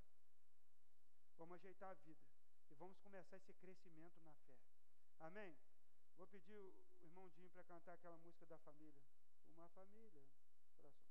Vamos 1.39 1.55
ajeitar 1.55 1.91
a 1.91 1.95
vida. 1.95 2.23
E 2.71 2.75
vamos 2.75 2.99
começar 2.99 3.37
esse 3.37 3.53
crescimento 3.55 4.23
na 4.23 4.35
fé. 4.35 4.59
Amém? 5.21 5.57
Vou 6.17 6.27
pedir 6.27 6.55
o 6.55 7.05
irmão 7.05 7.29
Dinho 7.31 7.51
para 7.51 7.65
cantar 7.65 7.95
aquela 7.95 8.17
música 8.19 8.47
da 8.47 8.59
família. 8.59 9.03
Uma 9.49 9.69
família. 9.71 10.23
Coração. 10.77 11.11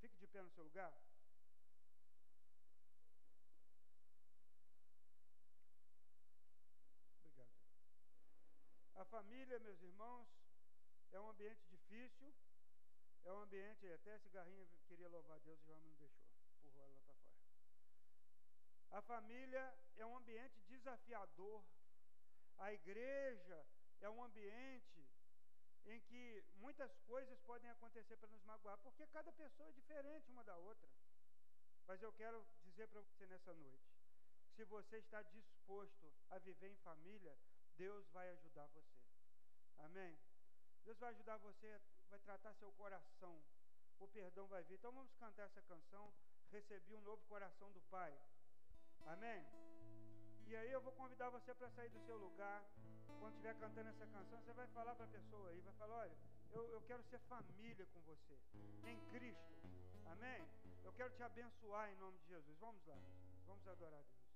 Fique 0.00 0.16
de 0.16 0.26
pé 0.28 0.42
no 0.42 0.50
seu 0.50 0.64
lugar. 0.64 0.96
Obrigado. 7.18 7.52
A 8.94 9.04
família, 9.04 9.58
meus 9.58 9.82
irmãos, 9.82 10.28
é 11.12 11.20
um 11.20 11.28
ambiente 11.28 11.66
difícil 11.66 12.32
é 13.26 13.32
um 13.32 13.40
ambiente, 13.40 13.92
até 13.92 14.16
cigarrinha 14.18 14.64
queria 14.86 15.08
louvar 15.08 15.40
Deus 15.40 15.60
e 15.64 15.68
o 15.68 15.72
homem 15.72 15.88
não 15.88 15.96
deixou, 15.96 16.24
empurrou 16.54 16.84
ela 16.84 17.00
para 17.00 17.14
fora. 17.14 17.36
A 18.90 19.02
família 19.02 19.78
é 19.96 20.06
um 20.06 20.16
ambiente 20.16 20.60
desafiador. 20.68 21.64
A 22.58 22.72
igreja 22.72 23.66
é 24.00 24.08
um 24.08 24.22
ambiente 24.22 25.08
em 25.86 26.00
que 26.02 26.44
muitas 26.54 26.96
coisas 27.00 27.38
podem 27.40 27.68
acontecer 27.68 28.16
para 28.16 28.28
nos 28.28 28.44
magoar, 28.44 28.78
porque 28.78 29.06
cada 29.08 29.32
pessoa 29.32 29.68
é 29.68 29.72
diferente 29.72 30.30
uma 30.30 30.44
da 30.44 30.56
outra. 30.56 30.88
Mas 31.84 32.00
eu 32.02 32.12
quero 32.12 32.46
dizer 32.62 32.86
para 32.88 33.00
você 33.00 33.26
nessa 33.26 33.52
noite: 33.54 33.90
se 34.54 34.64
você 34.64 34.98
está 34.98 35.22
disposto 35.22 36.12
a 36.30 36.38
viver 36.38 36.70
em 36.70 36.76
família, 36.76 37.36
Deus 37.76 38.08
vai 38.10 38.28
ajudar 38.30 38.66
você. 38.68 39.02
Amém? 39.78 40.16
Deus 40.84 40.98
vai 40.98 41.10
ajudar 41.10 41.36
você 41.38 41.80
vai 42.10 42.18
tratar 42.20 42.54
seu 42.54 42.70
coração. 42.72 43.40
O 43.98 44.06
perdão 44.08 44.46
vai 44.46 44.62
vir. 44.64 44.74
Então 44.74 44.92
vamos 44.92 45.12
cantar 45.14 45.44
essa 45.44 45.62
canção. 45.62 46.12
Recebi 46.50 46.94
um 46.94 47.00
novo 47.00 47.22
coração 47.26 47.70
do 47.72 47.80
Pai. 47.82 48.16
Amém? 49.06 49.44
E 50.46 50.56
aí 50.56 50.70
eu 50.70 50.80
vou 50.80 50.92
convidar 50.92 51.28
você 51.30 51.54
para 51.54 51.70
sair 51.70 51.90
do 51.90 52.00
seu 52.06 52.16
lugar. 52.16 52.62
Quando 53.18 53.34
estiver 53.34 53.54
cantando 53.58 53.88
essa 53.88 54.06
canção, 54.06 54.40
você 54.40 54.52
vai 54.52 54.66
falar 54.68 54.94
para 54.94 55.06
a 55.06 55.08
pessoa 55.08 55.48
aí, 55.50 55.60
vai 55.60 55.72
falar, 55.74 55.96
olha, 55.96 56.16
eu, 56.52 56.68
eu 56.70 56.80
quero 56.82 57.02
ser 57.04 57.18
família 57.20 57.86
com 57.86 58.00
você, 58.02 58.38
em 58.84 59.00
Cristo. 59.10 59.54
Amém? 60.06 60.46
Eu 60.84 60.92
quero 60.92 61.10
te 61.14 61.22
abençoar 61.22 61.90
em 61.90 61.96
nome 61.96 62.18
de 62.18 62.28
Jesus. 62.28 62.58
Vamos 62.58 62.84
lá, 62.86 62.98
vamos 63.46 63.66
adorar 63.66 64.00
a 64.00 64.02
Deus. 64.02 64.26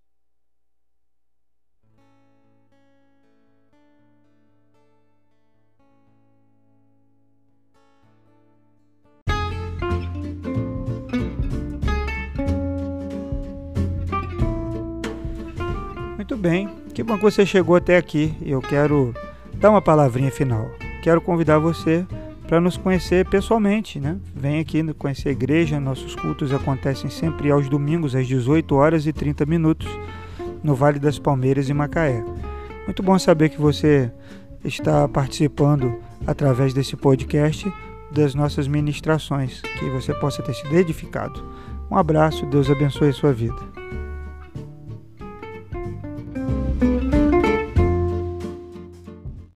Muito 16.16 16.36
bem, 16.36 16.68
que 16.94 17.02
bom 17.02 17.16
que 17.16 17.22
você 17.22 17.44
chegou 17.44 17.74
até 17.74 17.96
aqui. 17.96 18.32
Eu 18.40 18.60
quero 18.60 19.12
dar 19.54 19.70
uma 19.70 19.82
palavrinha 19.82 20.30
final. 20.30 20.70
Quero 21.02 21.20
convidar 21.20 21.58
você 21.58 22.06
para 22.46 22.60
nos 22.60 22.76
conhecer 22.76 23.28
pessoalmente, 23.28 23.98
né? 23.98 24.16
Vem 24.34 24.60
aqui 24.60 24.82
conhecer 24.94 25.30
a 25.30 25.32
igreja. 25.32 25.80
Nossos 25.80 26.14
cultos 26.14 26.52
acontecem 26.52 27.10
sempre 27.10 27.50
aos 27.50 27.68
domingos 27.68 28.14
às 28.14 28.28
18 28.28 28.74
horas 28.74 29.06
e 29.06 29.12
30 29.12 29.44
minutos 29.46 29.88
no 30.62 30.74
Vale 30.74 30.98
das 30.98 31.18
Palmeiras 31.18 31.70
em 31.70 31.74
Macaé. 31.74 32.22
Muito 32.84 33.02
bom 33.02 33.18
saber 33.18 33.48
que 33.48 33.60
você 33.60 34.12
está 34.64 35.08
participando 35.08 35.96
através 36.26 36.72
desse 36.72 36.96
podcast 36.96 37.72
das 38.10 38.34
nossas 38.34 38.66
ministrações, 38.66 39.60
que 39.60 39.88
você 39.90 40.12
possa 40.14 40.42
ter 40.42 40.54
sido 40.54 40.74
edificado. 40.74 41.44
Um 41.90 41.96
abraço, 41.96 42.46
Deus 42.46 42.68
abençoe 42.68 43.10
a 43.10 43.12
sua 43.12 43.32
vida. 43.32 43.60